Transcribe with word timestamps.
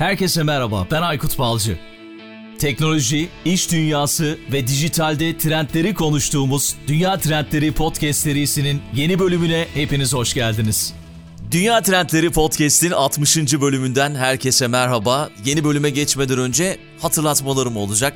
Herkese 0.00 0.42
merhaba, 0.42 0.86
ben 0.90 1.02
Aykut 1.02 1.38
Balcı. 1.38 1.78
Teknoloji, 2.58 3.28
iş 3.44 3.72
dünyası 3.72 4.38
ve 4.52 4.66
dijitalde 4.66 5.38
trendleri 5.38 5.94
konuştuğumuz 5.94 6.76
Dünya 6.86 7.18
Trendleri 7.18 7.72
Podcast 7.72 8.20
serisinin 8.20 8.82
yeni 8.94 9.18
bölümüne 9.18 9.66
hepiniz 9.74 10.14
hoş 10.14 10.34
geldiniz. 10.34 10.94
Dünya 11.50 11.82
Trendleri 11.82 12.30
Podcast'in 12.30 12.90
60. 12.90 13.36
bölümünden 13.36 14.14
herkese 14.14 14.66
merhaba. 14.66 15.30
Yeni 15.44 15.64
bölüme 15.64 15.90
geçmeden 15.90 16.38
önce 16.38 16.78
hatırlatmalarım 17.00 17.76
olacak 17.76 18.14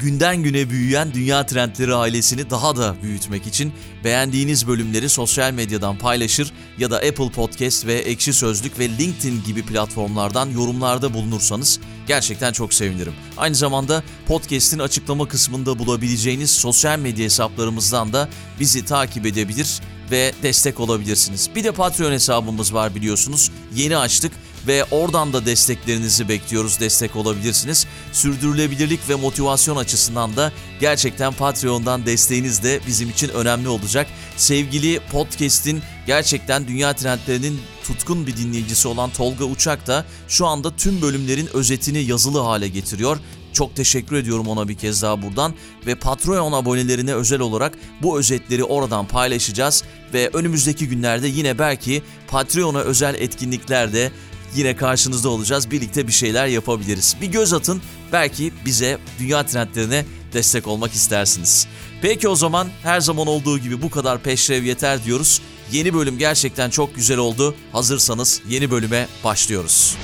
günden 0.00 0.42
güne 0.42 0.70
büyüyen 0.70 1.14
Dünya 1.14 1.46
Trendleri 1.46 1.94
ailesini 1.94 2.50
daha 2.50 2.76
da 2.76 2.96
büyütmek 3.02 3.46
için 3.46 3.72
beğendiğiniz 4.04 4.66
bölümleri 4.66 5.08
sosyal 5.08 5.52
medyadan 5.52 5.98
paylaşır 5.98 6.52
ya 6.78 6.90
da 6.90 6.96
Apple 6.96 7.30
Podcast 7.30 7.86
ve 7.86 7.94
Ekşi 7.94 8.32
Sözlük 8.32 8.78
ve 8.78 8.88
LinkedIn 8.88 9.42
gibi 9.46 9.62
platformlardan 9.62 10.50
yorumlarda 10.50 11.14
bulunursanız 11.14 11.80
gerçekten 12.06 12.52
çok 12.52 12.74
sevinirim. 12.74 13.12
Aynı 13.36 13.54
zamanda 13.54 14.02
podcast'in 14.26 14.78
açıklama 14.78 15.28
kısmında 15.28 15.78
bulabileceğiniz 15.78 16.50
sosyal 16.50 16.98
medya 16.98 17.24
hesaplarımızdan 17.24 18.12
da 18.12 18.28
bizi 18.60 18.84
takip 18.84 19.26
edebilir 19.26 19.80
ve 20.10 20.32
destek 20.42 20.80
olabilirsiniz. 20.80 21.50
Bir 21.54 21.64
de 21.64 21.72
Patreon 21.72 22.12
hesabımız 22.12 22.74
var 22.74 22.94
biliyorsunuz. 22.94 23.50
Yeni 23.74 23.96
açtık 23.96 24.32
ve 24.66 24.84
oradan 24.84 25.32
da 25.32 25.46
desteklerinizi 25.46 26.28
bekliyoruz. 26.28 26.80
Destek 26.80 27.16
olabilirsiniz. 27.16 27.86
Sürdürülebilirlik 28.12 29.08
ve 29.08 29.14
motivasyon 29.14 29.76
açısından 29.76 30.36
da 30.36 30.52
gerçekten 30.80 31.32
Patreon'dan 31.32 32.06
desteğiniz 32.06 32.62
de 32.62 32.80
bizim 32.86 33.10
için 33.10 33.28
önemli 33.28 33.68
olacak. 33.68 34.06
Sevgili 34.36 35.00
podcast'in 35.12 35.82
gerçekten 36.06 36.68
dünya 36.68 36.92
trendlerinin 36.92 37.60
tutkun 37.84 38.26
bir 38.26 38.36
dinleyicisi 38.36 38.88
olan 38.88 39.10
Tolga 39.10 39.44
Uçak 39.44 39.86
da 39.86 40.04
şu 40.28 40.46
anda 40.46 40.76
tüm 40.76 41.02
bölümlerin 41.02 41.48
özetini 41.54 41.98
yazılı 41.98 42.40
hale 42.40 42.68
getiriyor. 42.68 43.18
Çok 43.52 43.76
teşekkür 43.76 44.16
ediyorum 44.16 44.48
ona 44.48 44.68
bir 44.68 44.74
kez 44.74 45.02
daha 45.02 45.22
buradan 45.22 45.54
ve 45.86 45.94
Patreon 45.94 46.52
abonelerine 46.52 47.14
özel 47.14 47.40
olarak 47.40 47.78
bu 48.02 48.18
özetleri 48.18 48.64
oradan 48.64 49.06
paylaşacağız 49.06 49.84
ve 50.14 50.30
önümüzdeki 50.32 50.88
günlerde 50.88 51.28
yine 51.28 51.58
belki 51.58 52.02
Patreon'a 52.28 52.80
özel 52.80 53.14
etkinliklerde 53.14 54.12
yine 54.54 54.76
karşınızda 54.76 55.28
olacağız. 55.28 55.70
Birlikte 55.70 56.06
bir 56.06 56.12
şeyler 56.12 56.46
yapabiliriz. 56.46 57.16
Bir 57.20 57.26
göz 57.26 57.52
atın. 57.52 57.82
Belki 58.12 58.52
bize 58.64 58.98
dünya 59.18 59.46
trendlerine 59.46 60.04
destek 60.32 60.66
olmak 60.66 60.92
istersiniz. 60.92 61.66
Peki 62.02 62.28
o 62.28 62.36
zaman 62.36 62.68
her 62.82 63.00
zaman 63.00 63.26
olduğu 63.26 63.58
gibi 63.58 63.82
bu 63.82 63.90
kadar 63.90 64.22
peşrev 64.22 64.64
yeter 64.64 65.04
diyoruz. 65.04 65.40
Yeni 65.72 65.94
bölüm 65.94 66.18
gerçekten 66.18 66.70
çok 66.70 66.94
güzel 66.94 67.18
oldu. 67.18 67.54
Hazırsanız 67.72 68.42
yeni 68.48 68.70
bölüme 68.70 69.08
başlıyoruz. 69.24 69.96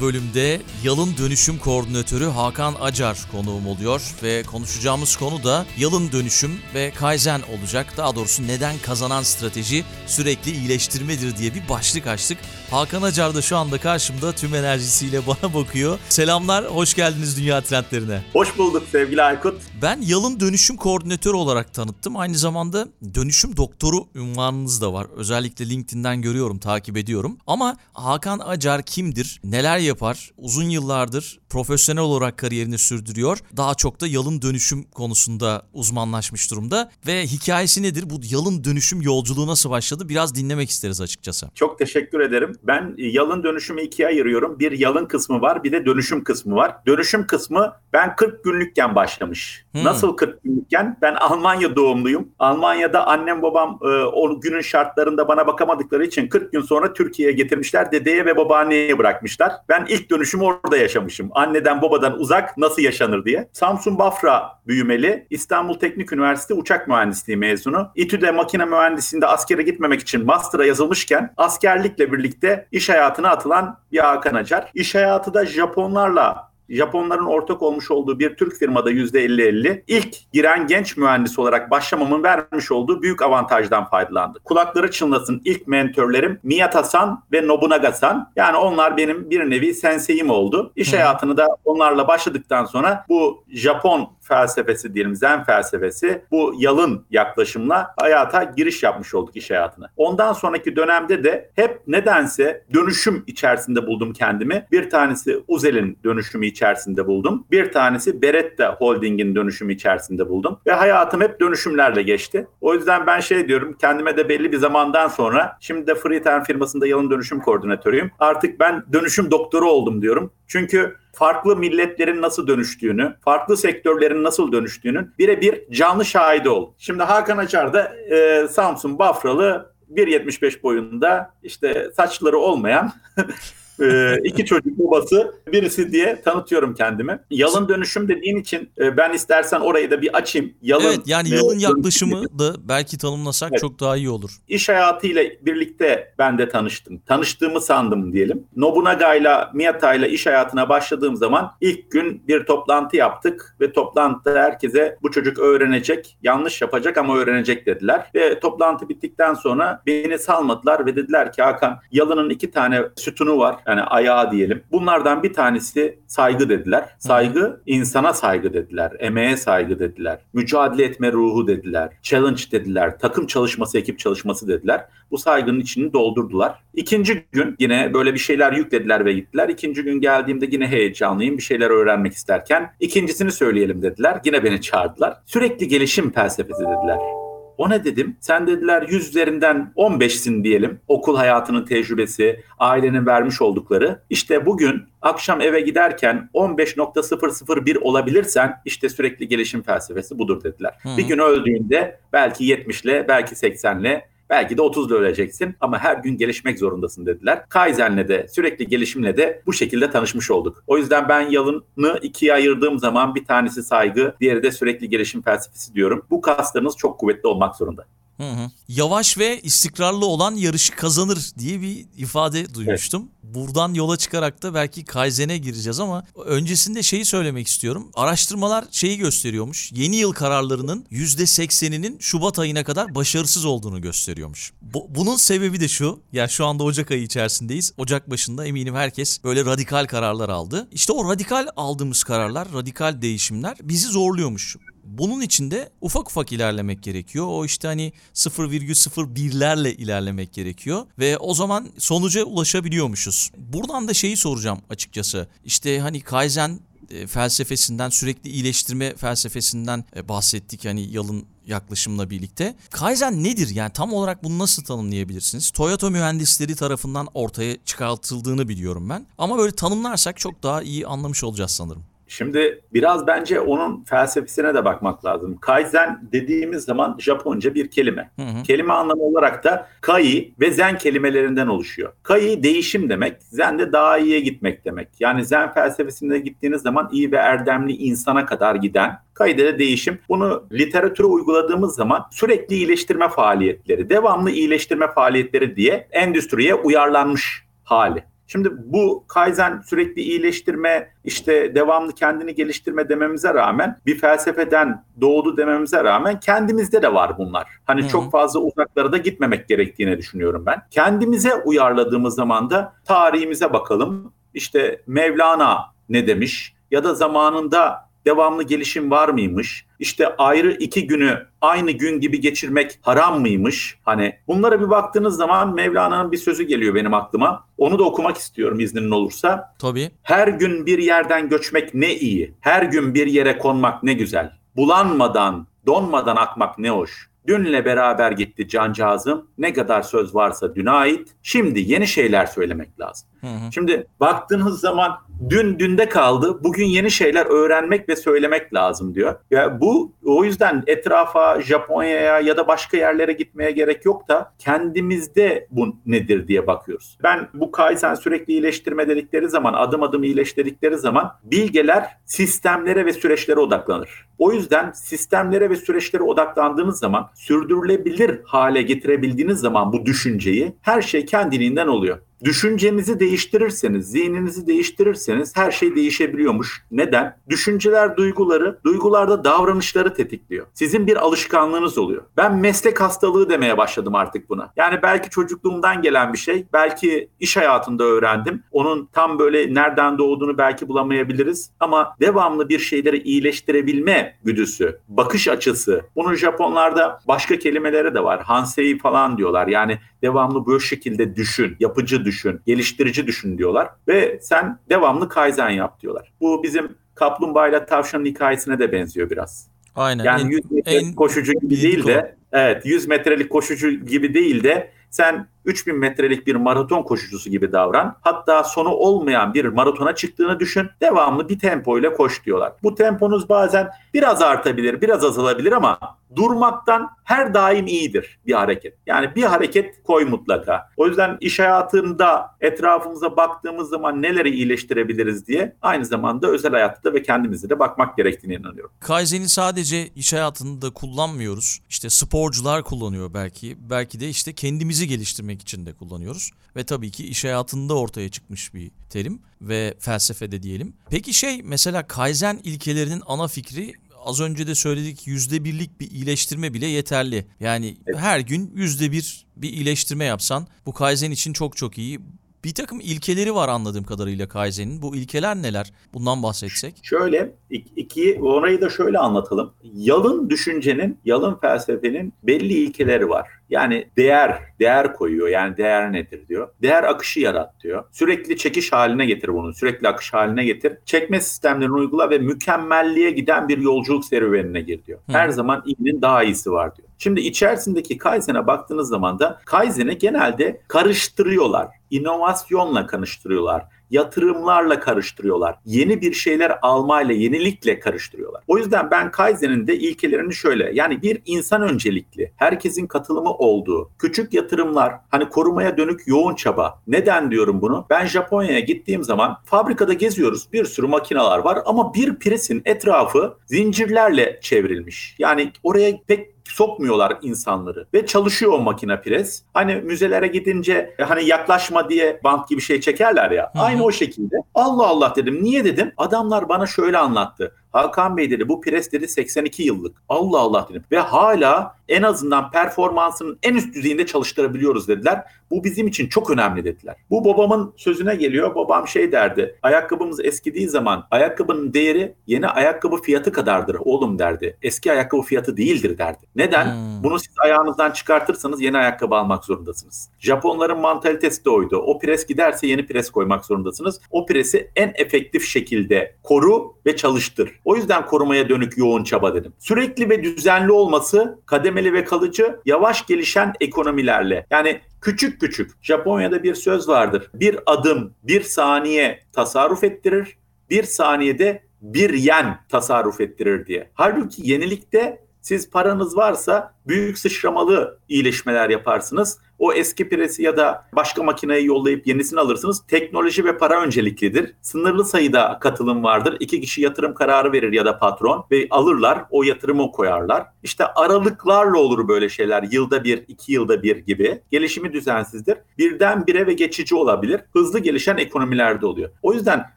Bölümde 0.00 0.62
Yalın 0.84 1.16
Dönüşüm 1.16 1.58
Koordinatörü 1.58 2.24
Hakan 2.24 2.74
Acar 2.80 3.18
konuğum 3.32 3.66
oluyor 3.66 4.02
ve 4.22 4.42
konuşacağımız 4.42 5.16
konu 5.16 5.44
da 5.44 5.66
Yalın 5.78 6.12
Dönüşüm 6.12 6.60
ve 6.74 6.90
Kaizen 6.90 7.42
olacak. 7.58 7.86
Daha 7.96 8.16
doğrusu 8.16 8.46
neden 8.46 8.78
kazanan 8.78 9.22
strateji 9.22 9.84
sürekli 10.06 10.50
iyileştirmedir 10.50 11.36
diye 11.36 11.54
bir 11.54 11.68
başlık 11.68 12.06
açtık. 12.06 12.38
Hakan 12.70 13.02
Acar 13.02 13.34
da 13.34 13.42
şu 13.42 13.56
anda 13.56 13.78
karşımda 13.78 14.32
tüm 14.32 14.54
enerjisiyle 14.54 15.26
bana 15.26 15.54
bakıyor. 15.54 15.98
Selamlar, 16.08 16.64
hoş 16.64 16.94
geldiniz 16.94 17.36
Dünya 17.38 17.60
Trendlerine. 17.60 18.22
Hoş 18.32 18.58
bulduk 18.58 18.82
sevgili 18.92 19.22
Aykut. 19.22 19.62
Ben 19.82 20.00
Yalın 20.00 20.40
Dönüşüm 20.40 20.76
Koordinatörü 20.76 21.36
olarak 21.36 21.74
tanıttım. 21.74 22.16
Aynı 22.16 22.38
zamanda 22.38 22.88
dönüşüm 23.14 23.56
doktoru 23.56 24.06
ünvanınız 24.14 24.80
da 24.80 24.92
var. 24.92 25.06
Özellikle 25.16 25.68
LinkedIn'den 25.68 26.22
görüyorum, 26.22 26.58
takip 26.58 26.96
ediyorum. 26.96 27.38
Ama 27.46 27.76
Hakan 27.92 28.38
Acar 28.38 28.82
kimdir? 28.82 29.40
Neler 29.44 29.66
neler 29.66 29.78
yapar? 29.78 30.30
Uzun 30.36 30.68
yıllardır 30.70 31.38
profesyonel 31.48 32.02
olarak 32.02 32.38
kariyerini 32.38 32.78
sürdürüyor. 32.78 33.38
Daha 33.56 33.74
çok 33.74 34.00
da 34.00 34.06
yalın 34.06 34.42
dönüşüm 34.42 34.82
konusunda 34.82 35.62
uzmanlaşmış 35.72 36.50
durumda. 36.50 36.90
Ve 37.06 37.26
hikayesi 37.26 37.82
nedir? 37.82 38.10
Bu 38.10 38.20
yalın 38.30 38.64
dönüşüm 38.64 39.02
yolculuğu 39.02 39.46
nasıl 39.46 39.70
başladı? 39.70 40.08
Biraz 40.08 40.34
dinlemek 40.34 40.70
isteriz 40.70 41.00
açıkçası. 41.00 41.50
Çok 41.54 41.78
teşekkür 41.78 42.20
ederim. 42.20 42.55
Ben 42.62 42.94
yalın 42.96 43.42
dönüşümü 43.42 43.82
ikiye 43.82 44.08
ayırıyorum. 44.08 44.58
Bir 44.58 44.72
yalın 44.72 45.06
kısmı 45.06 45.40
var, 45.40 45.64
bir 45.64 45.72
de 45.72 45.86
dönüşüm 45.86 46.24
kısmı 46.24 46.56
var. 46.56 46.76
Dönüşüm 46.86 47.26
kısmı 47.26 47.72
ben 47.92 48.16
40 48.16 48.44
günlükken 48.44 48.94
başlamış. 48.94 49.64
Hmm. 49.72 49.84
Nasıl 49.84 50.16
40 50.16 50.44
günlükken? 50.44 50.96
Ben 51.02 51.14
Almanya 51.14 51.76
doğumluyum. 51.76 52.28
Almanya'da 52.38 53.06
annem 53.06 53.42
babam 53.42 53.78
e, 53.82 53.86
o 53.88 54.40
günün 54.40 54.60
şartlarında 54.60 55.28
bana 55.28 55.46
bakamadıkları 55.46 56.04
için 56.04 56.28
40 56.28 56.52
gün 56.52 56.60
sonra 56.60 56.92
Türkiye'ye 56.92 57.34
getirmişler. 57.34 57.92
Dedeye 57.92 58.26
ve 58.26 58.36
babaanneye 58.36 58.98
bırakmışlar. 58.98 59.52
Ben 59.68 59.86
ilk 59.88 60.10
dönüşümü 60.10 60.44
orada 60.44 60.76
yaşamışım. 60.76 61.30
Anneden 61.32 61.82
babadan 61.82 62.18
uzak 62.18 62.56
nasıl 62.58 62.82
yaşanır 62.82 63.24
diye. 63.24 63.48
Samsun 63.52 63.98
Bafra 63.98 64.56
büyümeli. 64.66 65.26
İstanbul 65.30 65.74
Teknik 65.74 66.12
Üniversitesi 66.12 66.60
uçak 66.60 66.88
mühendisliği 66.88 67.36
mezunu. 67.36 67.90
İTÜ'de 67.94 68.30
makine 68.30 68.64
mühendisliğinde 68.64 69.26
askere 69.26 69.62
gitmemek 69.62 70.00
için 70.00 70.26
master'a 70.26 70.64
yazılmışken 70.64 71.34
askerlikle 71.36 72.12
birlikte 72.12 72.45
iş 72.72 72.88
hayatına 72.88 73.30
atılan 73.30 73.78
bir 73.92 73.98
Hakan 73.98 74.34
Acar. 74.34 74.70
İş 74.74 74.94
hayatı 74.94 75.34
da 75.34 75.46
Japonlarla 75.46 76.46
Japonların 76.68 77.26
ortak 77.26 77.62
olmuş 77.62 77.90
olduğu 77.90 78.18
bir 78.18 78.36
Türk 78.36 78.56
firmada 78.56 78.90
%50-50 78.90 79.82
ilk 79.86 80.32
giren 80.32 80.66
genç 80.66 80.96
mühendis 80.96 81.38
olarak 81.38 81.70
başlamamın 81.70 82.22
vermiş 82.22 82.72
olduğu 82.72 83.02
büyük 83.02 83.22
avantajdan 83.22 83.84
faydalandı. 83.84 84.38
Kulakları 84.44 84.90
çınlasın 84.90 85.42
ilk 85.44 85.66
mentörlerim 85.66 86.40
Miyata-san 86.42 87.22
ve 87.32 87.46
Nobunaga-san. 87.46 88.32
Yani 88.36 88.56
onlar 88.56 88.96
benim 88.96 89.30
bir 89.30 89.50
nevi 89.50 89.74
senseyim 89.74 90.30
oldu. 90.30 90.72
İş 90.76 90.92
hayatını 90.92 91.36
da 91.36 91.48
onlarla 91.64 92.08
başladıktan 92.08 92.64
sonra 92.64 93.04
bu 93.08 93.44
Japon 93.48 94.08
felsefesi 94.26 94.94
diyelim, 94.94 95.14
zen 95.14 95.44
felsefesi 95.44 96.22
bu 96.30 96.54
yalın 96.58 97.04
yaklaşımla 97.10 97.94
hayata 98.00 98.42
giriş 98.42 98.82
yapmış 98.82 99.14
olduk 99.14 99.36
iş 99.36 99.50
hayatına. 99.50 99.90
Ondan 99.96 100.32
sonraki 100.32 100.76
dönemde 100.76 101.24
de 101.24 101.50
hep 101.54 101.80
nedense 101.86 102.64
dönüşüm 102.74 103.24
içerisinde 103.26 103.86
buldum 103.86 104.12
kendimi. 104.12 104.66
Bir 104.72 104.90
tanesi 104.90 105.42
Uzel'in 105.48 105.98
dönüşümü 106.04 106.46
içerisinde 106.46 107.06
buldum. 107.06 107.46
Bir 107.50 107.72
tanesi 107.72 108.22
Beretta 108.22 108.76
Holding'in 108.78 109.34
dönüşümü 109.34 109.72
içerisinde 109.72 110.28
buldum. 110.28 110.60
Ve 110.66 110.72
hayatım 110.72 111.20
hep 111.20 111.40
dönüşümlerle 111.40 112.02
geçti. 112.02 112.46
O 112.60 112.74
yüzden 112.74 113.06
ben 113.06 113.20
şey 113.20 113.48
diyorum 113.48 113.76
kendime 113.80 114.16
de 114.16 114.28
belli 114.28 114.52
bir 114.52 114.58
zamandan 114.58 115.08
sonra 115.08 115.56
şimdi 115.60 115.86
de 115.86 115.94
Freetime 115.94 116.44
firmasında 116.44 116.86
yalın 116.86 117.10
dönüşüm 117.10 117.40
koordinatörüyüm. 117.40 118.10
Artık 118.18 118.60
ben 118.60 118.84
dönüşüm 118.92 119.30
doktoru 119.30 119.70
oldum 119.70 120.02
diyorum. 120.02 120.32
Çünkü 120.46 120.96
farklı 121.16 121.56
milletlerin 121.56 122.22
nasıl 122.22 122.46
dönüştüğünü, 122.46 123.16
farklı 123.24 123.56
sektörlerin 123.56 124.24
nasıl 124.24 124.52
dönüştüğünün 124.52 125.10
birebir 125.18 125.70
canlı 125.70 126.04
şahidi 126.04 126.48
oldum. 126.48 126.74
Şimdi 126.78 127.02
Hakan 127.02 127.38
Açar 127.38 127.72
da 127.72 127.96
e, 127.96 128.48
Samsun 128.48 128.98
Bafralı 128.98 129.72
1.75 129.94 130.62
boyunda 130.62 131.30
işte 131.42 131.90
saçları 131.96 132.38
olmayan 132.38 132.92
e, 133.80 134.18
iki 134.24 134.44
çocuk 134.44 134.78
babası 134.78 135.34
birisi 135.52 135.92
diye 135.92 136.22
tanıtıyorum 136.22 136.74
kendimi. 136.74 137.18
Yalın 137.30 137.68
dönüşüm 137.68 138.08
dediğin 138.08 138.36
için 138.36 138.70
e, 138.78 138.96
ben 138.96 139.12
istersen 139.12 139.60
orayı 139.60 139.90
da 139.90 140.02
bir 140.02 140.16
açayım. 140.16 140.54
Yalın, 140.62 140.84
evet 140.84 141.00
yani 141.06 141.28
yalın 141.28 141.58
e, 141.58 141.62
yaklaşımı 141.62 142.38
da 142.38 142.68
belki 142.68 142.98
tanımlasak 142.98 143.50
evet. 143.52 143.60
çok 143.60 143.80
daha 143.80 143.96
iyi 143.96 144.10
olur. 144.10 144.30
İş 144.48 144.68
hayatıyla 144.68 145.22
birlikte 145.40 146.14
ben 146.18 146.38
de 146.38 146.48
tanıştım. 146.48 146.98
Tanıştığımı 146.98 147.60
sandım 147.60 148.12
diyelim. 148.12 148.46
Nobunaga 148.56 149.14
ile 149.14 149.36
Miyata 149.54 149.94
ile 149.94 150.10
iş 150.10 150.26
hayatına 150.26 150.68
başladığım 150.68 151.16
zaman 151.16 151.52
ilk 151.60 151.90
gün 151.90 152.22
bir 152.28 152.44
toplantı 152.44 152.96
yaptık 152.96 153.56
ve 153.60 153.72
toplantıda 153.72 154.42
herkese 154.42 154.98
bu 155.02 155.10
çocuk 155.10 155.38
öğrenecek, 155.38 156.18
yanlış 156.22 156.62
yapacak 156.62 156.98
ama 156.98 157.16
öğrenecek 157.16 157.66
dediler. 157.66 158.10
Ve 158.14 158.40
toplantı 158.40 158.88
bittikten 158.88 159.34
sonra 159.34 159.82
beni 159.86 160.18
salmadılar 160.18 160.86
ve 160.86 160.96
dediler 160.96 161.32
ki 161.32 161.42
Hakan 161.42 161.78
Yalın'ın 161.92 162.30
iki 162.30 162.50
tane 162.50 162.82
sütunu 162.96 163.38
var 163.38 163.56
yani 163.66 163.82
ayağı 163.82 164.30
diyelim. 164.30 164.62
Bunlardan 164.72 165.22
bir 165.22 165.32
tanesi 165.32 165.98
saygı 166.06 166.48
dediler. 166.48 166.84
Saygı 166.98 167.60
insana 167.66 168.12
saygı 168.12 168.52
dediler. 168.52 168.92
Emeğe 168.98 169.36
saygı 169.36 169.78
dediler. 169.78 170.18
Mücadele 170.32 170.84
etme 170.84 171.12
ruhu 171.12 171.46
dediler. 171.46 171.92
Challenge 172.02 172.42
dediler. 172.52 172.98
Takım 172.98 173.26
çalışması, 173.26 173.78
ekip 173.78 173.98
çalışması 173.98 174.48
dediler. 174.48 174.84
Bu 175.10 175.18
saygının 175.18 175.60
içini 175.60 175.92
doldurdular. 175.92 176.62
İkinci 176.74 177.24
gün 177.32 177.56
yine 177.58 177.94
böyle 177.94 178.14
bir 178.14 178.18
şeyler 178.18 178.52
yüklediler 178.52 179.04
ve 179.04 179.12
gittiler. 179.12 179.48
İkinci 179.48 179.82
gün 179.82 180.00
geldiğimde 180.00 180.46
yine 180.50 180.66
heyecanlıyım. 180.66 181.36
Bir 181.36 181.42
şeyler 181.42 181.70
öğrenmek 181.70 182.12
isterken 182.12 182.70
ikincisini 182.80 183.32
söyleyelim 183.32 183.82
dediler. 183.82 184.20
Yine 184.24 184.44
beni 184.44 184.60
çağırdılar. 184.60 185.16
Sürekli 185.26 185.68
gelişim 185.68 186.12
felsefesi 186.12 186.60
dediler. 186.60 187.25
O 187.58 187.70
ne 187.70 187.84
dedim? 187.84 188.16
Sen 188.20 188.46
dediler 188.46 188.86
100 188.88 189.08
üzerinden 189.08 189.72
15'sin 189.76 190.44
diyelim. 190.44 190.80
Okul 190.88 191.16
hayatının 191.16 191.64
tecrübesi, 191.64 192.40
ailenin 192.58 193.06
vermiş 193.06 193.42
oldukları. 193.42 194.02
İşte 194.10 194.46
bugün 194.46 194.82
akşam 195.02 195.40
eve 195.40 195.60
giderken 195.60 196.30
15.001 196.34 197.78
olabilirsen 197.78 198.60
işte 198.64 198.88
sürekli 198.88 199.28
gelişim 199.28 199.62
felsefesi 199.62 200.18
budur 200.18 200.44
dediler. 200.44 200.74
Hı-hı. 200.82 200.96
Bir 200.96 201.06
gün 201.08 201.18
öldüğünde 201.18 202.00
belki 202.12 202.44
70'le 202.44 203.08
belki 203.08 203.34
80'le 203.34 204.15
Belki 204.30 204.58
de 204.58 204.62
30'da 204.62 204.94
öleceksin 204.94 205.56
ama 205.60 205.78
her 205.78 205.96
gün 205.96 206.16
gelişmek 206.16 206.58
zorundasın 206.58 207.06
dediler. 207.06 207.48
Kaizen'le 207.48 208.08
de 208.08 208.26
sürekli 208.28 208.66
gelişimle 208.66 209.16
de 209.16 209.42
bu 209.46 209.52
şekilde 209.52 209.90
tanışmış 209.90 210.30
olduk. 210.30 210.64
O 210.66 210.78
yüzden 210.78 211.08
ben 211.08 211.20
yalını 211.20 211.98
ikiye 212.02 212.34
ayırdığım 212.34 212.78
zaman 212.78 213.14
bir 213.14 213.24
tanesi 213.24 213.62
saygı, 213.62 214.14
diğeri 214.20 214.42
de 214.42 214.52
sürekli 214.52 214.88
gelişim 214.88 215.22
felsefesi 215.22 215.74
diyorum. 215.74 216.06
Bu 216.10 216.20
kaslarınız 216.20 216.76
çok 216.76 217.00
kuvvetli 217.00 217.26
olmak 217.26 217.56
zorunda. 217.56 217.86
Hı 218.16 218.30
hı. 218.30 218.50
Yavaş 218.68 219.18
ve 219.18 219.40
istikrarlı 219.40 220.06
olan 220.06 220.34
yarışı 220.34 220.76
kazanır 220.76 221.30
diye 221.38 221.60
bir 221.60 221.86
ifade 221.96 222.54
duymuştum. 222.54 223.02
Evet. 223.02 223.34
Buradan 223.34 223.74
yola 223.74 223.96
çıkarak 223.96 224.42
da 224.42 224.54
belki 224.54 224.84
Kaizen'e 224.84 225.38
gireceğiz 225.38 225.80
ama 225.80 226.04
öncesinde 226.24 226.82
şeyi 226.82 227.04
söylemek 227.04 227.48
istiyorum. 227.48 227.90
Araştırmalar 227.94 228.64
şeyi 228.70 228.98
gösteriyormuş. 228.98 229.72
Yeni 229.72 229.96
yıl 229.96 230.12
kararlarının 230.12 230.86
%80'inin 230.90 231.98
Şubat 232.00 232.38
ayına 232.38 232.64
kadar 232.64 232.94
başarısız 232.94 233.44
olduğunu 233.44 233.80
gösteriyormuş. 233.80 234.52
Bu, 234.62 234.86
bunun 234.88 235.16
sebebi 235.16 235.60
de 235.60 235.68
şu. 235.68 236.00
Yani 236.12 236.30
şu 236.30 236.46
anda 236.46 236.64
Ocak 236.64 236.90
ayı 236.90 237.02
içerisindeyiz. 237.02 237.72
Ocak 237.76 238.10
başında 238.10 238.46
eminim 238.46 238.74
herkes 238.74 239.24
böyle 239.24 239.44
radikal 239.44 239.86
kararlar 239.86 240.28
aldı. 240.28 240.68
İşte 240.72 240.92
o 240.92 241.08
radikal 241.08 241.46
aldığımız 241.56 242.04
kararlar, 242.04 242.48
radikal 242.52 243.02
değişimler 243.02 243.56
bizi 243.62 243.86
zorluyormuş. 243.86 244.56
Bunun 244.86 245.20
için 245.20 245.50
de 245.50 245.70
ufak 245.80 246.10
ufak 246.10 246.32
ilerlemek 246.32 246.82
gerekiyor. 246.82 247.26
O 247.28 247.44
işte 247.44 247.68
hani 247.68 247.92
0,01'lerle 248.14 249.74
ilerlemek 249.74 250.32
gerekiyor 250.32 250.86
ve 250.98 251.18
o 251.18 251.34
zaman 251.34 251.68
sonuca 251.78 252.24
ulaşabiliyormuşuz. 252.24 253.30
Buradan 253.38 253.88
da 253.88 253.94
şeyi 253.94 254.16
soracağım 254.16 254.58
açıkçası. 254.70 255.28
İşte 255.44 255.80
hani 255.80 256.00
Kaizen 256.00 256.60
e, 256.90 257.06
felsefesinden 257.06 257.90
sürekli 257.90 258.30
iyileştirme 258.30 258.96
felsefesinden 258.96 259.84
e, 259.96 260.08
bahsettik 260.08 260.64
hani 260.64 260.92
yalın 260.92 261.26
yaklaşımla 261.46 262.10
birlikte. 262.10 262.56
Kaizen 262.70 263.24
nedir? 263.24 263.48
Yani 263.48 263.72
tam 263.72 263.92
olarak 263.92 264.24
bunu 264.24 264.38
nasıl 264.38 264.64
tanımlayabilirsiniz? 264.64 265.50
Toyota 265.50 265.90
mühendisleri 265.90 266.54
tarafından 266.54 267.08
ortaya 267.14 267.56
çıkartıldığını 267.64 268.48
biliyorum 268.48 268.88
ben. 268.88 269.06
Ama 269.18 269.38
böyle 269.38 269.52
tanımlarsak 269.52 270.16
çok 270.18 270.42
daha 270.42 270.62
iyi 270.62 270.86
anlamış 270.86 271.24
olacağız 271.24 271.50
sanırım. 271.50 271.84
Şimdi 272.06 272.60
biraz 272.72 273.06
bence 273.06 273.40
onun 273.40 273.84
felsefesine 273.84 274.54
de 274.54 274.64
bakmak 274.64 275.04
lazım. 275.04 275.38
Kaizen 275.40 276.00
dediğimiz 276.12 276.64
zaman 276.64 276.96
Japonca 276.98 277.54
bir 277.54 277.70
kelime. 277.70 278.10
Hı 278.16 278.22
hı. 278.22 278.42
Kelime 278.42 278.72
anlamı 278.72 279.02
olarak 279.02 279.44
da 279.44 279.68
kai 279.80 280.34
ve 280.40 280.50
zen 280.50 280.78
kelimelerinden 280.78 281.46
oluşuyor. 281.46 281.92
Kai 282.02 282.42
değişim 282.42 282.90
demek, 282.90 283.22
zen 283.22 283.58
de 283.58 283.72
daha 283.72 283.98
iyiye 283.98 284.20
gitmek 284.20 284.64
demek. 284.64 284.88
Yani 285.00 285.24
zen 285.24 285.52
felsefesinde 285.52 286.18
gittiğiniz 286.18 286.62
zaman 286.62 286.88
iyi 286.92 287.12
ve 287.12 287.16
erdemli 287.16 287.72
insana 287.72 288.26
kadar 288.26 288.54
giden 288.54 289.06
Kayda 289.16 289.44
de 289.44 289.58
değişim. 289.58 289.98
Bunu 290.08 290.46
literatüre 290.52 291.06
uyguladığımız 291.06 291.74
zaman 291.74 292.06
sürekli 292.10 292.56
iyileştirme 292.56 293.08
faaliyetleri, 293.08 293.88
devamlı 293.88 294.30
iyileştirme 294.30 294.92
faaliyetleri 294.92 295.56
diye 295.56 295.88
endüstriye 295.92 296.54
uyarlanmış 296.54 297.44
hali. 297.64 298.04
Şimdi 298.26 298.52
bu 298.56 299.04
Kaizen 299.08 299.62
sürekli 299.66 300.02
iyileştirme, 300.02 300.90
işte 301.04 301.54
devamlı 301.54 301.92
kendini 301.92 302.34
geliştirme 302.34 302.88
dememize 302.88 303.34
rağmen 303.34 303.80
bir 303.86 303.98
felsefeden 303.98 304.84
doğdu 305.00 305.36
dememize 305.36 305.84
rağmen 305.84 306.20
kendimizde 306.20 306.82
de 306.82 306.94
var 306.94 307.18
bunlar. 307.18 307.48
Hani 307.64 307.80
Hı-hı. 307.82 307.90
çok 307.90 308.12
fazla 308.12 308.40
uzaklara 308.40 308.92
da 308.92 308.96
gitmemek 308.96 309.48
gerektiğini 309.48 309.98
düşünüyorum 309.98 310.46
ben. 310.46 310.62
Kendimize 310.70 311.34
uyarladığımız 311.34 312.14
zaman 312.14 312.50
da 312.50 312.72
tarihimize 312.84 313.52
bakalım. 313.52 314.12
İşte 314.34 314.82
Mevlana 314.86 315.64
ne 315.88 316.06
demiş? 316.06 316.54
Ya 316.70 316.84
da 316.84 316.94
zamanında 316.94 317.85
devamlı 318.06 318.42
gelişim 318.42 318.90
var 318.90 319.08
mıymış? 319.08 319.66
İşte 319.78 320.16
ayrı 320.16 320.52
iki 320.52 320.86
günü 320.86 321.26
aynı 321.40 321.70
gün 321.70 322.00
gibi 322.00 322.20
geçirmek 322.20 322.78
haram 322.82 323.20
mıymış? 323.20 323.78
Hani 323.84 324.16
bunlara 324.28 324.60
bir 324.60 324.70
baktığınız 324.70 325.16
zaman 325.16 325.54
Mevlana'nın 325.54 326.12
bir 326.12 326.16
sözü 326.16 326.42
geliyor 326.42 326.74
benim 326.74 326.94
aklıma. 326.94 327.46
Onu 327.58 327.78
da 327.78 327.84
okumak 327.84 328.16
istiyorum 328.16 328.60
iznin 328.60 328.90
olursa. 328.90 329.54
Tabii. 329.58 329.90
Her 330.02 330.28
gün 330.28 330.66
bir 330.66 330.78
yerden 330.78 331.28
göçmek 331.28 331.74
ne 331.74 331.94
iyi. 331.94 332.34
Her 332.40 332.62
gün 332.62 332.94
bir 332.94 333.06
yere 333.06 333.38
konmak 333.38 333.82
ne 333.82 333.92
güzel. 333.92 334.32
Bulanmadan, 334.56 335.46
donmadan 335.66 336.16
akmak 336.16 336.58
ne 336.58 336.70
hoş. 336.70 337.10
Dünle 337.26 337.64
beraber 337.64 338.12
gitti 338.12 338.48
cancağızım. 338.48 339.26
Ne 339.38 339.52
kadar 339.52 339.82
söz 339.82 340.14
varsa 340.14 340.54
düne 340.54 340.70
ait. 340.70 341.08
Şimdi 341.22 341.60
yeni 341.60 341.86
şeyler 341.86 342.26
söylemek 342.26 342.80
lazım. 342.80 343.08
Hı 343.20 343.26
hı. 343.26 343.52
Şimdi 343.52 343.86
baktığınız 344.00 344.60
zaman 344.60 344.98
dün 345.30 345.58
dünde 345.58 345.88
kaldı. 345.88 346.38
Bugün 346.44 346.64
yeni 346.64 346.90
şeyler 346.90 347.26
öğrenmek 347.26 347.88
ve 347.88 347.96
söylemek 347.96 348.54
lazım 348.54 348.94
diyor. 348.94 349.14
Ya 349.30 349.60
bu 349.60 349.92
o 350.04 350.24
yüzden 350.24 350.64
etrafa 350.66 351.40
Japonya'ya 351.40 352.20
ya 352.20 352.36
da 352.36 352.48
başka 352.48 352.76
yerlere 352.76 353.12
gitmeye 353.12 353.50
gerek 353.50 353.84
yok 353.84 354.08
da 354.08 354.32
kendimizde 354.38 355.46
bu 355.50 355.76
nedir 355.86 356.28
diye 356.28 356.46
bakıyoruz. 356.46 356.98
Ben 357.02 357.28
bu 357.34 357.50
Kaizen 357.50 357.94
sürekli 357.94 358.32
iyileştirme 358.32 358.88
dedikleri 358.88 359.28
zaman 359.28 359.52
adım 359.52 359.82
adım 359.82 360.04
iyileştirdikleri 360.04 360.78
zaman 360.78 361.12
bilgeler 361.24 361.96
sistemlere 362.04 362.86
ve 362.86 362.92
süreçlere 362.92 363.40
odaklanır. 363.40 364.06
O 364.18 364.32
yüzden 364.32 364.72
sistemlere 364.72 365.50
ve 365.50 365.56
süreçlere 365.56 366.02
odaklandığınız 366.02 366.78
zaman 366.78 367.10
sürdürülebilir 367.14 368.20
hale 368.24 368.62
getirebildiğiniz 368.62 369.38
zaman 369.38 369.72
bu 369.72 369.86
düşünceyi 369.86 370.56
her 370.62 370.82
şey 370.82 371.06
kendiliğinden 371.06 371.66
oluyor. 371.66 371.98
Düşüncenizi 372.24 373.00
değiştirirseniz, 373.00 373.90
zihninizi 373.90 374.46
değiştirirseniz 374.46 375.36
her 375.36 375.50
şey 375.50 375.76
değişebiliyormuş. 375.76 376.62
Neden? 376.70 377.18
Düşünceler 377.28 377.96
duyguları, 377.96 378.58
duygularda 378.64 379.24
davranışları 379.24 379.94
tetikliyor. 379.94 380.46
Sizin 380.54 380.86
bir 380.86 380.96
alışkanlığınız 380.96 381.78
oluyor. 381.78 382.02
Ben 382.16 382.36
meslek 382.36 382.80
hastalığı 382.80 383.30
demeye 383.30 383.58
başladım 383.58 383.94
artık 383.94 384.28
buna. 384.28 384.52
Yani 384.56 384.78
belki 384.82 385.10
çocukluğumdan 385.10 385.82
gelen 385.82 386.12
bir 386.12 386.18
şey, 386.18 386.46
belki 386.52 387.08
iş 387.20 387.36
hayatında 387.36 387.84
öğrendim. 387.84 388.42
Onun 388.52 388.88
tam 388.92 389.18
böyle 389.18 389.54
nereden 389.54 389.98
doğduğunu 389.98 390.38
belki 390.38 390.68
bulamayabiliriz 390.68 391.50
ama 391.60 391.96
devamlı 392.00 392.48
bir 392.48 392.58
şeyleri 392.58 393.02
iyileştirebilme 393.02 394.18
güdüsü, 394.24 394.78
bakış 394.88 395.28
açısı. 395.28 395.82
Bunun 395.96 396.14
Japonlarda 396.14 397.00
başka 397.08 397.38
kelimeleri 397.38 397.94
de 397.94 398.04
var. 398.04 398.22
Hansei 398.22 398.78
falan 398.78 399.18
diyorlar. 399.18 399.46
Yani 399.46 399.78
devamlı 400.02 400.46
bu 400.46 400.60
şekilde 400.60 401.16
düşün, 401.16 401.56
yapıcı 401.60 402.04
düşün, 402.04 402.40
geliştirici 402.46 403.06
düşün 403.06 403.38
diyorlar 403.38 403.68
ve 403.88 404.18
sen 404.22 404.58
devamlı 404.70 405.08
kaizen 405.08 405.50
yap 405.50 405.80
diyorlar. 405.80 406.12
Bu 406.20 406.42
bizim 406.42 406.68
kaplumbağa 406.94 407.48
ile 407.48 407.66
tavşanın 407.66 408.04
hikayesine 408.04 408.58
de 408.58 408.72
benziyor 408.72 409.10
biraz. 409.10 409.48
Aynen. 409.74 410.04
Yani 410.04 410.22
en, 410.22 410.28
100 410.28 410.50
metre 410.50 410.72
en 410.72 410.92
koşucu 410.92 411.32
gibi 411.32 411.62
değil 411.62 411.86
de 411.86 412.16
evet 412.32 412.66
100 412.66 412.88
metrelik 412.88 413.30
koşucu 413.30 413.70
gibi 413.70 414.14
değil 414.14 414.44
de 414.44 414.70
sen 414.90 415.28
3000 415.46 415.78
metrelik 415.78 416.26
bir 416.26 416.36
maraton 416.36 416.82
koşucusu 416.82 417.30
gibi 417.30 417.52
davran. 417.52 417.96
Hatta 418.00 418.44
sonu 418.44 418.68
olmayan 418.68 419.34
bir 419.34 419.44
maratona 419.44 419.94
çıktığını 419.94 420.40
düşün. 420.40 420.70
Devamlı 420.80 421.28
bir 421.28 421.38
tempo 421.38 421.78
ile 421.78 421.92
koş 421.92 422.26
diyorlar. 422.26 422.52
Bu 422.62 422.74
temponuz 422.74 423.28
bazen 423.28 423.70
biraz 423.94 424.22
artabilir, 424.22 424.80
biraz 424.80 425.04
azalabilir 425.04 425.52
ama 425.52 425.78
durmaktan 426.16 426.90
her 427.04 427.34
daim 427.34 427.66
iyidir 427.66 428.18
bir 428.26 428.32
hareket. 428.32 428.74
Yani 428.86 429.14
bir 429.14 429.22
hareket 429.22 429.82
koy 429.82 430.04
mutlaka. 430.04 430.68
O 430.76 430.86
yüzden 430.86 431.16
iş 431.20 431.38
hayatında 431.38 432.36
etrafımıza 432.40 433.16
baktığımız 433.16 433.68
zaman 433.68 434.02
neleri 434.02 434.30
iyileştirebiliriz 434.30 435.26
diye 435.26 435.56
aynı 435.62 435.84
zamanda 435.84 436.28
özel 436.28 436.52
hayatta 436.52 436.94
ve 436.94 437.02
kendimize 437.02 437.50
de 437.50 437.58
bakmak 437.58 437.96
gerektiğine 437.96 438.34
inanıyorum. 438.34 438.70
Kaizen'i 438.80 439.28
sadece 439.28 439.88
iş 439.88 440.12
hayatında 440.12 440.70
kullanmıyoruz. 440.70 441.60
İşte 441.68 441.90
sporcular 441.90 442.62
kullanıyor 442.62 443.14
belki. 443.14 443.56
Belki 443.70 444.00
de 444.00 444.08
işte 444.08 444.32
kendimizi 444.32 444.88
geliştirmek 444.88 445.35
için 445.42 445.66
de 445.66 445.72
kullanıyoruz. 445.72 446.30
Ve 446.56 446.64
tabii 446.64 446.90
ki 446.90 447.06
iş 447.06 447.24
hayatında 447.24 447.74
ortaya 447.74 448.08
çıkmış 448.08 448.54
bir 448.54 448.70
terim 448.90 449.22
ve 449.40 449.74
felsefede 449.78 450.42
diyelim. 450.42 450.74
Peki 450.90 451.14
şey 451.14 451.42
mesela 451.42 451.86
Kaizen 451.86 452.40
ilkelerinin 452.44 453.02
ana 453.06 453.28
fikri 453.28 453.72
az 454.06 454.20
önce 454.20 454.46
de 454.46 454.54
söyledik 454.54 455.06
yüzde 455.06 455.44
birlik 455.44 455.80
bir 455.80 455.90
iyileştirme 455.90 456.54
bile 456.54 456.66
yeterli. 456.66 457.26
Yani 457.40 457.76
evet. 457.86 457.98
her 457.98 458.20
gün 458.20 458.52
yüzde 458.54 458.92
bir 458.92 459.26
bir 459.36 459.48
iyileştirme 459.48 460.04
yapsan 460.04 460.46
bu 460.66 460.72
Kaizen 460.72 461.10
için 461.10 461.32
çok 461.32 461.56
çok 461.56 461.78
iyi. 461.78 462.00
Bir 462.44 462.54
takım 462.54 462.80
ilkeleri 462.80 463.34
var 463.34 463.48
anladığım 463.48 463.84
kadarıyla 463.84 464.28
Kaizen'in. 464.28 464.82
Bu 464.82 464.96
ilkeler 464.96 465.36
neler? 465.36 465.72
Bundan 465.94 466.22
bahsetsek. 466.22 466.74
Şöyle 466.82 467.34
iki 467.76 468.18
orayı 468.22 468.60
da 468.60 468.70
şöyle 468.70 468.98
anlatalım. 468.98 469.52
Yalın 469.74 470.30
düşüncenin, 470.30 470.98
yalın 471.04 471.34
felsefenin 471.34 472.12
belli 472.22 472.52
ilkeleri 472.52 473.08
var. 473.08 473.28
Yani 473.50 473.88
değer, 473.96 474.42
değer 474.60 474.92
koyuyor. 474.94 475.28
Yani 475.28 475.56
değer 475.56 475.92
nedir 475.92 476.28
diyor. 476.28 476.48
Değer 476.62 476.82
akışı 476.82 477.20
yarat 477.20 477.60
diyor. 477.62 477.84
Sürekli 477.92 478.36
çekiş 478.36 478.72
haline 478.72 479.06
getir 479.06 479.28
bunu. 479.28 479.54
Sürekli 479.54 479.88
akış 479.88 480.14
haline 480.14 480.44
getir. 480.44 480.72
Çekme 480.84 481.20
sistemlerini 481.20 481.74
uygula 481.74 482.10
ve 482.10 482.18
mükemmelliğe 482.18 483.10
giden 483.10 483.48
bir 483.48 483.58
yolculuk 483.58 484.04
serüvenine 484.04 484.60
gir 484.60 484.84
diyor. 484.84 484.98
Her 485.10 485.28
zaman 485.28 485.62
iyinin 485.66 486.02
daha 486.02 486.22
iyisi 486.22 486.52
var 486.52 486.76
diyor. 486.76 486.88
Şimdi 486.98 487.20
içerisindeki 487.20 487.98
Kaizen'e 487.98 488.46
baktığınız 488.46 488.88
zaman 488.88 489.18
da 489.18 489.40
Kaizen'i 489.44 489.98
genelde 489.98 490.60
karıştırıyorlar. 490.68 491.68
İnovasyonla 491.90 492.86
karıştırıyorlar 492.86 493.64
yatırımlarla 493.90 494.80
karıştırıyorlar. 494.80 495.58
Yeni 495.64 496.00
bir 496.00 496.12
şeyler 496.12 496.58
almayla, 496.62 497.14
yenilikle 497.14 497.80
karıştırıyorlar. 497.80 498.42
O 498.46 498.58
yüzden 498.58 498.90
ben 498.90 499.10
Kaizen'in 499.10 499.66
de 499.66 499.78
ilkelerini 499.78 500.34
şöyle 500.34 500.70
yani 500.74 501.02
bir 501.02 501.22
insan 501.26 501.62
öncelikli, 501.62 502.32
herkesin 502.36 502.86
katılımı 502.86 503.30
olduğu, 503.30 503.90
küçük 503.98 504.34
yatırımlar, 504.34 504.94
hani 505.10 505.28
korumaya 505.28 505.76
dönük 505.76 506.00
yoğun 506.06 506.34
çaba. 506.34 506.82
Neden 506.86 507.30
diyorum 507.30 507.60
bunu? 507.60 507.86
Ben 507.90 508.06
Japonya'ya 508.06 508.60
gittiğim 508.60 509.04
zaman 509.04 509.36
fabrikada 509.44 509.92
geziyoruz. 509.92 510.52
Bir 510.52 510.64
sürü 510.64 510.86
makineler 510.86 511.38
var 511.38 511.58
ama 511.64 511.94
bir 511.94 512.18
presin 512.18 512.62
etrafı 512.64 513.36
zincirlerle 513.46 514.38
çevrilmiş. 514.42 515.16
Yani 515.18 515.52
oraya 515.62 516.00
pek 516.06 516.35
sokmuyorlar 516.50 517.18
insanları 517.22 517.86
ve 517.94 518.06
çalışıyor 518.06 518.52
o 518.52 518.58
makine 518.58 519.00
pres. 519.02 519.42
Hani 519.54 519.74
müzelere 519.74 520.26
gidince 520.26 520.94
e, 520.98 521.02
hani 521.02 521.24
yaklaşma 521.24 521.90
diye 521.90 522.20
bant 522.24 522.48
gibi 522.48 522.60
şey 522.60 522.80
çekerler 522.80 523.30
ya. 523.30 523.50
Hı-hı. 523.52 523.62
Aynı 523.62 523.84
o 523.84 523.92
şekilde. 523.92 524.36
Allah 524.54 524.86
Allah 524.86 525.12
dedim. 525.16 525.38
Niye 525.42 525.64
dedim? 525.64 525.92
Adamlar 525.96 526.48
bana 526.48 526.66
şöyle 526.66 526.98
anlattı. 526.98 527.54
Hakan 527.76 528.16
Bey 528.16 528.30
dedi 528.30 528.48
bu 528.48 528.60
pres 528.60 528.92
dedi 528.92 529.08
82 529.08 529.62
yıllık. 529.62 530.02
Allah 530.08 530.38
Allah 530.38 530.66
dedim. 530.70 530.84
Ve 530.90 530.98
hala 530.98 531.76
en 531.88 532.02
azından 532.02 532.50
performansının 532.50 533.38
en 533.42 533.54
üst 533.54 533.74
düzeyinde 533.74 534.06
çalıştırabiliyoruz 534.06 534.88
dediler. 534.88 535.24
Bu 535.50 535.64
bizim 535.64 535.86
için 535.86 536.08
çok 536.08 536.30
önemli 536.30 536.64
dediler. 536.64 536.96
Bu 537.10 537.24
babamın 537.24 537.74
sözüne 537.76 538.14
geliyor. 538.14 538.54
Babam 538.54 538.88
şey 538.88 539.12
derdi. 539.12 539.58
Ayakkabımız 539.62 540.24
eskidiği 540.24 540.68
zaman 540.68 541.06
ayakkabının 541.10 541.74
değeri 541.74 542.14
yeni 542.26 542.48
ayakkabı 542.48 542.96
fiyatı 542.96 543.32
kadardır 543.32 543.76
oğlum 543.84 544.18
derdi. 544.18 544.56
Eski 544.62 544.92
ayakkabı 544.92 545.22
fiyatı 545.22 545.56
değildir 545.56 545.98
derdi. 545.98 546.26
Neden? 546.36 546.64
Hmm. 546.64 547.04
Bunu 547.04 547.18
siz 547.18 547.34
ayağınızdan 547.44 547.90
çıkartırsanız 547.90 548.60
yeni 548.60 548.78
ayakkabı 548.78 549.14
almak 549.14 549.44
zorundasınız. 549.44 550.10
Japonların 550.18 550.80
mantalitesi 550.80 551.44
de 551.44 551.50
oydu. 551.50 551.76
O 551.76 551.98
pres 551.98 552.26
giderse 552.26 552.66
yeni 552.66 552.86
pres 552.86 553.10
koymak 553.10 553.44
zorundasınız. 553.44 554.00
O 554.10 554.26
presi 554.26 554.70
en 554.76 554.92
efektif 554.94 555.48
şekilde 555.48 556.16
koru 556.22 556.74
ve 556.86 556.96
çalıştır. 556.96 557.60
O 557.66 557.76
yüzden 557.76 558.06
korumaya 558.06 558.48
dönük 558.48 558.78
yoğun 558.78 559.04
çaba 559.04 559.34
dedim. 559.34 559.52
Sürekli 559.58 560.10
ve 560.10 560.22
düzenli 560.22 560.72
olması 560.72 561.38
kademeli 561.46 561.92
ve 561.92 562.04
kalıcı 562.04 562.60
yavaş 562.64 563.06
gelişen 563.06 563.52
ekonomilerle. 563.60 564.46
Yani 564.50 564.80
küçük 565.00 565.40
küçük 565.40 565.70
Japonya'da 565.82 566.42
bir 566.42 566.54
söz 566.54 566.88
vardır. 566.88 567.30
Bir 567.34 567.58
adım 567.66 568.14
bir 568.22 568.42
saniye 568.42 569.20
tasarruf 569.32 569.84
ettirir. 569.84 570.38
Bir 570.70 570.82
saniyede 570.82 571.62
bir 571.80 572.14
yen 572.14 572.58
tasarruf 572.68 573.20
ettirir 573.20 573.66
diye. 573.66 573.90
Halbuki 573.94 574.50
yenilikte 574.50 575.26
siz 575.40 575.70
paranız 575.70 576.16
varsa 576.16 576.74
büyük 576.86 577.18
sıçramalı 577.18 577.98
iyileşmeler 578.08 578.70
yaparsınız. 578.70 579.38
O 579.58 579.72
eski 579.72 580.08
presi 580.08 580.42
ya 580.42 580.56
da 580.56 580.84
başka 580.92 581.22
makineyi 581.22 581.66
yollayıp 581.66 582.06
yenisini 582.06 582.40
alırsınız. 582.40 582.82
Teknoloji 582.88 583.44
ve 583.44 583.58
para 583.58 583.82
önceliklidir. 583.82 584.52
Sınırlı 584.62 585.04
sayıda 585.04 585.58
katılım 585.60 586.04
vardır. 586.04 586.36
İki 586.40 586.60
kişi 586.60 586.82
yatırım 586.82 587.14
kararı 587.14 587.52
verir 587.52 587.72
ya 587.72 587.84
da 587.84 587.98
patron 587.98 588.46
ve 588.50 588.66
alırlar 588.70 589.24
o 589.30 589.42
yatırımı 589.42 589.92
koyarlar. 589.92 590.46
İşte 590.62 590.86
aralıklarla 590.86 591.78
olur 591.78 592.08
böyle 592.08 592.28
şeyler. 592.28 592.62
Yılda 592.70 593.04
bir, 593.04 593.24
iki 593.28 593.52
yılda 593.52 593.82
bir 593.82 593.96
gibi. 593.96 594.40
Gelişimi 594.50 594.92
düzensizdir. 594.92 595.58
Birden 595.78 596.26
bire 596.26 596.46
ve 596.46 596.52
geçici 596.52 596.94
olabilir. 596.94 597.40
Hızlı 597.52 597.78
gelişen 597.78 598.16
ekonomilerde 598.16 598.86
oluyor. 598.86 599.10
O 599.22 599.32
yüzden 599.32 599.70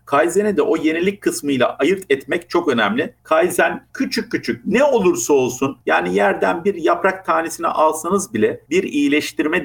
Kaizen'i 0.05 0.57
de 0.57 0.61
o 0.61 0.77
yenilik 0.77 1.21
kısmıyla 1.21 1.75
ayırt 1.79 2.03
etmek 2.09 2.49
çok 2.49 2.67
önemli. 2.67 3.13
Kaizen 3.23 3.87
küçük 3.93 4.31
küçük 4.31 4.65
ne 4.65 4.83
olursa 4.83 5.33
olsun 5.33 5.77
yani 5.85 6.15
yerden 6.15 6.63
bir 6.63 6.75
yaprak 6.75 7.25
tanesini 7.25 7.67
alsanız 7.67 8.33
bile 8.33 8.61
bir 8.69 8.83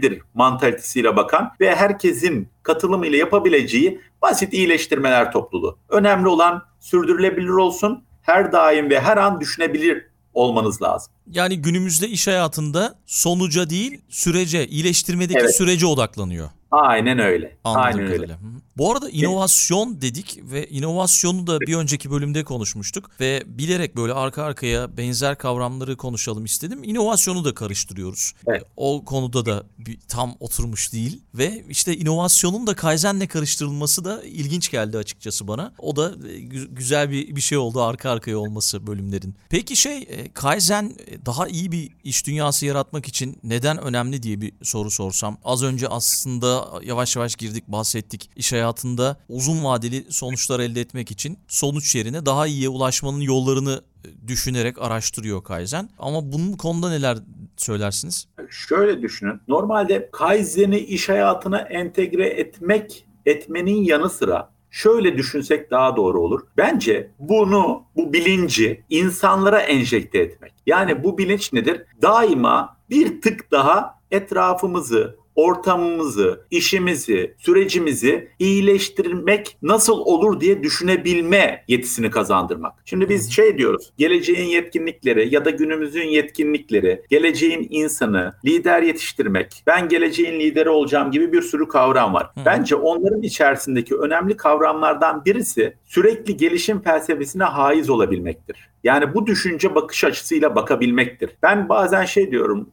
iyileştirmedir 0.04 0.22
mantalitesiyle 0.34 1.16
bakan 1.16 1.50
ve 1.60 1.74
herkesin 1.74 2.48
katılımıyla 2.62 3.18
yapabileceği 3.18 4.00
basit 4.22 4.52
iyileştirmeler 4.52 5.32
topluluğu. 5.32 5.78
Önemli 5.88 6.28
olan 6.28 6.62
sürdürülebilir 6.80 7.48
olsun, 7.48 8.04
her 8.22 8.52
daim 8.52 8.90
ve 8.90 9.00
her 9.00 9.16
an 9.16 9.40
düşünebilir 9.40 10.06
olmanız 10.34 10.82
lazım. 10.82 11.12
Yani 11.26 11.62
günümüzde 11.62 12.08
iş 12.08 12.26
hayatında 12.26 12.98
sonuca 13.06 13.70
değil 13.70 14.00
sürece, 14.08 14.66
iyileştirmedeki 14.66 15.40
evet. 15.40 15.56
sürece 15.56 15.86
odaklanıyor. 15.86 16.50
Aynen 16.82 17.18
öyle. 17.18 17.56
Anladım 17.64 17.84
Aynen 17.84 18.12
öyle. 18.12 18.38
Bu 18.76 18.92
arada 18.92 19.10
inovasyon 19.10 20.00
dedik 20.00 20.40
ve 20.42 20.68
inovasyonu 20.68 21.46
da 21.46 21.60
bir 21.60 21.76
önceki 21.76 22.10
bölümde 22.10 22.44
konuşmuştuk 22.44 23.10
ve 23.20 23.42
bilerek 23.46 23.96
böyle 23.96 24.12
arka 24.12 24.42
arkaya 24.42 24.96
benzer 24.96 25.38
kavramları 25.38 25.96
konuşalım 25.96 26.44
istedim. 26.44 26.84
İnovasyonu 26.84 27.44
da 27.44 27.54
karıştırıyoruz. 27.54 28.32
Evet. 28.46 28.62
O 28.76 29.04
konuda 29.04 29.46
da 29.46 29.62
bir, 29.78 29.98
tam 30.08 30.34
oturmuş 30.40 30.92
değil 30.92 31.20
ve 31.34 31.64
işte 31.68 31.96
inovasyonun 31.96 32.66
da 32.66 32.74
Kaizen'le 32.74 33.26
karıştırılması 33.26 34.04
da 34.04 34.22
ilginç 34.24 34.70
geldi 34.70 34.98
açıkçası 34.98 35.48
bana. 35.48 35.72
O 35.78 35.96
da 35.96 36.12
e, 36.28 36.38
güzel 36.70 37.10
bir 37.10 37.36
bir 37.36 37.40
şey 37.40 37.58
oldu 37.58 37.82
arka 37.82 38.10
arkaya 38.10 38.38
olması 38.38 38.86
bölümlerin. 38.86 39.34
Peki 39.48 39.76
şey 39.76 39.98
e, 39.98 40.32
Kaizen 40.32 40.92
e, 41.06 41.26
daha 41.26 41.48
iyi 41.48 41.72
bir 41.72 41.90
iş 42.04 42.26
dünyası 42.26 42.66
yaratmak 42.66 43.08
için 43.08 43.38
neden 43.44 43.78
önemli 43.78 44.22
diye 44.22 44.40
bir 44.40 44.52
soru 44.62 44.90
sorsam. 44.90 45.38
Az 45.44 45.62
önce 45.62 45.88
aslında 45.88 46.63
yavaş 46.82 47.16
yavaş 47.16 47.36
girdik 47.36 47.68
bahsettik. 47.68 48.30
İş 48.36 48.52
hayatında 48.52 49.16
uzun 49.28 49.64
vadeli 49.64 50.04
sonuçlar 50.08 50.60
elde 50.60 50.80
etmek 50.80 51.10
için 51.10 51.38
sonuç 51.48 51.94
yerine 51.94 52.26
daha 52.26 52.46
iyiye 52.46 52.68
ulaşmanın 52.68 53.20
yollarını 53.20 53.82
e, 54.04 54.28
düşünerek 54.28 54.82
araştırıyor 54.82 55.44
Kaizen. 55.44 55.88
Ama 55.98 56.32
bunun 56.32 56.52
konuda 56.52 56.88
neler 56.88 57.18
söylersiniz? 57.56 58.28
Şöyle 58.50 59.02
düşünün. 59.02 59.40
Normalde 59.48 60.08
Kaizen'i 60.12 60.78
iş 60.78 61.08
hayatına 61.08 61.58
entegre 61.58 62.26
etmek 62.26 63.06
etmenin 63.26 63.84
yanı 63.84 64.10
sıra 64.10 64.54
şöyle 64.74 65.18
düşünsek 65.18 65.70
daha 65.70 65.96
doğru 65.96 66.20
olur. 66.20 66.40
Bence 66.56 67.10
bunu, 67.18 67.82
bu 67.96 68.12
bilinci 68.12 68.84
insanlara 68.90 69.60
enjekte 69.60 70.18
etmek. 70.18 70.52
Yani 70.66 71.04
bu 71.04 71.18
bilinç 71.18 71.52
nedir? 71.52 71.82
Daima 72.02 72.76
bir 72.90 73.20
tık 73.20 73.50
daha 73.50 74.00
etrafımızı, 74.10 75.16
ortamımızı, 75.36 76.40
işimizi, 76.50 77.34
sürecimizi 77.38 78.28
iyileştirmek 78.38 79.56
nasıl 79.62 79.98
olur 79.98 80.40
diye 80.40 80.62
düşünebilme 80.62 81.64
yetisini 81.68 82.10
kazandırmak. 82.10 82.72
Şimdi 82.84 83.08
biz 83.08 83.32
şey 83.32 83.58
diyoruz, 83.58 83.92
geleceğin 83.98 84.48
yetkinlikleri 84.48 85.34
ya 85.34 85.44
da 85.44 85.50
günümüzün 85.50 86.08
yetkinlikleri, 86.08 87.02
geleceğin 87.10 87.66
insanı, 87.70 88.32
lider 88.44 88.82
yetiştirmek, 88.82 89.62
ben 89.66 89.88
geleceğin 89.88 90.40
lideri 90.40 90.70
olacağım 90.70 91.10
gibi 91.10 91.32
bir 91.32 91.42
sürü 91.42 91.68
kavram 91.68 92.14
var. 92.14 92.30
Bence 92.46 92.76
onların 92.76 93.22
içerisindeki 93.22 93.96
önemli 93.96 94.36
kavramlardan 94.36 95.24
birisi 95.24 95.76
sürekli 95.84 96.36
gelişim 96.36 96.80
felsefesine 96.82 97.44
haiz 97.44 97.90
olabilmektir. 97.90 98.73
Yani 98.84 99.14
bu 99.14 99.26
düşünce 99.26 99.74
bakış 99.74 100.04
açısıyla 100.04 100.54
bakabilmektir. 100.54 101.30
Ben 101.42 101.68
bazen 101.68 102.04
şey 102.04 102.30
diyorum, 102.30 102.70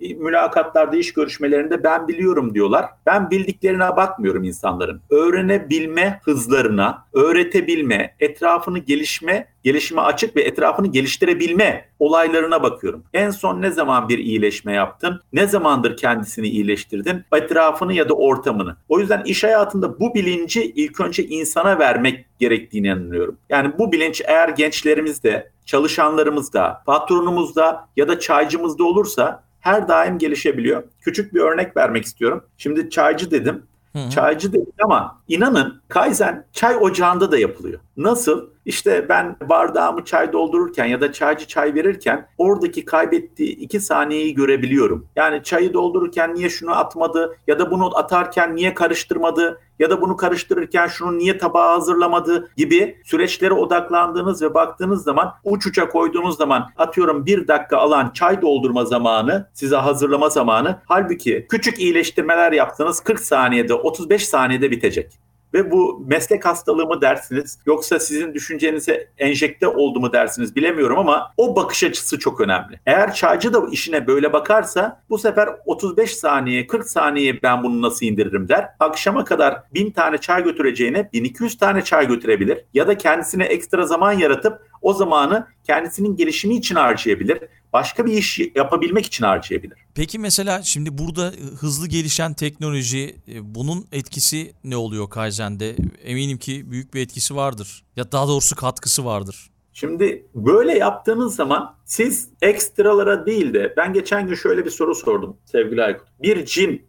e, 0.00 0.14
mülakatlarda, 0.14 0.96
iş 0.96 1.12
görüşmelerinde 1.12 1.84
ben 1.84 2.08
biliyorum 2.08 2.54
diyorlar. 2.54 2.86
Ben 3.06 3.30
bildiklerine 3.30 3.96
bakmıyorum 3.96 4.44
insanların. 4.44 5.00
Öğrenebilme 5.10 6.20
hızlarına, 6.24 7.04
öğretebilme, 7.12 8.14
etrafını 8.20 8.78
gelişme 8.78 9.46
gelişime 9.64 10.00
açık 10.00 10.36
ve 10.36 10.42
etrafını 10.42 10.86
geliştirebilme 10.86 11.88
olaylarına 11.98 12.62
bakıyorum. 12.62 13.04
En 13.14 13.30
son 13.30 13.62
ne 13.62 13.70
zaman 13.70 14.08
bir 14.08 14.18
iyileşme 14.18 14.72
yaptın? 14.72 15.20
Ne 15.32 15.46
zamandır 15.46 15.96
kendisini 15.96 16.48
iyileştirdin? 16.48 17.24
Etrafını 17.36 17.94
ya 17.94 18.08
da 18.08 18.14
ortamını. 18.14 18.76
O 18.88 19.00
yüzden 19.00 19.22
iş 19.24 19.44
hayatında 19.44 20.00
bu 20.00 20.14
bilinci 20.14 20.62
ilk 20.62 21.00
önce 21.00 21.24
insana 21.24 21.78
vermek 21.78 22.26
gerektiğini 22.38 22.86
inanıyorum. 22.86 23.36
Yani 23.48 23.72
bu 23.78 23.92
bilinç 23.92 24.22
eğer 24.26 24.48
gençlerimizde, 24.48 25.50
çalışanlarımızda, 25.66 26.82
patronumuzda 26.86 27.88
ya 27.96 28.08
da 28.08 28.20
çaycımızda 28.20 28.84
olursa 28.84 29.44
her 29.60 29.88
daim 29.88 30.18
gelişebiliyor. 30.18 30.82
Küçük 31.00 31.34
bir 31.34 31.40
örnek 31.40 31.76
vermek 31.76 32.04
istiyorum. 32.04 32.44
Şimdi 32.58 32.90
çaycı 32.90 33.30
dedim. 33.30 33.62
Hı-hı. 33.92 34.10
Çaycı 34.10 34.52
dedik 34.52 34.74
ama 34.84 35.20
inanın 35.28 35.80
Kaizen 35.88 36.46
çay 36.52 36.76
ocağında 36.76 37.32
da 37.32 37.38
yapılıyor. 37.38 37.80
Nasıl? 37.96 38.50
İşte 38.64 39.08
ben 39.08 39.36
bardağımı 39.48 40.04
çay 40.04 40.32
doldururken 40.32 40.84
ya 40.84 41.00
da 41.00 41.12
çaycı 41.12 41.46
çay 41.46 41.74
verirken 41.74 42.28
oradaki 42.38 42.84
kaybettiği 42.84 43.56
iki 43.56 43.80
saniyeyi 43.80 44.34
görebiliyorum. 44.34 45.06
Yani 45.16 45.42
çayı 45.42 45.74
doldururken 45.74 46.34
niye 46.34 46.48
şunu 46.48 46.70
atmadı 46.76 47.36
ya 47.46 47.58
da 47.58 47.70
bunu 47.70 47.98
atarken 47.98 48.56
niye 48.56 48.74
karıştırmadı 48.74 49.60
ya 49.80 49.90
da 49.90 50.00
bunu 50.00 50.16
karıştırırken 50.16 50.86
şunu 50.86 51.18
niye 51.18 51.38
tabağa 51.38 51.72
hazırlamadı 51.72 52.50
gibi 52.56 52.98
süreçlere 53.04 53.54
odaklandığınız 53.54 54.42
ve 54.42 54.54
baktığınız 54.54 55.02
zaman 55.02 55.34
uç 55.44 55.66
uça 55.66 55.88
koyduğunuz 55.88 56.36
zaman 56.36 56.70
atıyorum 56.76 57.26
bir 57.26 57.48
dakika 57.48 57.76
alan 57.76 58.10
çay 58.10 58.42
doldurma 58.42 58.84
zamanı 58.84 59.48
size 59.54 59.76
hazırlama 59.76 60.28
zamanı 60.30 60.80
halbuki 60.86 61.46
küçük 61.48 61.78
iyileştirmeler 61.78 62.52
yaptınız 62.52 63.00
40 63.00 63.20
saniyede 63.20 63.74
35 63.74 64.28
saniyede 64.28 64.70
bitecek. 64.70 65.29
Ve 65.54 65.70
bu 65.70 66.04
meslek 66.06 66.46
hastalığı 66.46 66.86
mı 66.86 67.00
dersiniz 67.00 67.58
yoksa 67.66 67.98
sizin 67.98 68.34
düşüncenize 68.34 69.08
enjekte 69.18 69.68
oldu 69.68 70.00
mu 70.00 70.12
dersiniz 70.12 70.56
bilemiyorum 70.56 70.98
ama 70.98 71.32
o 71.36 71.56
bakış 71.56 71.84
açısı 71.84 72.18
çok 72.18 72.40
önemli. 72.40 72.80
Eğer 72.86 73.14
çaycı 73.14 73.52
da 73.54 73.62
işine 73.72 74.06
böyle 74.06 74.32
bakarsa 74.32 75.02
bu 75.10 75.18
sefer 75.18 75.48
35 75.66 76.16
saniye 76.16 76.66
40 76.66 76.88
saniye 76.88 77.42
ben 77.42 77.62
bunu 77.62 77.82
nasıl 77.82 78.06
indiririm 78.06 78.48
der. 78.48 78.68
Akşama 78.80 79.24
kadar 79.24 79.62
1000 79.74 79.90
tane 79.90 80.18
çay 80.18 80.44
götüreceğine 80.44 81.10
1200 81.12 81.58
tane 81.58 81.84
çay 81.84 82.08
götürebilir 82.08 82.64
ya 82.74 82.88
da 82.88 82.98
kendisine 82.98 83.44
ekstra 83.44 83.86
zaman 83.86 84.12
yaratıp 84.12 84.69
o 84.82 84.94
zamanı 84.94 85.46
kendisinin 85.64 86.16
gelişimi 86.16 86.56
için 86.56 86.74
harcayabilir. 86.74 87.38
Başka 87.72 88.06
bir 88.06 88.12
iş 88.12 88.40
yapabilmek 88.54 89.06
için 89.06 89.24
harcayabilir. 89.24 89.78
Peki 89.94 90.18
mesela 90.18 90.62
şimdi 90.62 90.98
burada 90.98 91.32
hızlı 91.60 91.88
gelişen 91.88 92.34
teknoloji 92.34 93.16
e, 93.28 93.54
bunun 93.54 93.86
etkisi 93.92 94.52
ne 94.64 94.76
oluyor 94.76 95.10
Kaizen'de? 95.10 95.76
Eminim 96.04 96.38
ki 96.38 96.70
büyük 96.70 96.94
bir 96.94 97.00
etkisi 97.00 97.36
vardır. 97.36 97.84
Ya 97.96 98.12
daha 98.12 98.28
doğrusu 98.28 98.56
katkısı 98.56 99.04
vardır. 99.04 99.50
Şimdi 99.72 100.26
böyle 100.34 100.78
yaptığınız 100.78 101.36
zaman 101.36 101.76
siz 101.84 102.28
ekstralara 102.42 103.26
değil 103.26 103.54
de 103.54 103.74
ben 103.76 103.92
geçen 103.92 104.26
gün 104.26 104.34
şöyle 104.34 104.64
bir 104.64 104.70
soru 104.70 104.94
sordum 104.94 105.36
sevgili 105.44 105.84
Aykut. 105.84 106.08
Bir 106.22 106.44
cin 106.44 106.86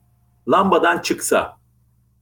lambadan 0.48 1.00
çıksa 1.00 1.58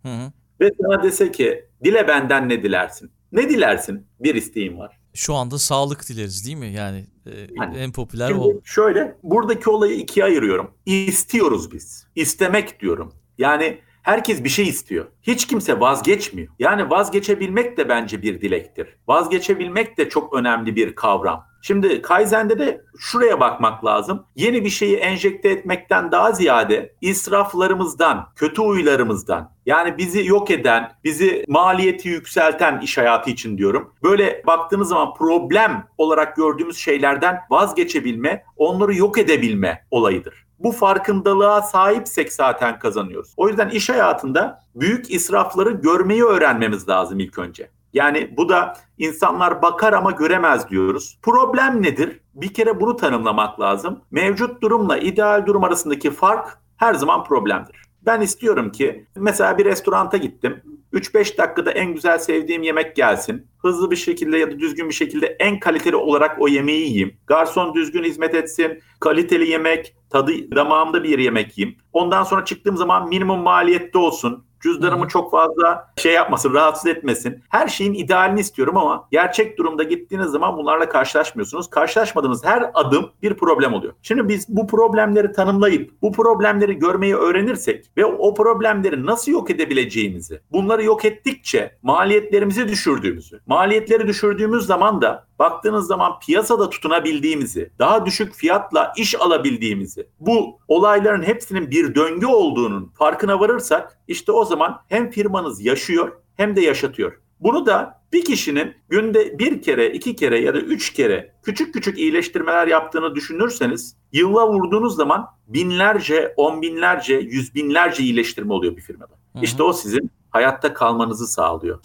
hı 0.03 0.09
hı. 0.09 0.31
ve 0.61 0.71
sana 0.81 1.03
dese 1.03 1.31
ki 1.31 1.65
dile 1.83 2.07
benden 2.07 2.49
ne 2.49 2.63
dilersin? 2.63 3.11
Ne 3.31 3.49
dilersin? 3.49 4.07
Bir 4.19 4.35
isteğim 4.35 4.77
var. 4.77 4.98
Şu 5.19 5.35
anda 5.35 5.59
sağlık 5.59 6.09
dileriz 6.09 6.45
değil 6.45 6.57
mi? 6.57 6.73
Yani, 6.73 7.05
e, 7.25 7.31
yani 7.51 7.77
en 7.77 7.91
popüler 7.91 8.27
şimdi 8.27 8.39
o. 8.39 8.61
Şöyle 8.63 9.15
buradaki 9.23 9.69
olayı 9.69 9.93
ikiye 9.93 10.25
ayırıyorum. 10.25 10.71
İstiyoruz 10.85 11.71
biz. 11.71 12.07
İstemek 12.15 12.79
diyorum. 12.79 13.13
Yani 13.37 13.79
Herkes 14.01 14.43
bir 14.43 14.49
şey 14.49 14.67
istiyor. 14.67 15.05
Hiç 15.21 15.47
kimse 15.47 15.79
vazgeçmiyor. 15.79 16.53
Yani 16.59 16.89
vazgeçebilmek 16.89 17.77
de 17.77 17.89
bence 17.89 18.21
bir 18.21 18.41
dilektir. 18.41 18.95
Vazgeçebilmek 19.07 19.97
de 19.97 20.09
çok 20.09 20.33
önemli 20.33 20.75
bir 20.75 20.95
kavram. 20.95 21.45
Şimdi 21.61 22.01
Kaizen'de 22.01 22.59
de 22.59 22.81
şuraya 22.99 23.39
bakmak 23.39 23.85
lazım. 23.85 24.25
Yeni 24.35 24.65
bir 24.65 24.69
şeyi 24.69 24.95
enjekte 24.95 25.49
etmekten 25.49 26.11
daha 26.11 26.31
ziyade 26.31 26.93
israflarımızdan, 27.01 28.27
kötü 28.35 28.61
huylarımızdan 28.61 29.51
yani 29.65 29.97
bizi 29.97 30.27
yok 30.27 30.51
eden, 30.51 30.91
bizi 31.03 31.45
maliyeti 31.47 32.09
yükselten 32.09 32.79
iş 32.79 32.97
hayatı 32.97 33.29
için 33.29 33.57
diyorum. 33.57 33.93
Böyle 34.03 34.43
baktığınız 34.47 34.89
zaman 34.89 35.13
problem 35.13 35.87
olarak 35.97 36.35
gördüğümüz 36.35 36.77
şeylerden 36.77 37.39
vazgeçebilme, 37.49 38.43
onları 38.57 38.95
yok 38.95 39.17
edebilme 39.17 39.85
olayıdır. 39.91 40.45
Bu 40.59 40.71
farkındalığa 40.71 41.61
sahipsek 41.61 42.33
zaten 42.33 42.79
kazanıyoruz. 42.79 43.33
O 43.37 43.47
yüzden 43.47 43.69
iş 43.69 43.89
hayatında 43.89 44.63
büyük 44.75 45.11
israfları 45.11 45.71
görmeyi 45.71 46.23
öğrenmemiz 46.23 46.89
lazım 46.89 47.19
ilk 47.19 47.39
önce. 47.39 47.69
Yani 47.93 48.37
bu 48.37 48.49
da 48.49 48.73
insanlar 48.97 49.61
bakar 49.61 49.93
ama 49.93 50.11
göremez 50.11 50.69
diyoruz. 50.69 51.19
Problem 51.21 51.81
nedir? 51.81 52.19
Bir 52.33 52.53
kere 52.53 52.81
bunu 52.81 52.95
tanımlamak 52.95 53.59
lazım. 53.59 54.01
Mevcut 54.11 54.61
durumla 54.61 54.97
ideal 54.97 55.45
durum 55.45 55.63
arasındaki 55.63 56.11
fark 56.11 56.59
her 56.77 56.93
zaman 56.93 57.23
problemdir. 57.23 57.81
Ben 58.01 58.21
istiyorum 58.21 58.71
ki 58.71 59.05
mesela 59.15 59.57
bir 59.57 59.65
restoranta 59.65 60.17
gittim. 60.17 60.63
3-5 60.93 61.37
dakikada 61.37 61.71
en 61.71 61.93
güzel 61.93 62.19
sevdiğim 62.19 62.63
yemek 62.63 62.95
gelsin. 62.95 63.47
Hızlı 63.61 63.91
bir 63.91 63.95
şekilde 63.95 64.37
ya 64.37 64.51
da 64.51 64.59
düzgün 64.59 64.89
bir 64.89 64.93
şekilde 64.93 65.27
en 65.27 65.59
kaliteli 65.59 65.95
olarak 65.95 66.41
o 66.41 66.47
yemeği 66.47 66.81
yiyeyim. 66.81 67.17
Garson 67.27 67.73
düzgün 67.73 68.03
hizmet 68.03 68.35
etsin. 68.35 68.79
Kaliteli 68.99 69.49
yemek, 69.49 69.95
tadı 70.09 70.31
damağımda 70.55 71.03
bir 71.03 71.19
yemek 71.19 71.57
yiyeyim. 71.57 71.79
Ondan 71.93 72.23
sonra 72.23 72.45
çıktığım 72.45 72.77
zaman 72.77 73.09
minimum 73.09 73.39
maliyette 73.39 73.97
olsun. 73.97 74.45
Cüzdanımı 74.61 75.07
çok 75.07 75.31
fazla 75.31 75.93
şey 75.97 76.13
yapmasın, 76.13 76.53
rahatsız 76.53 76.87
etmesin. 76.87 77.43
Her 77.49 77.67
şeyin 77.67 77.93
idealini 77.93 78.39
istiyorum 78.39 78.77
ama 78.77 79.07
gerçek 79.11 79.57
durumda 79.57 79.83
gittiğiniz 79.83 80.27
zaman 80.27 80.57
bunlarla 80.57 80.89
karşılaşmıyorsunuz. 80.89 81.69
Karşılaşmadığınız 81.69 82.45
her 82.45 82.71
adım 82.73 83.11
bir 83.21 83.33
problem 83.33 83.73
oluyor. 83.73 83.93
Şimdi 84.01 84.29
biz 84.29 84.49
bu 84.49 84.67
problemleri 84.67 85.31
tanımlayıp 85.31 86.01
bu 86.01 86.11
problemleri 86.11 86.79
görmeyi 86.79 87.15
öğrenirsek 87.15 87.85
ve 87.97 88.05
o 88.05 88.33
problemleri 88.33 89.05
nasıl 89.05 89.31
yok 89.31 89.49
edebileceğimizi, 89.49 90.41
bunları 90.51 90.83
yok 90.83 91.05
ettikçe 91.05 91.77
maliyetlerimizi 91.81 92.67
düşürdüğümüzü, 92.67 93.41
maliyetleri 93.47 94.07
düşürdüğümüz 94.07 94.65
zaman 94.65 95.01
da 95.01 95.28
baktığınız 95.39 95.87
zaman 95.87 96.19
piyasada 96.19 96.69
tutunabildiğimizi, 96.69 97.71
daha 97.79 98.05
düşük 98.05 98.33
fiyatla 98.33 98.93
iş 98.97 99.21
alabildiğimizi, 99.21 100.07
bu 100.19 100.59
olayların 100.67 101.23
hepsinin 101.23 101.71
bir 101.71 101.95
döngü 101.95 102.25
olduğunun 102.25 102.91
farkına 102.97 103.39
varırsak 103.39 103.99
işte 104.07 104.31
o 104.31 104.45
zaman 104.45 104.81
hem 104.87 105.11
firmanız 105.11 105.65
yaşıyor 105.65 106.11
hem 106.35 106.55
de 106.55 106.61
yaşatıyor. 106.61 107.21
Bunu 107.39 107.65
da 107.65 108.01
bir 108.13 108.25
kişinin 108.25 108.75
günde 108.89 109.39
bir 109.39 109.61
kere, 109.61 109.91
iki 109.91 110.15
kere 110.15 110.39
ya 110.41 110.53
da 110.53 110.59
üç 110.59 110.93
kere 110.93 111.35
küçük 111.43 111.73
küçük 111.73 111.99
iyileştirmeler 111.99 112.67
yaptığını 112.67 113.15
düşünürseniz 113.15 113.95
yılla 114.11 114.49
vurduğunuz 114.49 114.95
zaman 114.95 115.25
binlerce, 115.47 116.33
on 116.37 116.61
binlerce, 116.61 117.13
yüz 117.13 117.55
binlerce 117.55 118.03
iyileştirme 118.03 118.53
oluyor 118.53 118.77
bir 118.77 118.81
firmada. 118.81 119.13
Hı 119.33 119.39
hı. 119.39 119.43
İşte 119.43 119.63
o 119.63 119.73
sizin 119.73 120.11
hayatta 120.29 120.73
kalmanızı 120.73 121.27
sağlıyor. 121.27 121.79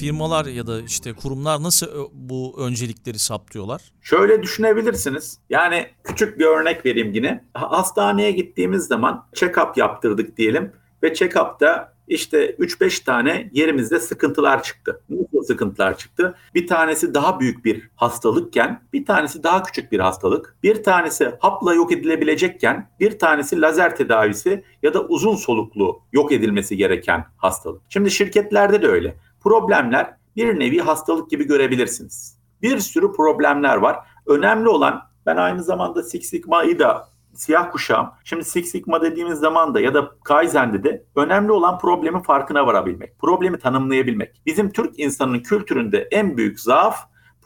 Firmalar 0.00 0.46
ya 0.46 0.66
da 0.66 0.80
işte 0.80 1.12
kurumlar 1.12 1.62
nasıl 1.62 1.86
bu 2.12 2.56
öncelikleri 2.58 3.18
saptıyorlar? 3.18 3.82
Şöyle 4.02 4.42
düşünebilirsiniz. 4.42 5.38
Yani 5.50 5.86
küçük 6.04 6.38
bir 6.38 6.44
örnek 6.44 6.86
vereyim 6.86 7.12
yine. 7.12 7.44
Hastaneye 7.54 8.30
gittiğimiz 8.30 8.86
zaman 8.86 9.26
check-up 9.34 9.78
yaptırdık 9.78 10.36
diyelim 10.36 10.72
ve 11.02 11.12
check-up'ta 11.14 11.98
işte 12.08 12.50
3-5 12.50 13.04
tane 13.04 13.50
yerimizde 13.52 14.00
sıkıntılar 14.00 14.62
çıktı. 14.62 15.00
Nasıl 15.10 15.46
sıkıntılar 15.46 15.98
çıktı? 15.98 16.34
Bir 16.54 16.66
tanesi 16.66 17.14
daha 17.14 17.40
büyük 17.40 17.64
bir 17.64 17.90
hastalıkken, 17.96 18.82
bir 18.92 19.06
tanesi 19.06 19.42
daha 19.42 19.62
küçük 19.62 19.92
bir 19.92 20.00
hastalık. 20.00 20.56
Bir 20.62 20.82
tanesi 20.82 21.32
hapla 21.38 21.74
yok 21.74 21.92
edilebilecekken, 21.92 22.90
bir 23.00 23.18
tanesi 23.18 23.60
lazer 23.60 23.96
tedavisi 23.96 24.64
ya 24.82 24.94
da 24.94 25.02
uzun 25.02 25.36
soluklu 25.36 26.00
yok 26.12 26.32
edilmesi 26.32 26.76
gereken 26.76 27.24
hastalık. 27.36 27.82
Şimdi 27.88 28.10
şirketlerde 28.10 28.82
de 28.82 28.86
öyle. 28.86 29.16
Problemler 29.40 30.14
bir 30.36 30.58
nevi 30.58 30.78
hastalık 30.78 31.30
gibi 31.30 31.44
görebilirsiniz. 31.44 32.38
Bir 32.62 32.78
sürü 32.78 33.12
problemler 33.12 33.76
var. 33.76 33.98
Önemli 34.26 34.68
olan 34.68 35.02
ben 35.26 35.36
aynı 35.36 35.62
zamanda 35.62 36.02
Six 36.02 36.28
Sigma'yı 36.28 36.78
da 36.78 37.08
siyah 37.34 37.70
kuşağım. 37.70 38.08
Şimdi 38.24 38.44
Six 38.44 38.70
Sigma 38.70 39.02
dediğimiz 39.02 39.38
zaman 39.38 39.74
da 39.74 39.80
ya 39.80 39.94
da 39.94 40.10
Kaizen'de 40.24 40.84
de 40.84 41.04
önemli 41.16 41.52
olan 41.52 41.78
problemin 41.78 42.20
farkına 42.20 42.66
varabilmek. 42.66 43.18
Problemi 43.18 43.58
tanımlayabilmek. 43.58 44.42
Bizim 44.46 44.72
Türk 44.72 44.98
insanının 44.98 45.40
kültüründe 45.40 46.08
en 46.10 46.36
büyük 46.36 46.60
zaaf 46.60 46.98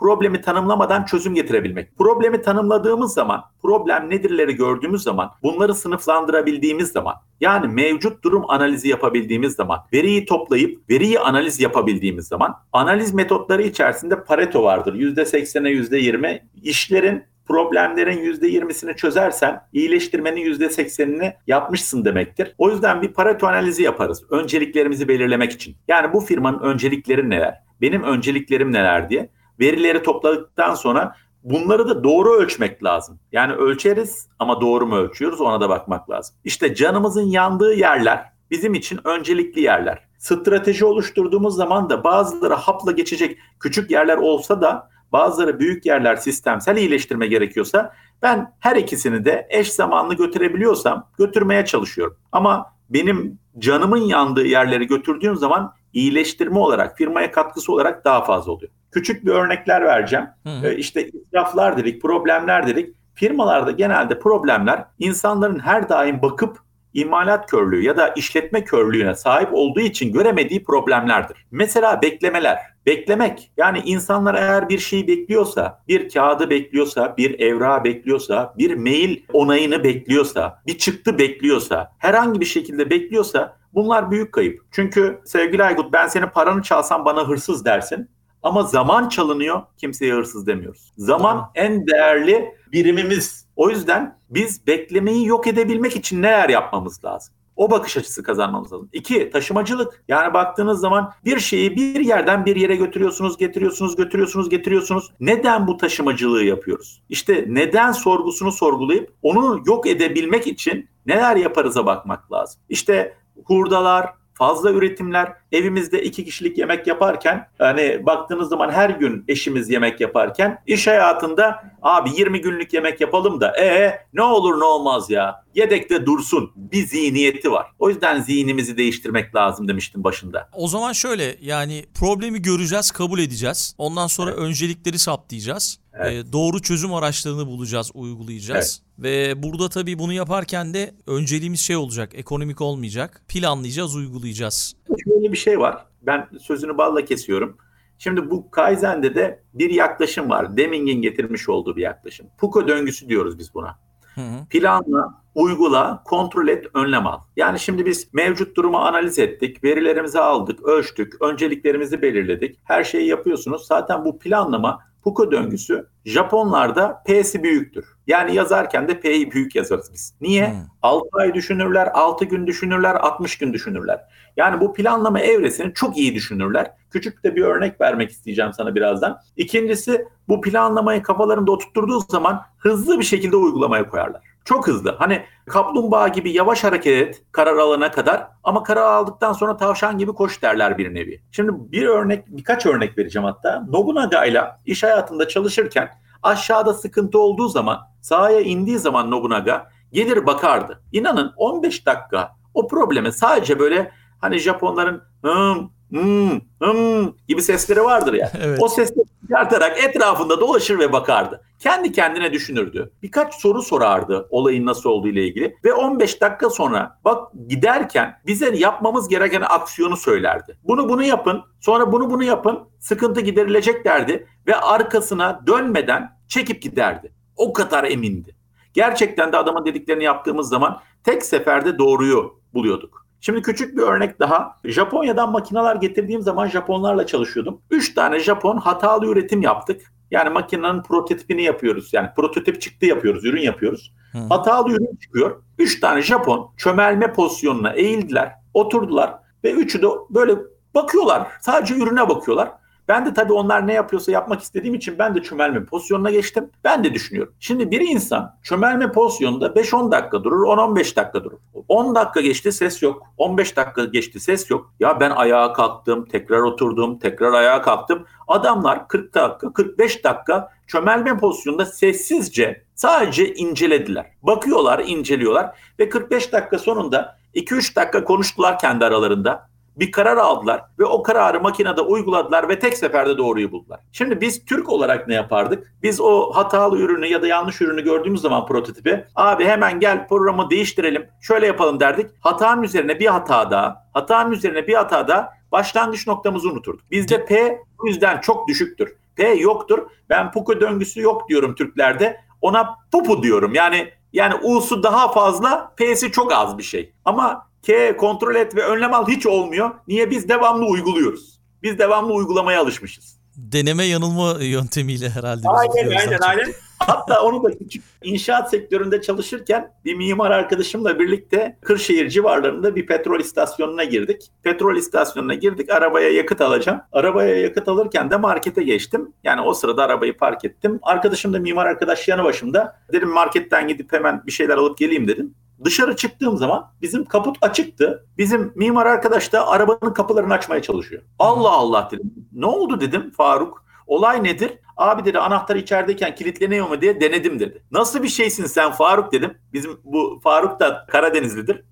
problemi 0.02 0.40
tanımlamadan 0.40 1.04
çözüm 1.04 1.34
getirebilmek. 1.34 1.98
Problemi 1.98 2.42
tanımladığımız 2.42 3.14
zaman, 3.14 3.44
problem 3.62 4.10
nedirleri 4.10 4.54
gördüğümüz 4.54 5.02
zaman, 5.02 5.30
bunları 5.42 5.74
sınıflandırabildiğimiz 5.74 6.88
zaman, 6.88 7.14
yani 7.40 7.68
mevcut 7.68 8.24
durum 8.24 8.44
analizi 8.48 8.88
yapabildiğimiz 8.88 9.54
zaman, 9.54 9.78
veriyi 9.92 10.26
toplayıp 10.26 10.90
veriyi 10.90 11.20
analiz 11.20 11.60
yapabildiğimiz 11.60 12.28
zaman, 12.28 12.54
analiz 12.72 13.14
metotları 13.14 13.62
içerisinde 13.62 14.24
Pareto 14.24 14.62
vardır. 14.62 14.94
%80'e 14.94 15.72
%20 15.72 16.42
işlerin 16.62 17.22
problemlerin 17.46 18.18
%20'sini 18.18 18.96
çözersen 18.96 19.60
iyileştirmenin 19.72 20.40
%80'ini 20.40 21.34
yapmışsın 21.46 22.04
demektir. 22.04 22.54
O 22.58 22.70
yüzden 22.70 23.02
bir 23.02 23.08
Pareto 23.08 23.46
analizi 23.46 23.82
yaparız. 23.82 24.22
Önceliklerimizi 24.30 25.08
belirlemek 25.08 25.52
için. 25.52 25.76
Yani 25.88 26.12
bu 26.12 26.20
firmanın 26.20 26.58
öncelikleri 26.58 27.30
neler? 27.30 27.54
Benim 27.80 28.02
önceliklerim 28.02 28.72
neler 28.72 29.10
diye. 29.10 29.28
Verileri 29.62 30.02
topladıktan 30.02 30.74
sonra 30.74 31.16
bunları 31.42 31.88
da 31.88 32.04
doğru 32.04 32.32
ölçmek 32.32 32.84
lazım. 32.84 33.18
Yani 33.32 33.52
ölçeriz 33.52 34.28
ama 34.38 34.60
doğru 34.60 34.86
mu 34.86 34.96
ölçüyoruz 34.96 35.40
ona 35.40 35.60
da 35.60 35.68
bakmak 35.68 36.10
lazım. 36.10 36.36
İşte 36.44 36.74
canımızın 36.74 37.26
yandığı 37.26 37.74
yerler 37.74 38.32
bizim 38.50 38.74
için 38.74 39.00
öncelikli 39.04 39.60
yerler. 39.60 40.08
Strateji 40.18 40.84
oluşturduğumuz 40.84 41.56
zaman 41.56 41.90
da 41.90 42.04
bazıları 42.04 42.54
hapla 42.54 42.92
geçecek 42.92 43.38
küçük 43.60 43.90
yerler 43.90 44.16
olsa 44.16 44.62
da 44.62 44.88
bazıları 45.12 45.60
büyük 45.60 45.86
yerler 45.86 46.16
sistemsel 46.16 46.76
iyileştirme 46.76 47.26
gerekiyorsa 47.26 47.94
ben 48.22 48.54
her 48.60 48.76
ikisini 48.76 49.24
de 49.24 49.46
eş 49.50 49.72
zamanlı 49.72 50.14
götürebiliyorsam 50.14 51.08
götürmeye 51.18 51.64
çalışıyorum. 51.64 52.16
Ama 52.32 52.72
benim 52.90 53.38
canımın 53.58 54.00
yandığı 54.00 54.46
yerleri 54.46 54.86
götürdüğüm 54.86 55.36
zaman 55.36 55.74
iyileştirme 55.92 56.58
olarak, 56.58 56.98
firmaya 56.98 57.30
katkısı 57.30 57.72
olarak 57.72 58.04
daha 58.04 58.24
fazla 58.24 58.52
oluyor. 58.52 58.72
Küçük 58.90 59.26
bir 59.26 59.30
örnekler 59.30 59.84
vereceğim. 59.84 60.26
Hı 60.46 60.48
hı. 60.48 60.66
Ee, 60.66 60.76
işte 60.76 61.08
israflar 61.08 61.76
dedik, 61.76 62.02
problemler 62.02 62.66
dedik. 62.66 62.96
Firmalarda 63.14 63.70
genelde 63.70 64.18
problemler 64.18 64.84
insanların 64.98 65.58
her 65.58 65.88
daim 65.88 66.22
bakıp 66.22 66.58
imalat 66.94 67.50
körlüğü 67.50 67.84
ya 67.84 67.96
da 67.96 68.08
işletme 68.08 68.64
körlüğüne 68.64 69.14
sahip 69.14 69.48
olduğu 69.52 69.80
için 69.80 70.12
göremediği 70.12 70.64
problemlerdir. 70.64 71.46
Mesela 71.50 72.02
beklemeler. 72.02 72.58
Beklemek 72.86 73.52
yani 73.56 73.82
insanlar 73.84 74.34
eğer 74.34 74.68
bir 74.68 74.78
şeyi 74.78 75.08
bekliyorsa, 75.08 75.82
bir 75.88 76.08
kağıdı 76.08 76.50
bekliyorsa, 76.50 77.14
bir 77.16 77.40
evrağı 77.40 77.84
bekliyorsa, 77.84 78.54
bir 78.58 78.74
mail 78.74 79.16
onayını 79.32 79.84
bekliyorsa, 79.84 80.62
bir 80.66 80.78
çıktı 80.78 81.18
bekliyorsa, 81.18 81.92
herhangi 81.98 82.40
bir 82.40 82.46
şekilde 82.46 82.90
bekliyorsa 82.90 83.56
bunlar 83.74 84.10
büyük 84.10 84.32
kayıp. 84.32 84.60
Çünkü 84.70 85.20
sevgili 85.24 85.64
Aykut 85.64 85.92
ben 85.92 86.08
senin 86.08 86.26
paranı 86.26 86.62
çalsam 86.62 87.04
bana 87.04 87.28
hırsız 87.28 87.64
dersin. 87.64 88.10
Ama 88.42 88.62
zaman 88.62 89.08
çalınıyor, 89.08 89.62
kimseye 89.78 90.14
hırsız 90.14 90.46
demiyoruz. 90.46 90.92
Zaman 90.96 91.32
tamam. 91.32 91.50
en 91.54 91.86
değerli 91.86 92.54
birimimiz. 92.72 93.46
O 93.56 93.70
yüzden 93.70 94.18
biz 94.30 94.66
beklemeyi 94.66 95.26
yok 95.26 95.46
edebilmek 95.46 95.96
için 95.96 96.22
neler 96.22 96.48
yapmamız 96.48 97.04
lazım? 97.04 97.34
O 97.56 97.70
bakış 97.70 97.96
açısı 97.96 98.22
kazanmamız 98.22 98.72
lazım. 98.72 98.88
İki, 98.92 99.30
taşımacılık. 99.30 100.04
Yani 100.08 100.34
baktığınız 100.34 100.80
zaman 100.80 101.12
bir 101.24 101.40
şeyi 101.40 101.76
bir 101.76 102.00
yerden 102.00 102.46
bir 102.46 102.56
yere 102.56 102.76
götürüyorsunuz, 102.76 103.36
getiriyorsunuz, 103.36 103.96
götürüyorsunuz, 103.96 104.48
getiriyorsunuz. 104.48 105.12
Neden 105.20 105.66
bu 105.66 105.76
taşımacılığı 105.76 106.44
yapıyoruz? 106.44 107.02
İşte 107.08 107.44
neden 107.48 107.92
sorgusunu 107.92 108.52
sorgulayıp 108.52 109.12
onu 109.22 109.62
yok 109.66 109.86
edebilmek 109.86 110.46
için 110.46 110.88
neler 111.06 111.36
yaparıza 111.36 111.86
bakmak 111.86 112.32
lazım. 112.32 112.60
İşte 112.68 113.16
hurdalar, 113.44 114.06
fazla 114.34 114.70
üretimler. 114.70 115.32
Evimizde 115.52 116.02
iki 116.02 116.24
kişilik 116.24 116.58
yemek 116.58 116.86
yaparken 116.86 117.48
hani 117.58 118.06
baktığınız 118.06 118.48
zaman 118.48 118.70
her 118.70 118.90
gün 118.90 119.24
eşimiz 119.28 119.70
yemek 119.70 120.00
yaparken 120.00 120.58
iş 120.66 120.86
hayatında 120.86 121.62
abi 121.82 122.10
20 122.16 122.40
günlük 122.40 122.72
yemek 122.72 123.00
yapalım 123.00 123.40
da 123.40 123.56
e 123.60 123.98
ne 124.14 124.22
olur 124.22 124.60
ne 124.60 124.64
olmaz 124.64 125.10
ya 125.10 125.44
yedekte 125.54 126.06
dursun 126.06 126.52
bir 126.56 126.86
zihniyeti 126.86 127.52
var. 127.52 127.66
O 127.78 127.88
yüzden 127.88 128.20
zihnimizi 128.20 128.76
değiştirmek 128.76 129.34
lazım 129.34 129.68
demiştim 129.68 130.04
başında. 130.04 130.48
O 130.52 130.68
zaman 130.68 130.92
şöyle 130.92 131.36
yani 131.40 131.84
problemi 131.94 132.42
göreceğiz 132.42 132.90
kabul 132.90 133.18
edeceğiz. 133.18 133.74
Ondan 133.78 134.06
sonra 134.06 134.30
evet. 134.30 134.40
öncelikleri 134.40 134.98
saptayacağız. 134.98 135.81
Evet. 135.94 136.26
Ee, 136.26 136.32
doğru 136.32 136.62
çözüm 136.62 136.94
araçlarını 136.94 137.46
bulacağız, 137.46 137.90
uygulayacağız. 137.94 138.82
Evet. 138.82 139.04
Ve 139.04 139.42
burada 139.42 139.68
tabii 139.68 139.98
bunu 139.98 140.12
yaparken 140.12 140.74
de 140.74 140.94
önceliğimiz 141.06 141.60
şey 141.60 141.76
olacak, 141.76 142.10
ekonomik 142.14 142.60
olmayacak. 142.60 143.22
Planlayacağız, 143.28 143.96
uygulayacağız. 143.96 144.76
Şöyle 145.04 145.32
bir 145.32 145.36
şey 145.36 145.58
var. 145.58 145.86
Ben 146.02 146.28
sözünü 146.40 146.78
balla 146.78 147.04
kesiyorum. 147.04 147.56
Şimdi 147.98 148.30
bu 148.30 148.50
Kaizen'de 148.50 149.14
de 149.14 149.42
bir 149.54 149.70
yaklaşım 149.70 150.30
var. 150.30 150.56
Deming'in 150.56 151.02
getirmiş 151.02 151.48
olduğu 151.48 151.76
bir 151.76 151.82
yaklaşım. 151.82 152.26
Puko 152.38 152.68
döngüsü 152.68 153.08
diyoruz 153.08 153.38
biz 153.38 153.54
buna. 153.54 153.78
Hı 154.14 154.20
hı. 154.20 154.46
Planla, 154.50 155.21
uygula, 155.34 156.02
kontrol 156.04 156.48
et, 156.48 156.66
önlem 156.74 157.06
al. 157.06 157.20
Yani 157.36 157.60
şimdi 157.60 157.86
biz 157.86 158.14
mevcut 158.14 158.56
durumu 158.56 158.78
analiz 158.78 159.18
ettik, 159.18 159.64
verilerimizi 159.64 160.18
aldık, 160.18 160.64
ölçtük, 160.64 161.22
önceliklerimizi 161.22 162.02
belirledik. 162.02 162.58
Her 162.64 162.84
şeyi 162.84 163.08
yapıyorsunuz. 163.08 163.66
Zaten 163.66 164.04
bu 164.04 164.18
planlama 164.18 164.80
Puko 165.02 165.30
döngüsü 165.30 165.86
Japonlarda 166.04 167.02
P'si 167.06 167.42
büyüktür. 167.42 167.84
Yani 168.06 168.34
yazarken 168.34 168.88
de 168.88 169.00
P'yi 169.00 169.32
büyük 169.32 169.54
yazarız 169.54 169.90
biz. 169.92 170.14
Niye? 170.20 170.50
Hmm. 170.50 170.56
6 170.82 171.08
ay 171.12 171.34
düşünürler, 171.34 171.90
6 171.94 172.24
gün 172.24 172.46
düşünürler, 172.46 172.94
60 172.94 173.38
gün 173.38 173.52
düşünürler. 173.52 174.00
Yani 174.36 174.60
bu 174.60 174.72
planlama 174.72 175.20
evresini 175.20 175.74
çok 175.74 175.98
iyi 175.98 176.14
düşünürler. 176.14 176.70
Küçük 176.90 177.24
de 177.24 177.36
bir 177.36 177.42
örnek 177.42 177.80
vermek 177.80 178.10
isteyeceğim 178.10 178.52
sana 178.52 178.74
birazdan. 178.74 179.18
İkincisi 179.36 180.06
bu 180.28 180.40
planlamayı 180.40 181.02
kafalarında 181.02 181.52
oturtturduğu 181.52 182.00
zaman 182.00 182.42
hızlı 182.58 182.98
bir 182.98 183.04
şekilde 183.04 183.36
uygulamaya 183.36 183.88
koyarlar. 183.88 184.31
Çok 184.44 184.68
hızlı. 184.68 184.96
Hani 184.98 185.24
kaplumbağa 185.46 186.08
gibi 186.08 186.32
yavaş 186.32 186.64
hareket 186.64 187.08
et 187.08 187.22
karar 187.32 187.56
alana 187.56 187.90
kadar 187.90 188.28
ama 188.44 188.62
karar 188.62 188.82
aldıktan 188.82 189.32
sonra 189.32 189.56
tavşan 189.56 189.98
gibi 189.98 190.12
koş 190.12 190.42
derler 190.42 190.78
bir 190.78 190.94
nevi. 190.94 191.22
Şimdi 191.30 191.52
bir 191.72 191.86
örnek, 191.86 192.24
birkaç 192.28 192.66
örnek 192.66 192.98
vereceğim 192.98 193.26
hatta. 193.26 193.64
Nobunaga 193.68 194.24
ile 194.24 194.44
iş 194.66 194.82
hayatında 194.82 195.28
çalışırken 195.28 195.90
aşağıda 196.22 196.74
sıkıntı 196.74 197.18
olduğu 197.18 197.48
zaman 197.48 197.80
sahaya 198.00 198.40
indiği 198.40 198.78
zaman 198.78 199.10
Nobunaga 199.10 199.70
gelir 199.92 200.26
bakardı. 200.26 200.82
İnanın 200.92 201.32
15 201.36 201.86
dakika 201.86 202.36
o 202.54 202.68
probleme 202.68 203.12
sadece 203.12 203.58
böyle 203.58 203.92
hani 204.20 204.38
Japonların 204.38 205.02
hım 205.22 205.72
hmm, 205.92 206.40
hmm 206.60 207.12
gibi 207.28 207.42
sesleri 207.42 207.84
vardır 207.84 208.12
ya. 208.12 208.32
evet. 208.42 208.58
O 208.62 208.68
sesleri 208.68 209.06
çıkartarak 209.22 209.84
etrafında 209.84 210.40
dolaşır 210.40 210.78
ve 210.78 210.92
bakardı. 210.92 211.40
Kendi 211.58 211.92
kendine 211.92 212.32
düşünürdü. 212.32 212.92
Birkaç 213.02 213.34
soru 213.34 213.62
sorardı 213.62 214.26
olayın 214.30 214.66
nasıl 214.66 214.90
olduğu 214.90 215.08
ile 215.08 215.26
ilgili 215.26 215.56
ve 215.64 215.72
15 215.72 216.20
dakika 216.20 216.50
sonra 216.50 216.98
bak 217.04 217.32
giderken 217.48 218.20
bize 218.26 218.56
yapmamız 218.56 219.08
gereken 219.08 219.42
aksiyonu 219.48 219.96
söylerdi. 219.96 220.58
Bunu 220.64 220.88
bunu 220.88 221.02
yapın, 221.02 221.42
sonra 221.60 221.92
bunu 221.92 222.10
bunu 222.10 222.24
yapın, 222.24 222.58
sıkıntı 222.78 223.20
giderilecek 223.20 223.84
derdi 223.84 224.26
ve 224.46 224.56
arkasına 224.56 225.40
dönmeden 225.46 226.18
çekip 226.28 226.62
giderdi. 226.62 227.12
O 227.36 227.52
kadar 227.52 227.84
emindi. 227.84 228.36
Gerçekten 228.74 229.32
de 229.32 229.36
adamın 229.36 229.64
dediklerini 229.64 230.04
yaptığımız 230.04 230.48
zaman 230.48 230.80
tek 231.04 231.24
seferde 231.24 231.78
doğruyu 231.78 232.40
buluyorduk. 232.54 233.01
Şimdi 233.24 233.42
küçük 233.42 233.76
bir 233.76 233.82
örnek 233.82 234.20
daha. 234.20 234.60
Japonya'dan 234.64 235.32
makineler 235.32 235.76
getirdiğim 235.76 236.22
zaman 236.22 236.48
Japonlarla 236.48 237.06
çalışıyordum. 237.06 237.62
3 237.70 237.94
tane 237.94 238.18
Japon 238.18 238.56
hatalı 238.56 239.06
üretim 239.06 239.42
yaptık. 239.42 239.92
Yani 240.10 240.30
makinenin 240.30 240.82
prototipini 240.82 241.42
yapıyoruz. 241.42 241.90
Yani 241.92 242.08
prototip 242.16 242.60
çıktı 242.60 242.86
yapıyoruz, 242.86 243.24
ürün 243.24 243.40
yapıyoruz. 243.40 243.92
Hı. 244.12 244.18
Hatalı 244.18 244.70
ürün 244.70 244.96
çıkıyor. 245.02 245.42
3 245.58 245.80
tane 245.80 246.02
Japon 246.02 246.50
çömelme 246.56 247.12
pozisyonuna 247.12 247.72
eğildiler, 247.72 248.32
oturdular 248.54 249.14
ve 249.44 249.52
üçü 249.52 249.82
de 249.82 249.86
böyle 250.10 250.36
bakıyorlar. 250.74 251.28
Sadece 251.40 251.74
ürüne 251.74 252.08
bakıyorlar. 252.08 252.52
Ben 252.88 253.06
de 253.06 253.14
tabii 253.14 253.32
onlar 253.32 253.66
ne 253.66 253.72
yapıyorsa 253.72 254.12
yapmak 254.12 254.42
istediğim 254.42 254.74
için 254.74 254.98
ben 254.98 255.14
de 255.14 255.22
çömelme 255.22 255.64
pozisyonuna 255.64 256.10
geçtim. 256.10 256.50
Ben 256.64 256.84
de 256.84 256.94
düşünüyorum. 256.94 257.34
Şimdi 257.40 257.70
bir 257.70 257.80
insan 257.80 258.36
çömelme 258.42 258.92
pozisyonunda 258.92 259.46
5-10 259.46 259.92
dakika 259.92 260.24
durur, 260.24 260.46
10-15 260.46 260.96
dakika 260.96 261.24
durur. 261.24 261.38
10 261.68 261.94
dakika 261.94 262.20
geçti 262.20 262.52
ses 262.52 262.82
yok. 262.82 263.02
15 263.16 263.56
dakika 263.56 263.84
geçti 263.84 264.20
ses 264.20 264.50
yok. 264.50 264.74
Ya 264.80 265.00
ben 265.00 265.10
ayağa 265.10 265.52
kalktım, 265.52 266.04
tekrar 266.04 266.40
oturdum, 266.40 266.98
tekrar 266.98 267.32
ayağa 267.32 267.62
kalktım. 267.62 268.06
Adamlar 268.28 268.88
40 268.88 269.14
dakika, 269.14 269.52
45 269.52 270.04
dakika 270.04 270.48
çömelme 270.66 271.18
pozisyonunda 271.18 271.66
sessizce 271.66 272.64
sadece 272.74 273.34
incelediler. 273.34 274.06
Bakıyorlar, 274.22 274.78
inceliyorlar 274.86 275.58
ve 275.78 275.88
45 275.88 276.32
dakika 276.32 276.58
sonunda 276.58 277.18
2-3 277.34 277.76
dakika 277.76 278.04
konuştular 278.04 278.58
kendi 278.58 278.84
aralarında 278.84 279.51
bir 279.76 279.92
karar 279.92 280.16
aldılar 280.16 280.64
ve 280.78 280.84
o 280.84 281.02
kararı 281.02 281.40
makinede 281.40 281.80
uyguladılar 281.80 282.48
ve 282.48 282.58
tek 282.58 282.78
seferde 282.78 283.18
doğruyu 283.18 283.52
buldular. 283.52 283.80
Şimdi 283.92 284.20
biz 284.20 284.44
Türk 284.44 284.68
olarak 284.68 285.08
ne 285.08 285.14
yapardık? 285.14 285.72
Biz 285.82 286.00
o 286.00 286.30
hatalı 286.32 286.78
ürünü 286.78 287.06
ya 287.06 287.22
da 287.22 287.26
yanlış 287.26 287.60
ürünü 287.60 287.84
gördüğümüz 287.84 288.20
zaman 288.20 288.46
prototipi 288.46 289.04
abi 289.14 289.44
hemen 289.44 289.80
gel 289.80 290.08
programı 290.08 290.50
değiştirelim 290.50 291.08
şöyle 291.20 291.46
yapalım 291.46 291.80
derdik. 291.80 292.10
Hatanın 292.20 292.62
üzerine 292.62 293.00
bir 293.00 293.06
hata 293.06 293.50
daha, 293.50 293.76
hatanın 293.92 294.32
üzerine 294.32 294.66
bir 294.66 294.74
hata 294.74 295.08
daha 295.08 295.28
başlangıç 295.52 296.06
noktamızı 296.06 296.48
unuturduk. 296.48 296.90
Bizde 296.90 297.24
P 297.24 297.58
bu 297.78 297.88
yüzden 297.88 298.20
çok 298.20 298.48
düşüktür. 298.48 298.96
P 299.16 299.28
yoktur. 299.28 299.78
Ben 300.08 300.32
puku 300.32 300.60
döngüsü 300.60 301.00
yok 301.00 301.28
diyorum 301.28 301.54
Türklerde. 301.54 302.20
Ona 302.40 302.76
pupu 302.92 303.22
diyorum. 303.22 303.54
Yani 303.54 303.92
yani 304.12 304.34
U'su 304.42 304.82
daha 304.82 305.12
fazla, 305.12 305.72
P'si 305.76 306.12
çok 306.12 306.32
az 306.32 306.58
bir 306.58 306.62
şey. 306.62 306.92
Ama 307.04 307.46
K 307.62 307.96
kontrol 307.96 308.34
et 308.34 308.56
ve 308.56 308.62
önlem 308.62 308.94
al 308.94 309.08
hiç 309.08 309.26
olmuyor. 309.26 309.70
Niye? 309.88 310.10
Biz 310.10 310.28
devamlı 310.28 310.66
uyguluyoruz. 310.66 311.40
Biz 311.62 311.78
devamlı 311.78 312.12
uygulamaya 312.12 312.60
alışmışız. 312.60 313.22
Deneme 313.36 313.84
yanılma 313.84 314.36
yöntemiyle 314.40 315.10
herhalde. 315.10 315.48
Aynen 315.48 315.96
aynen 315.96 316.18
aynen. 316.20 316.52
Hatta 316.78 317.22
onu 317.22 317.44
da 317.44 317.58
küçük 317.58 317.82
inşaat 318.02 318.50
sektöründe 318.50 319.02
çalışırken 319.02 319.72
bir 319.84 319.94
mimar 319.94 320.30
arkadaşımla 320.30 320.98
birlikte 320.98 321.58
Kırşehir 321.62 322.08
civarlarında 322.08 322.76
bir 322.76 322.86
petrol 322.86 323.20
istasyonuna 323.20 323.84
girdik. 323.84 324.30
Petrol 324.42 324.76
istasyonuna 324.76 325.34
girdik. 325.34 325.70
Arabaya 325.70 326.08
yakıt 326.08 326.40
alacağım. 326.40 326.80
Arabaya 326.92 327.36
yakıt 327.36 327.68
alırken 327.68 328.10
de 328.10 328.16
markete 328.16 328.62
geçtim. 328.62 329.12
Yani 329.24 329.40
o 329.40 329.54
sırada 329.54 329.84
arabayı 329.84 330.16
park 330.16 330.44
ettim. 330.44 330.78
Arkadaşım 330.82 331.32
da 331.32 331.38
mimar 331.38 331.66
arkadaş 331.66 332.08
yanı 332.08 332.24
başımda. 332.24 332.76
Dedim 332.92 333.08
marketten 333.08 333.68
gidip 333.68 333.92
hemen 333.92 334.22
bir 334.26 334.32
şeyler 334.32 334.56
alıp 334.56 334.78
geleyim 334.78 335.08
dedim. 335.08 335.34
Dışarı 335.64 335.96
çıktığım 335.96 336.36
zaman 336.36 336.70
bizim 336.82 337.04
kaput 337.04 337.36
açıktı. 337.42 338.06
Bizim 338.18 338.52
mimar 338.56 338.86
arkadaş 338.86 339.32
da 339.32 339.48
arabanın 339.48 339.92
kapılarını 339.94 340.34
açmaya 340.34 340.62
çalışıyor. 340.62 341.02
Allah 341.18 341.50
Allah 341.50 341.88
dedim. 341.90 342.14
Ne 342.32 342.46
oldu 342.46 342.80
dedim 342.80 343.10
Faruk. 343.16 343.64
Olay 343.86 344.24
nedir? 344.24 344.52
Abi 344.76 345.04
dedi 345.04 345.18
anahtar 345.18 345.56
içerideyken 345.56 346.14
kilitleniyor 346.14 346.68
mu 346.68 346.80
diye 346.80 347.00
denedim 347.00 347.40
dedi. 347.40 347.62
Nasıl 347.70 348.02
bir 348.02 348.08
şeysin 348.08 348.46
sen 348.46 348.70
Faruk 348.72 349.12
dedim. 349.12 349.38
Bizim 349.52 349.80
bu 349.84 350.20
Faruk 350.24 350.60
da 350.60 350.86
Karadenizlidir. 350.88 351.64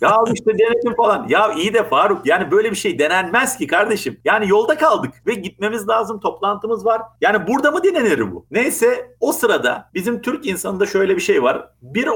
ya 0.00 0.16
işte 0.34 0.58
denedim 0.58 0.94
falan. 0.96 1.26
Ya 1.28 1.52
iyi 1.52 1.74
de 1.74 1.88
Faruk 1.88 2.26
yani 2.26 2.50
böyle 2.50 2.70
bir 2.70 2.76
şey 2.76 2.98
denenmez 2.98 3.58
ki 3.58 3.66
kardeşim. 3.66 4.20
Yani 4.24 4.48
yolda 4.48 4.78
kaldık 4.78 5.12
ve 5.26 5.34
gitmemiz 5.34 5.88
lazım 5.88 6.20
toplantımız 6.20 6.86
var. 6.86 7.02
Yani 7.20 7.46
burada 7.46 7.70
mı 7.70 7.84
denenir 7.84 8.32
bu? 8.32 8.46
Neyse 8.50 9.16
o 9.20 9.32
sırada 9.32 9.90
bizim 9.94 10.22
Türk 10.22 10.46
insanında 10.46 10.86
şöyle 10.86 11.16
bir 11.16 11.20
şey 11.20 11.42
var. 11.42 11.68
Bir 11.82 12.08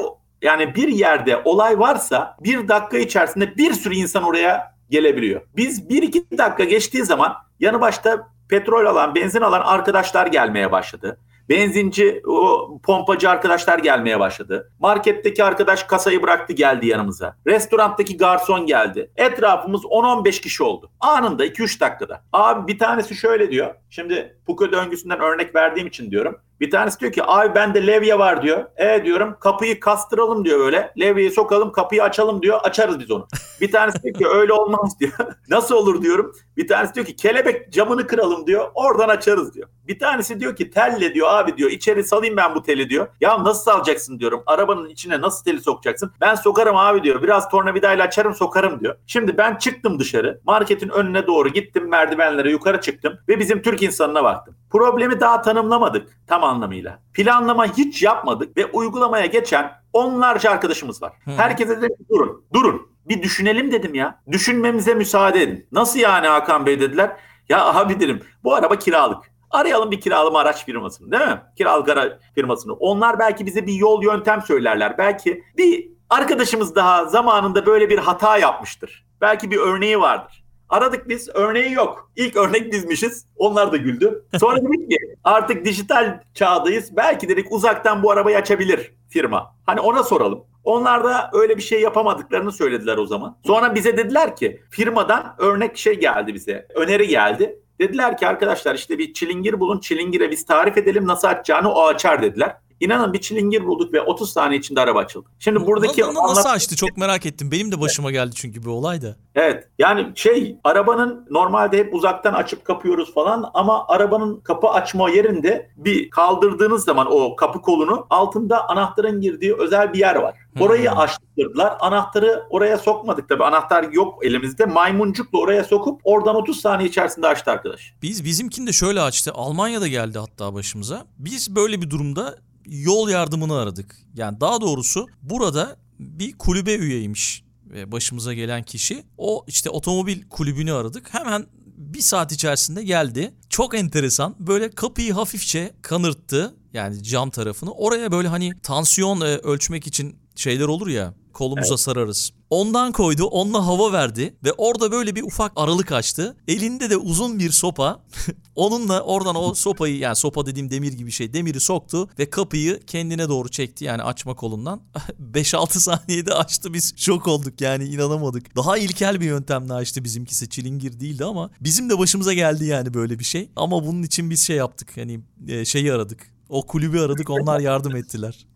Yani 0.43 0.75
bir 0.75 0.89
yerde 0.89 1.43
olay 1.45 1.79
varsa 1.79 2.37
bir 2.41 2.69
dakika 2.69 2.99
içerisinde 2.99 3.57
bir 3.57 3.73
sürü 3.73 3.95
insan 3.95 4.23
oraya 4.23 4.75
gelebiliyor. 4.91 5.41
Biz 5.57 5.89
bir 5.89 6.03
iki 6.03 6.39
dakika 6.39 6.65
geçtiği 6.65 7.05
zaman 7.05 7.35
yanı 7.61 7.81
başta 7.81 8.29
petrol 8.49 8.87
alan, 8.87 9.15
benzin 9.15 9.41
alan 9.41 9.61
arkadaşlar 9.61 10.27
gelmeye 10.27 10.73
başladı. 10.73 11.19
Benzinci, 11.49 12.23
o 12.27 12.69
pompacı 12.83 13.31
arkadaşlar 13.31 13.79
gelmeye 13.79 14.21
başladı. 14.21 14.73
Marketteki 14.79 15.45
arkadaş 15.45 15.85
kasayı 15.85 16.23
bıraktı 16.23 16.53
geldi 16.53 16.87
yanımıza. 16.87 17.37
Restoranttaki 17.47 18.17
garson 18.17 18.67
geldi. 18.67 19.11
Etrafımız 19.17 19.85
10-15 19.85 20.41
kişi 20.41 20.63
oldu. 20.63 20.91
Anında 21.01 21.47
2-3 21.47 21.81
dakikada. 21.81 22.23
Abi 22.33 22.73
bir 22.73 22.79
tanesi 22.79 23.15
şöyle 23.15 23.51
diyor. 23.51 23.75
Şimdi 23.91 24.39
Puka 24.47 24.73
döngüsünden 24.73 25.21
örnek 25.21 25.55
verdiğim 25.55 25.87
için 25.89 26.11
diyorum. 26.11 26.41
Bir 26.61 26.71
tanesi 26.71 27.01
diyor 27.01 27.13
ki 27.13 27.23
abi 27.25 27.55
bende 27.55 27.87
levye 27.87 28.19
var 28.19 28.43
diyor. 28.43 28.65
E 28.77 29.05
diyorum 29.05 29.37
kapıyı 29.41 29.81
kastıralım 29.81 30.45
diyor 30.45 30.59
böyle. 30.59 30.93
Levyeyi 31.01 31.31
sokalım 31.31 31.73
kapıyı 31.73 32.03
açalım 32.03 32.43
diyor. 32.43 32.61
Açarız 32.63 33.01
biz 33.01 33.11
onu. 33.11 33.27
Bir 33.61 33.73
tanesi 33.73 34.03
diyor 34.03 34.15
ki 34.15 34.29
öyle 34.29 34.53
olmaz 34.53 35.01
diyor. 35.01 35.13
Nasıl 35.49 35.75
olur 35.75 36.03
diyorum. 36.03 36.33
Bir 36.57 36.69
tanesi 36.69 36.95
diyor 36.95 37.07
ki 37.07 37.17
kelebek 37.17 37.73
camını 37.73 38.07
kıralım 38.07 38.47
diyor. 38.47 38.71
Oradan 38.75 39.09
açarız 39.09 39.55
diyor. 39.55 39.69
Bir 39.89 39.99
tanesi 39.99 40.41
diyor 40.41 40.57
ki 40.57 40.71
telle 40.71 41.15
diyor 41.15 41.29
abi 41.31 41.57
diyor. 41.57 41.71
içeri 41.71 42.05
salayım 42.05 42.37
ben 42.37 42.55
bu 42.55 42.63
teli 42.63 42.91
diyor. 42.91 43.09
Ya 43.21 43.45
nasıl 43.45 43.63
salacaksın 43.63 44.19
diyorum. 44.19 44.43
Arabanın 44.47 44.89
içine 44.89 45.21
nasıl 45.21 45.45
teli 45.45 45.61
sokacaksın? 45.61 46.13
Ben 46.21 46.35
sokarım 46.35 46.77
abi 46.77 47.03
diyor. 47.03 47.23
Biraz 47.23 47.49
tornavidayla 47.49 48.05
açarım 48.05 48.35
sokarım 48.35 48.81
diyor. 48.81 48.97
Şimdi 49.07 49.39
ben 49.39 49.55
çıktım 49.55 49.99
dışarı. 49.99 50.41
Marketin 50.45 50.89
önüne 50.89 51.27
doğru 51.27 51.49
gittim 51.49 51.89
merdivenlere 51.89 52.51
yukarı 52.51 52.81
çıktım. 52.81 53.19
Ve 53.29 53.39
bizim 53.39 53.63
Türk 53.63 53.80
insanına 53.83 54.25
baktım. 54.25 54.57
Problemi 54.71 55.21
daha 55.21 55.43
tanımlamadık 55.43 56.09
tam 56.27 56.45
anlamıyla. 56.45 56.99
Planlama 57.15 57.67
hiç 57.77 58.03
yapmadık 58.03 58.57
ve 58.57 58.67
uygulamaya 58.67 59.27
geçen 59.27 59.73
onlarca 59.93 60.51
arkadaşımız 60.51 61.03
var. 61.03 61.13
Hı. 61.25 61.31
Herkese 61.31 61.83
dedim 61.83 62.07
durun, 62.11 62.45
durun. 62.55 62.91
Bir 63.09 63.23
düşünelim 63.23 63.73
dedim 63.73 63.95
ya. 63.95 64.21
Düşünmemize 64.31 64.95
müsaade 64.95 65.43
edin. 65.43 65.67
Nasıl 65.73 65.99
yani 65.99 66.27
Hakan 66.27 66.67
Bey 66.67 66.81
dediler. 66.81 67.17
Ya 67.49 67.67
abi 67.75 68.01
dedim 68.01 68.23
bu 68.45 68.55
araba 68.55 68.77
kiralık. 68.77 69.31
Arayalım 69.51 69.91
bir 69.91 70.01
kiralama 70.01 70.39
araç 70.39 70.65
firmasını 70.65 71.13
değil 71.13 71.31
mi? 71.31 71.41
Kiralık 71.57 71.89
araç 71.89 72.13
firmasını. 72.35 72.73
Onlar 72.73 73.19
belki 73.19 73.47
bize 73.47 73.67
bir 73.67 73.73
yol 73.73 74.03
yöntem 74.03 74.43
söylerler. 74.43 74.99
Belki 74.99 75.45
bir 75.57 75.89
arkadaşımız 76.11 76.75
daha 76.75 77.05
zamanında 77.05 77.67
böyle 77.67 77.91
bir 77.91 77.99
hata 77.99 78.39
yapmıştır. 78.39 79.07
Belki 79.21 79.51
bir 79.51 79.57
örneği 79.57 80.01
vardır. 80.01 80.40
Aradık 80.71 81.09
biz 81.09 81.29
örneği 81.35 81.73
yok. 81.73 82.11
İlk 82.17 82.37
örnek 82.37 82.73
bizmişiz. 82.73 83.27
Onlar 83.37 83.73
da 83.73 83.77
güldü. 83.77 84.25
Sonra 84.41 84.57
dedik 84.63 84.91
ki 84.91 84.99
artık 85.25 85.65
dijital 85.65 86.21
çağdayız. 86.35 86.97
Belki 86.97 87.29
dedik 87.29 87.53
uzaktan 87.53 88.03
bu 88.03 88.11
arabayı 88.11 88.37
açabilir 88.37 88.93
firma. 89.09 89.55
Hani 89.67 89.81
ona 89.81 90.03
soralım. 90.03 90.45
Onlar 90.65 91.05
da 91.05 91.31
öyle 91.33 91.57
bir 91.57 91.63
şey 91.63 91.81
yapamadıklarını 91.81 92.53
söylediler 92.53 92.97
o 92.97 93.07
zaman. 93.07 93.37
Sonra 93.47 93.75
bize 93.75 93.97
dediler 93.97 94.37
ki 94.37 94.61
firmadan 94.71 95.35
örnek 95.39 95.79
şey 95.79 96.01
geldi 96.01 96.35
bize. 96.35 96.67
Öneri 96.75 97.09
geldi. 97.09 97.59
Dediler 97.81 98.17
ki 98.17 98.27
arkadaşlar 98.27 98.75
işte 98.75 98.99
bir 98.99 99.13
çilingir 99.13 99.61
bulun. 99.61 99.81
Çilingire 99.81 100.31
biz 100.31 100.47
tarif 100.47 100.79
edelim 100.79 101.07
nasıl 101.07 101.29
açacağını 101.29 101.73
o 101.73 101.87
açar 101.87 102.23
dediler. 102.23 102.57
İnanın 102.81 103.13
bir 103.13 103.21
çilingir 103.21 103.67
bulduk 103.67 103.93
ve 103.93 104.01
30 104.01 104.33
saniye 104.33 104.59
içinde 104.61 104.81
araba 104.81 104.99
açıldı. 104.99 105.29
Şimdi 105.39 105.67
buradaki 105.67 106.01
Na- 106.03 106.07
na- 106.15 106.23
nasıl 106.23 106.41
anlat- 106.41 106.47
açtı 106.57 106.77
çok 106.77 106.97
merak 106.97 107.27
ettim. 107.27 107.51
Benim 107.53 107.73
de 107.73 107.81
başıma 107.81 108.11
geldi 108.11 108.31
çünkü 108.35 108.63
bir 108.63 108.67
olay 108.67 109.03
da. 109.03 109.17
Evet 109.35 109.69
yani 109.79 110.13
şey 110.15 110.57
arabanın 110.65 111.27
normalde 111.31 111.79
hep 111.79 111.95
uzaktan 111.95 112.35
açıp 112.35 112.65
kapıyoruz 112.65 113.15
falan 113.15 113.51
ama 113.55 113.85
arabanın 113.89 114.41
kapı 114.41 114.69
açma 114.69 115.11
yerinde 115.11 115.71
bir 115.77 116.11
kaldırdığınız 116.11 116.85
zaman 116.85 117.07
o 117.13 117.37
kapı 117.37 117.61
kolunu 117.63 118.07
altında 118.11 118.69
anahtarın 118.69 119.21
girdiği 119.21 119.55
özel 119.55 119.93
bir 119.93 119.99
yer 119.99 120.15
var. 120.17 120.35
Orayı 120.61 120.91
Hmm. 120.91 120.99
açtırdılar. 120.99 121.77
Anahtarı 121.81 122.43
oraya 122.51 122.79
sokmadık 122.79 123.29
tabii. 123.29 123.45
Anahtar 123.45 123.83
yok 123.93 124.25
elimizde. 124.27 124.67
Maymuncukla 124.67 125.39
oraya 125.39 125.65
sokup 125.65 126.01
oradan 126.05 126.37
30 126.37 126.61
saniye 126.61 126.89
içerisinde 126.89 127.27
açtı 127.27 127.51
arkadaş. 127.51 127.95
Biz 128.03 128.25
bizimkini 128.25 128.67
de 128.67 128.73
şöyle 128.73 129.01
açtı. 129.01 129.33
Almanya'da 129.35 129.87
geldi 129.89 130.19
hatta 130.19 130.55
başımıza. 130.55 131.05
Biz 131.19 131.57
böyle 131.57 131.83
bir 131.83 131.91
durumda 131.91 132.35
yol 132.67 133.09
yardımını 133.09 133.57
aradık. 133.59 133.97
Yani 134.15 134.41
daha 134.41 134.61
doğrusu 134.61 135.07
burada 135.23 135.77
bir 135.99 136.33
kulübe 136.33 136.75
üyeymiş 136.75 137.45
ve 137.65 137.93
başımıza 137.93 138.35
gelen 138.35 138.63
kişi. 138.63 139.05
O 139.19 139.45
işte 139.47 139.71
otomobil 139.71 140.23
kulübünü 140.29 140.73
aradık. 140.73 141.15
Hemen 141.15 141.47
bir 141.77 142.01
saat 142.01 142.33
içerisinde 142.33 142.83
geldi. 142.83 143.35
Çok 143.49 143.75
enteresan. 143.75 144.37
Böyle 144.39 144.71
kapıyı 144.71 145.13
hafifçe 145.13 145.75
kanırttı. 145.83 146.55
Yani 146.73 147.03
cam 147.03 147.31
tarafını. 147.31 147.73
Oraya 147.73 148.13
böyle 148.13 148.29
hani 148.29 148.53
tansiyon 148.63 149.21
e, 149.21 149.25
ölçmek 149.25 149.87
için 149.87 150.17
şeyler 150.37 150.65
olur 150.65 150.89
ya. 150.89 151.15
Kolumuza 151.33 151.77
sararız. 151.77 152.33
Ondan 152.51 152.93
koydu, 152.93 153.25
onunla 153.25 153.67
hava 153.67 153.93
verdi 153.93 154.35
ve 154.45 154.53
orada 154.53 154.93
böyle 154.93 155.15
bir 155.15 155.23
ufak 155.23 155.53
aralık 155.57 155.93
açtı. 155.93 156.37
Elinde 156.49 156.91
de 156.91 156.97
uzun 156.97 157.39
bir 157.39 157.51
sopa. 157.51 158.03
Onunla 158.55 159.01
oradan 159.01 159.37
o 159.37 159.55
sopayı 159.55 159.99
yani 159.99 160.17
sopa 160.17 160.47
dediğim 160.47 160.71
demir 160.71 160.93
gibi 160.93 161.11
şey 161.11 161.33
demiri 161.33 161.61
soktu 161.61 162.09
ve 162.19 162.31
kapıyı 162.31 162.81
kendine 162.87 163.29
doğru 163.29 163.49
çekti 163.49 163.85
yani 163.85 164.03
açma 164.03 164.35
kolundan. 164.35 164.83
5-6 165.33 165.79
saniyede 165.79 166.35
açtı 166.35 166.75
biz 166.75 166.95
şok 166.97 167.29
olduk 167.29 167.61
yani 167.61 167.85
inanamadık. 167.85 168.57
Daha 168.57 168.79
ilkel 168.79 169.21
bir 169.21 169.27
yöntemle 169.27 169.73
açtı 169.73 170.05
bizimkisi 170.05 170.49
çilingir 170.49 171.01
değildi 171.01 171.25
ama 171.25 171.51
bizim 171.61 171.91
de 171.91 171.99
başımıza 171.99 172.33
geldi 172.33 172.65
yani 172.65 172.95
böyle 172.95 173.19
bir 173.19 173.25
şey. 173.25 173.51
Ama 173.57 173.87
bunun 173.87 174.03
için 174.03 174.31
biz 174.31 174.41
şey 174.41 174.57
yaptık 174.57 174.97
hani 174.97 175.21
e, 175.49 175.65
şeyi 175.65 175.93
aradık. 175.93 176.33
O 176.49 176.67
kulübü 176.67 177.01
aradık 177.01 177.31
onlar 177.31 177.61
yardım 177.61 177.97
ettiler. 177.97 178.47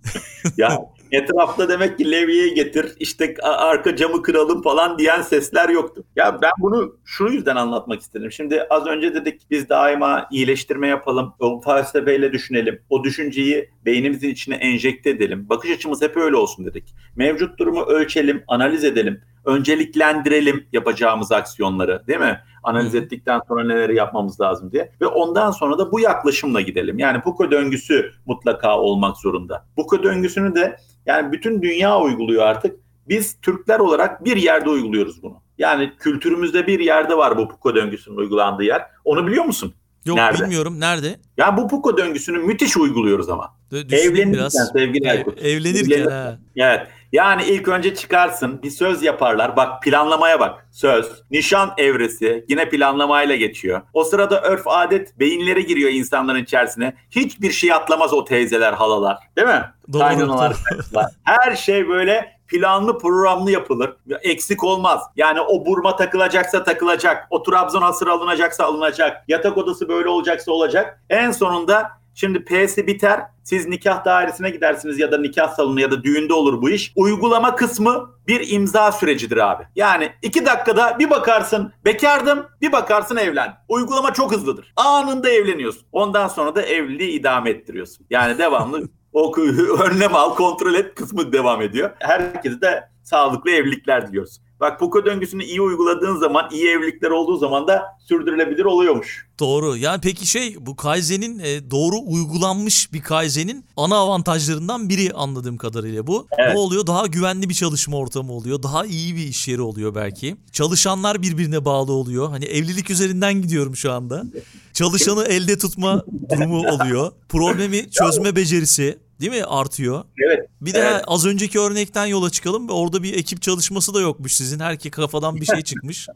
Ya 0.56 0.80
etrafta 1.14 1.68
demek 1.68 1.98
ki 1.98 2.10
levyeyi 2.10 2.54
getir 2.54 2.92
işte 2.98 3.34
arka 3.42 3.96
camı 3.96 4.22
kıralım 4.22 4.62
falan 4.62 4.98
diyen 4.98 5.22
sesler 5.22 5.68
yoktu. 5.68 6.04
Ya 6.16 6.38
ben 6.42 6.52
bunu 6.58 6.96
şu 7.04 7.24
yüzden 7.24 7.56
anlatmak 7.56 8.00
istedim. 8.00 8.32
Şimdi 8.32 8.62
az 8.70 8.86
önce 8.86 9.14
dedik 9.14 9.50
biz 9.50 9.68
daima 9.68 10.26
iyileştirme 10.30 10.88
yapalım. 10.88 11.34
O 11.38 11.60
felsefeyle 11.60 12.32
düşünelim. 12.32 12.80
O 12.90 13.04
düşünceyi 13.04 13.70
beynimizin 13.86 14.28
içine 14.28 14.54
enjekte 14.54 15.10
edelim. 15.10 15.48
Bakış 15.48 15.70
açımız 15.70 16.02
hep 16.02 16.16
öyle 16.16 16.36
olsun 16.36 16.66
dedik. 16.66 16.94
Mevcut 17.16 17.58
durumu 17.58 17.82
ölçelim, 17.82 18.44
analiz 18.48 18.84
edelim. 18.84 19.20
Önceliklendirelim 19.44 20.66
yapacağımız 20.72 21.32
aksiyonları 21.32 22.06
değil 22.06 22.20
mi? 22.20 22.40
Analiz 22.62 22.94
ettikten 22.94 23.40
sonra 23.48 23.64
neleri 23.64 23.96
yapmamız 23.96 24.40
lazım 24.40 24.72
diye. 24.72 24.92
Ve 25.00 25.06
ondan 25.06 25.50
sonra 25.50 25.78
da 25.78 25.92
bu 25.92 26.00
yaklaşımla 26.00 26.60
gidelim. 26.60 26.98
Yani 26.98 27.20
Puko 27.20 27.50
döngüsü 27.50 28.12
mutlaka 28.26 28.78
olmak 28.78 29.16
zorunda. 29.16 29.66
Puko 29.76 30.02
döngüsünü 30.02 30.54
de 30.54 30.76
yani 31.06 31.32
bütün 31.32 31.62
dünya 31.62 32.00
uyguluyor 32.00 32.42
artık. 32.42 32.76
Biz 33.08 33.36
Türkler 33.42 33.78
olarak 33.78 34.24
bir 34.24 34.36
yerde 34.36 34.70
uyguluyoruz 34.70 35.22
bunu. 35.22 35.42
Yani 35.58 35.92
kültürümüzde 35.98 36.66
bir 36.66 36.80
yerde 36.80 37.16
var 37.16 37.36
bu 37.38 37.48
Puko 37.48 37.74
döngüsünün 37.74 38.16
uygulandığı 38.16 38.64
yer. 38.64 38.82
Onu 39.04 39.26
biliyor 39.26 39.44
musun? 39.44 39.74
Yok 40.04 40.16
Nerede? 40.16 40.42
bilmiyorum 40.42 40.80
nerede? 40.80 41.16
Ya 41.36 41.56
bu 41.56 41.68
Puko 41.68 41.96
döngüsünü 41.98 42.38
müthiş 42.38 42.76
uyguluyoruz 42.76 43.28
ama. 43.28 43.54
Evlenirken 43.72 44.48
sevgili 44.72 45.06
Ev- 45.06 45.10
Aykut. 45.10 45.42
evlenirken 45.42 45.98
Evlenir- 45.98 46.10
ha. 46.10 46.38
Evet. 46.56 46.86
Yani 47.14 47.44
ilk 47.44 47.68
önce 47.68 47.94
çıkarsın, 47.94 48.62
bir 48.62 48.70
söz 48.70 49.02
yaparlar. 49.02 49.56
Bak 49.56 49.82
planlamaya 49.82 50.40
bak. 50.40 50.66
Söz, 50.72 51.22
nişan 51.30 51.74
evresi 51.76 52.44
yine 52.48 52.68
planlamayla 52.68 53.36
geçiyor. 53.36 53.82
O 53.92 54.04
sırada 54.04 54.40
örf 54.42 54.68
adet 54.68 55.18
beyinlere 55.18 55.60
giriyor 55.60 55.90
insanların 55.90 56.42
içerisine. 56.42 56.94
Hiçbir 57.10 57.50
şey 57.50 57.72
atlamaz 57.72 58.12
o 58.12 58.24
teyzeler, 58.24 58.72
halalar. 58.72 59.18
Değil 59.36 59.48
mi? 59.48 59.70
Doğru, 59.92 60.00
Kaynanalar. 60.00 60.56
Her 61.24 61.56
şey 61.56 61.88
böyle 61.88 62.38
planlı 62.48 62.98
programlı 62.98 63.50
yapılır. 63.50 63.96
Eksik 64.22 64.64
olmaz. 64.64 65.00
Yani 65.16 65.40
o 65.40 65.66
burma 65.66 65.96
takılacaksa 65.96 66.64
takılacak. 66.64 67.26
O 67.30 67.42
Trabzon 67.42 67.82
hasır 67.82 68.06
alınacaksa 68.06 68.64
alınacak. 68.64 69.28
Yatak 69.28 69.58
odası 69.58 69.88
böyle 69.88 70.08
olacaksa 70.08 70.52
olacak. 70.52 71.02
En 71.10 71.30
sonunda 71.30 71.90
şimdi 72.14 72.44
P'si 72.44 72.86
biter. 72.86 73.20
Siz 73.42 73.68
nikah 73.68 74.04
dairesine 74.04 74.50
gidersiniz 74.50 74.98
ya 74.98 75.12
da 75.12 75.18
nikah 75.18 75.54
salonu 75.54 75.80
ya 75.80 75.90
da 75.90 76.04
düğünde 76.04 76.34
olur 76.34 76.62
bu 76.62 76.70
iş. 76.70 76.92
Uygulama 76.96 77.56
kısmı 77.56 78.10
bir 78.28 78.52
imza 78.52 78.92
sürecidir 78.92 79.36
abi. 79.36 79.62
Yani 79.76 80.12
iki 80.22 80.46
dakikada 80.46 80.98
bir 80.98 81.10
bakarsın 81.10 81.72
bekardım 81.84 82.46
bir 82.60 82.72
bakarsın 82.72 83.16
evlen. 83.16 83.54
Uygulama 83.68 84.12
çok 84.12 84.32
hızlıdır. 84.32 84.72
Anında 84.76 85.30
evleniyorsun. 85.30 85.86
Ondan 85.92 86.28
sonra 86.28 86.54
da 86.54 86.62
evliliği 86.62 87.10
idame 87.10 87.50
ettiriyorsun. 87.50 88.06
Yani 88.10 88.38
devamlı 88.38 88.88
o 89.12 89.36
önlem 89.80 90.14
al 90.14 90.34
kontrol 90.34 90.74
et 90.74 90.94
kısmı 90.94 91.32
devam 91.32 91.62
ediyor. 91.62 91.90
Herkese 91.98 92.60
de 92.60 92.88
sağlıklı 93.02 93.50
evlilikler 93.50 94.08
diliyoruz. 94.08 94.40
Bak 94.64 94.80
Puko 94.80 95.04
döngüsünü 95.04 95.44
iyi 95.44 95.60
uyguladığın 95.60 96.16
zaman, 96.16 96.48
iyi 96.52 96.68
evlilikler 96.68 97.10
olduğu 97.10 97.36
zaman 97.36 97.68
da 97.68 97.82
sürdürülebilir 98.08 98.64
oluyormuş. 98.64 99.26
Doğru. 99.40 99.76
Yani 99.76 100.00
peki 100.02 100.26
şey 100.26 100.56
bu 100.60 100.76
Kaizen'in 100.76 101.38
e, 101.38 101.70
doğru 101.70 101.96
uygulanmış 102.06 102.92
bir 102.92 103.02
Kaizen'in 103.02 103.64
ana 103.76 103.96
avantajlarından 103.96 104.88
biri 104.88 105.12
anladığım 105.12 105.56
kadarıyla 105.56 106.06
bu. 106.06 106.26
Evet. 106.38 106.54
Ne 106.54 106.58
oluyor? 106.58 106.86
Daha 106.86 107.06
güvenli 107.06 107.48
bir 107.48 107.54
çalışma 107.54 107.96
ortamı 107.96 108.32
oluyor. 108.32 108.62
Daha 108.62 108.86
iyi 108.86 109.16
bir 109.16 109.26
iş 109.26 109.48
yeri 109.48 109.60
oluyor 109.60 109.94
belki. 109.94 110.36
Çalışanlar 110.52 111.22
birbirine 111.22 111.64
bağlı 111.64 111.92
oluyor. 111.92 112.28
Hani 112.28 112.44
evlilik 112.44 112.90
üzerinden 112.90 113.42
gidiyorum 113.42 113.76
şu 113.76 113.92
anda. 113.92 114.24
Çalışanı 114.72 115.24
elde 115.24 115.58
tutma 115.58 116.04
durumu 116.30 116.68
oluyor. 116.68 117.12
Problemi 117.28 117.90
çözme 117.90 118.36
becerisi 118.36 118.98
değil 119.20 119.32
mi 119.32 119.44
artıyor? 119.44 120.04
Evet. 120.26 120.48
Bir 120.64 120.74
de 120.74 120.78
Evet. 120.78 121.04
az 121.06 121.26
önceki 121.26 121.60
örnekten 121.60 122.06
yola 122.06 122.30
çıkalım 122.30 122.68
orada 122.68 123.02
bir 123.02 123.14
ekip 123.14 123.42
çalışması 123.42 123.94
da 123.94 124.00
yokmuş 124.00 124.34
sizin. 124.34 124.60
Herki 124.60 124.90
kafadan 124.90 125.36
bir 125.36 125.46
şey 125.46 125.62
çıkmış. 125.62 126.08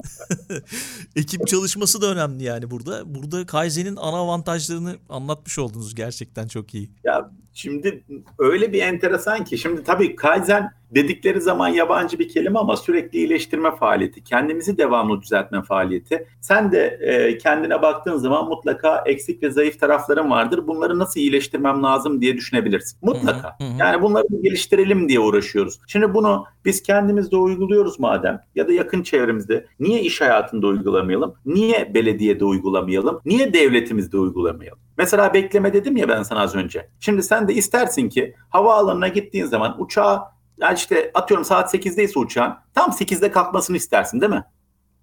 ekip 1.16 1.46
çalışması 1.46 2.02
da 2.02 2.06
önemli 2.06 2.44
yani 2.44 2.70
burada. 2.70 3.14
Burada 3.14 3.46
Kaizen'in 3.46 3.96
ana 3.96 4.16
avantajlarını 4.16 4.96
anlatmış 5.08 5.58
oldunuz 5.58 5.94
gerçekten 5.94 6.48
çok 6.48 6.74
iyi. 6.74 6.90
Ya 7.04 7.30
şimdi 7.58 8.04
öyle 8.38 8.72
bir 8.72 8.82
enteresan 8.82 9.44
ki 9.44 9.58
şimdi 9.58 9.84
tabii 9.84 10.16
Kaizen 10.16 10.70
dedikleri 10.90 11.40
zaman 11.40 11.68
yabancı 11.68 12.18
bir 12.18 12.28
kelime 12.28 12.58
ama 12.58 12.76
sürekli 12.76 13.18
iyileştirme 13.18 13.76
faaliyeti, 13.76 14.24
kendimizi 14.24 14.78
devamlı 14.78 15.22
düzeltme 15.22 15.62
faaliyeti. 15.62 16.26
Sen 16.40 16.72
de 16.72 16.98
e, 17.00 17.38
kendine 17.38 17.82
baktığın 17.82 18.16
zaman 18.16 18.48
mutlaka 18.48 19.02
eksik 19.06 19.42
ve 19.42 19.50
zayıf 19.50 19.80
tarafların 19.80 20.30
vardır. 20.30 20.66
Bunları 20.66 20.98
nasıl 20.98 21.20
iyileştirmem 21.20 21.82
lazım 21.82 22.20
diye 22.20 22.36
düşünebilirsin. 22.36 22.98
Mutlaka. 23.02 23.56
Yani 23.78 24.02
bunları 24.02 24.26
geliştirelim 24.42 25.08
diye 25.08 25.20
uğraşıyoruz. 25.20 25.80
Şimdi 25.86 26.14
bunu 26.14 26.44
biz 26.64 26.82
kendimizde 26.82 27.36
uyguluyoruz 27.36 28.00
madem 28.00 28.40
ya 28.54 28.68
da 28.68 28.72
yakın 28.72 29.02
çevremizde 29.02 29.66
niye 29.80 30.00
iş 30.00 30.20
hayatında 30.20 30.66
uygulamayalım? 30.66 31.34
Niye 31.46 31.94
belediyede 31.94 32.44
uygulamayalım? 32.44 33.20
Niye 33.24 33.52
devletimizde 33.52 34.16
uygulamayalım? 34.16 34.87
Mesela 34.98 35.34
bekleme 35.34 35.72
dedim 35.72 35.96
ya 35.96 36.08
ben 36.08 36.22
sana 36.22 36.40
az 36.40 36.54
önce. 36.54 36.88
Şimdi 37.00 37.22
sen 37.22 37.48
de 37.48 37.54
istersin 37.54 38.08
ki 38.08 38.34
havaalanına 38.50 39.08
gittiğin 39.08 39.46
zaman 39.46 39.82
uçağa 39.82 40.32
yani 40.60 40.74
işte 40.76 41.10
atıyorum 41.14 41.44
saat 41.44 41.74
8'deyse 41.74 42.18
uçağın 42.18 42.54
tam 42.74 42.90
8'de 42.90 43.30
kalkmasını 43.30 43.76
istersin 43.76 44.20
değil 44.20 44.32
mi? 44.32 44.44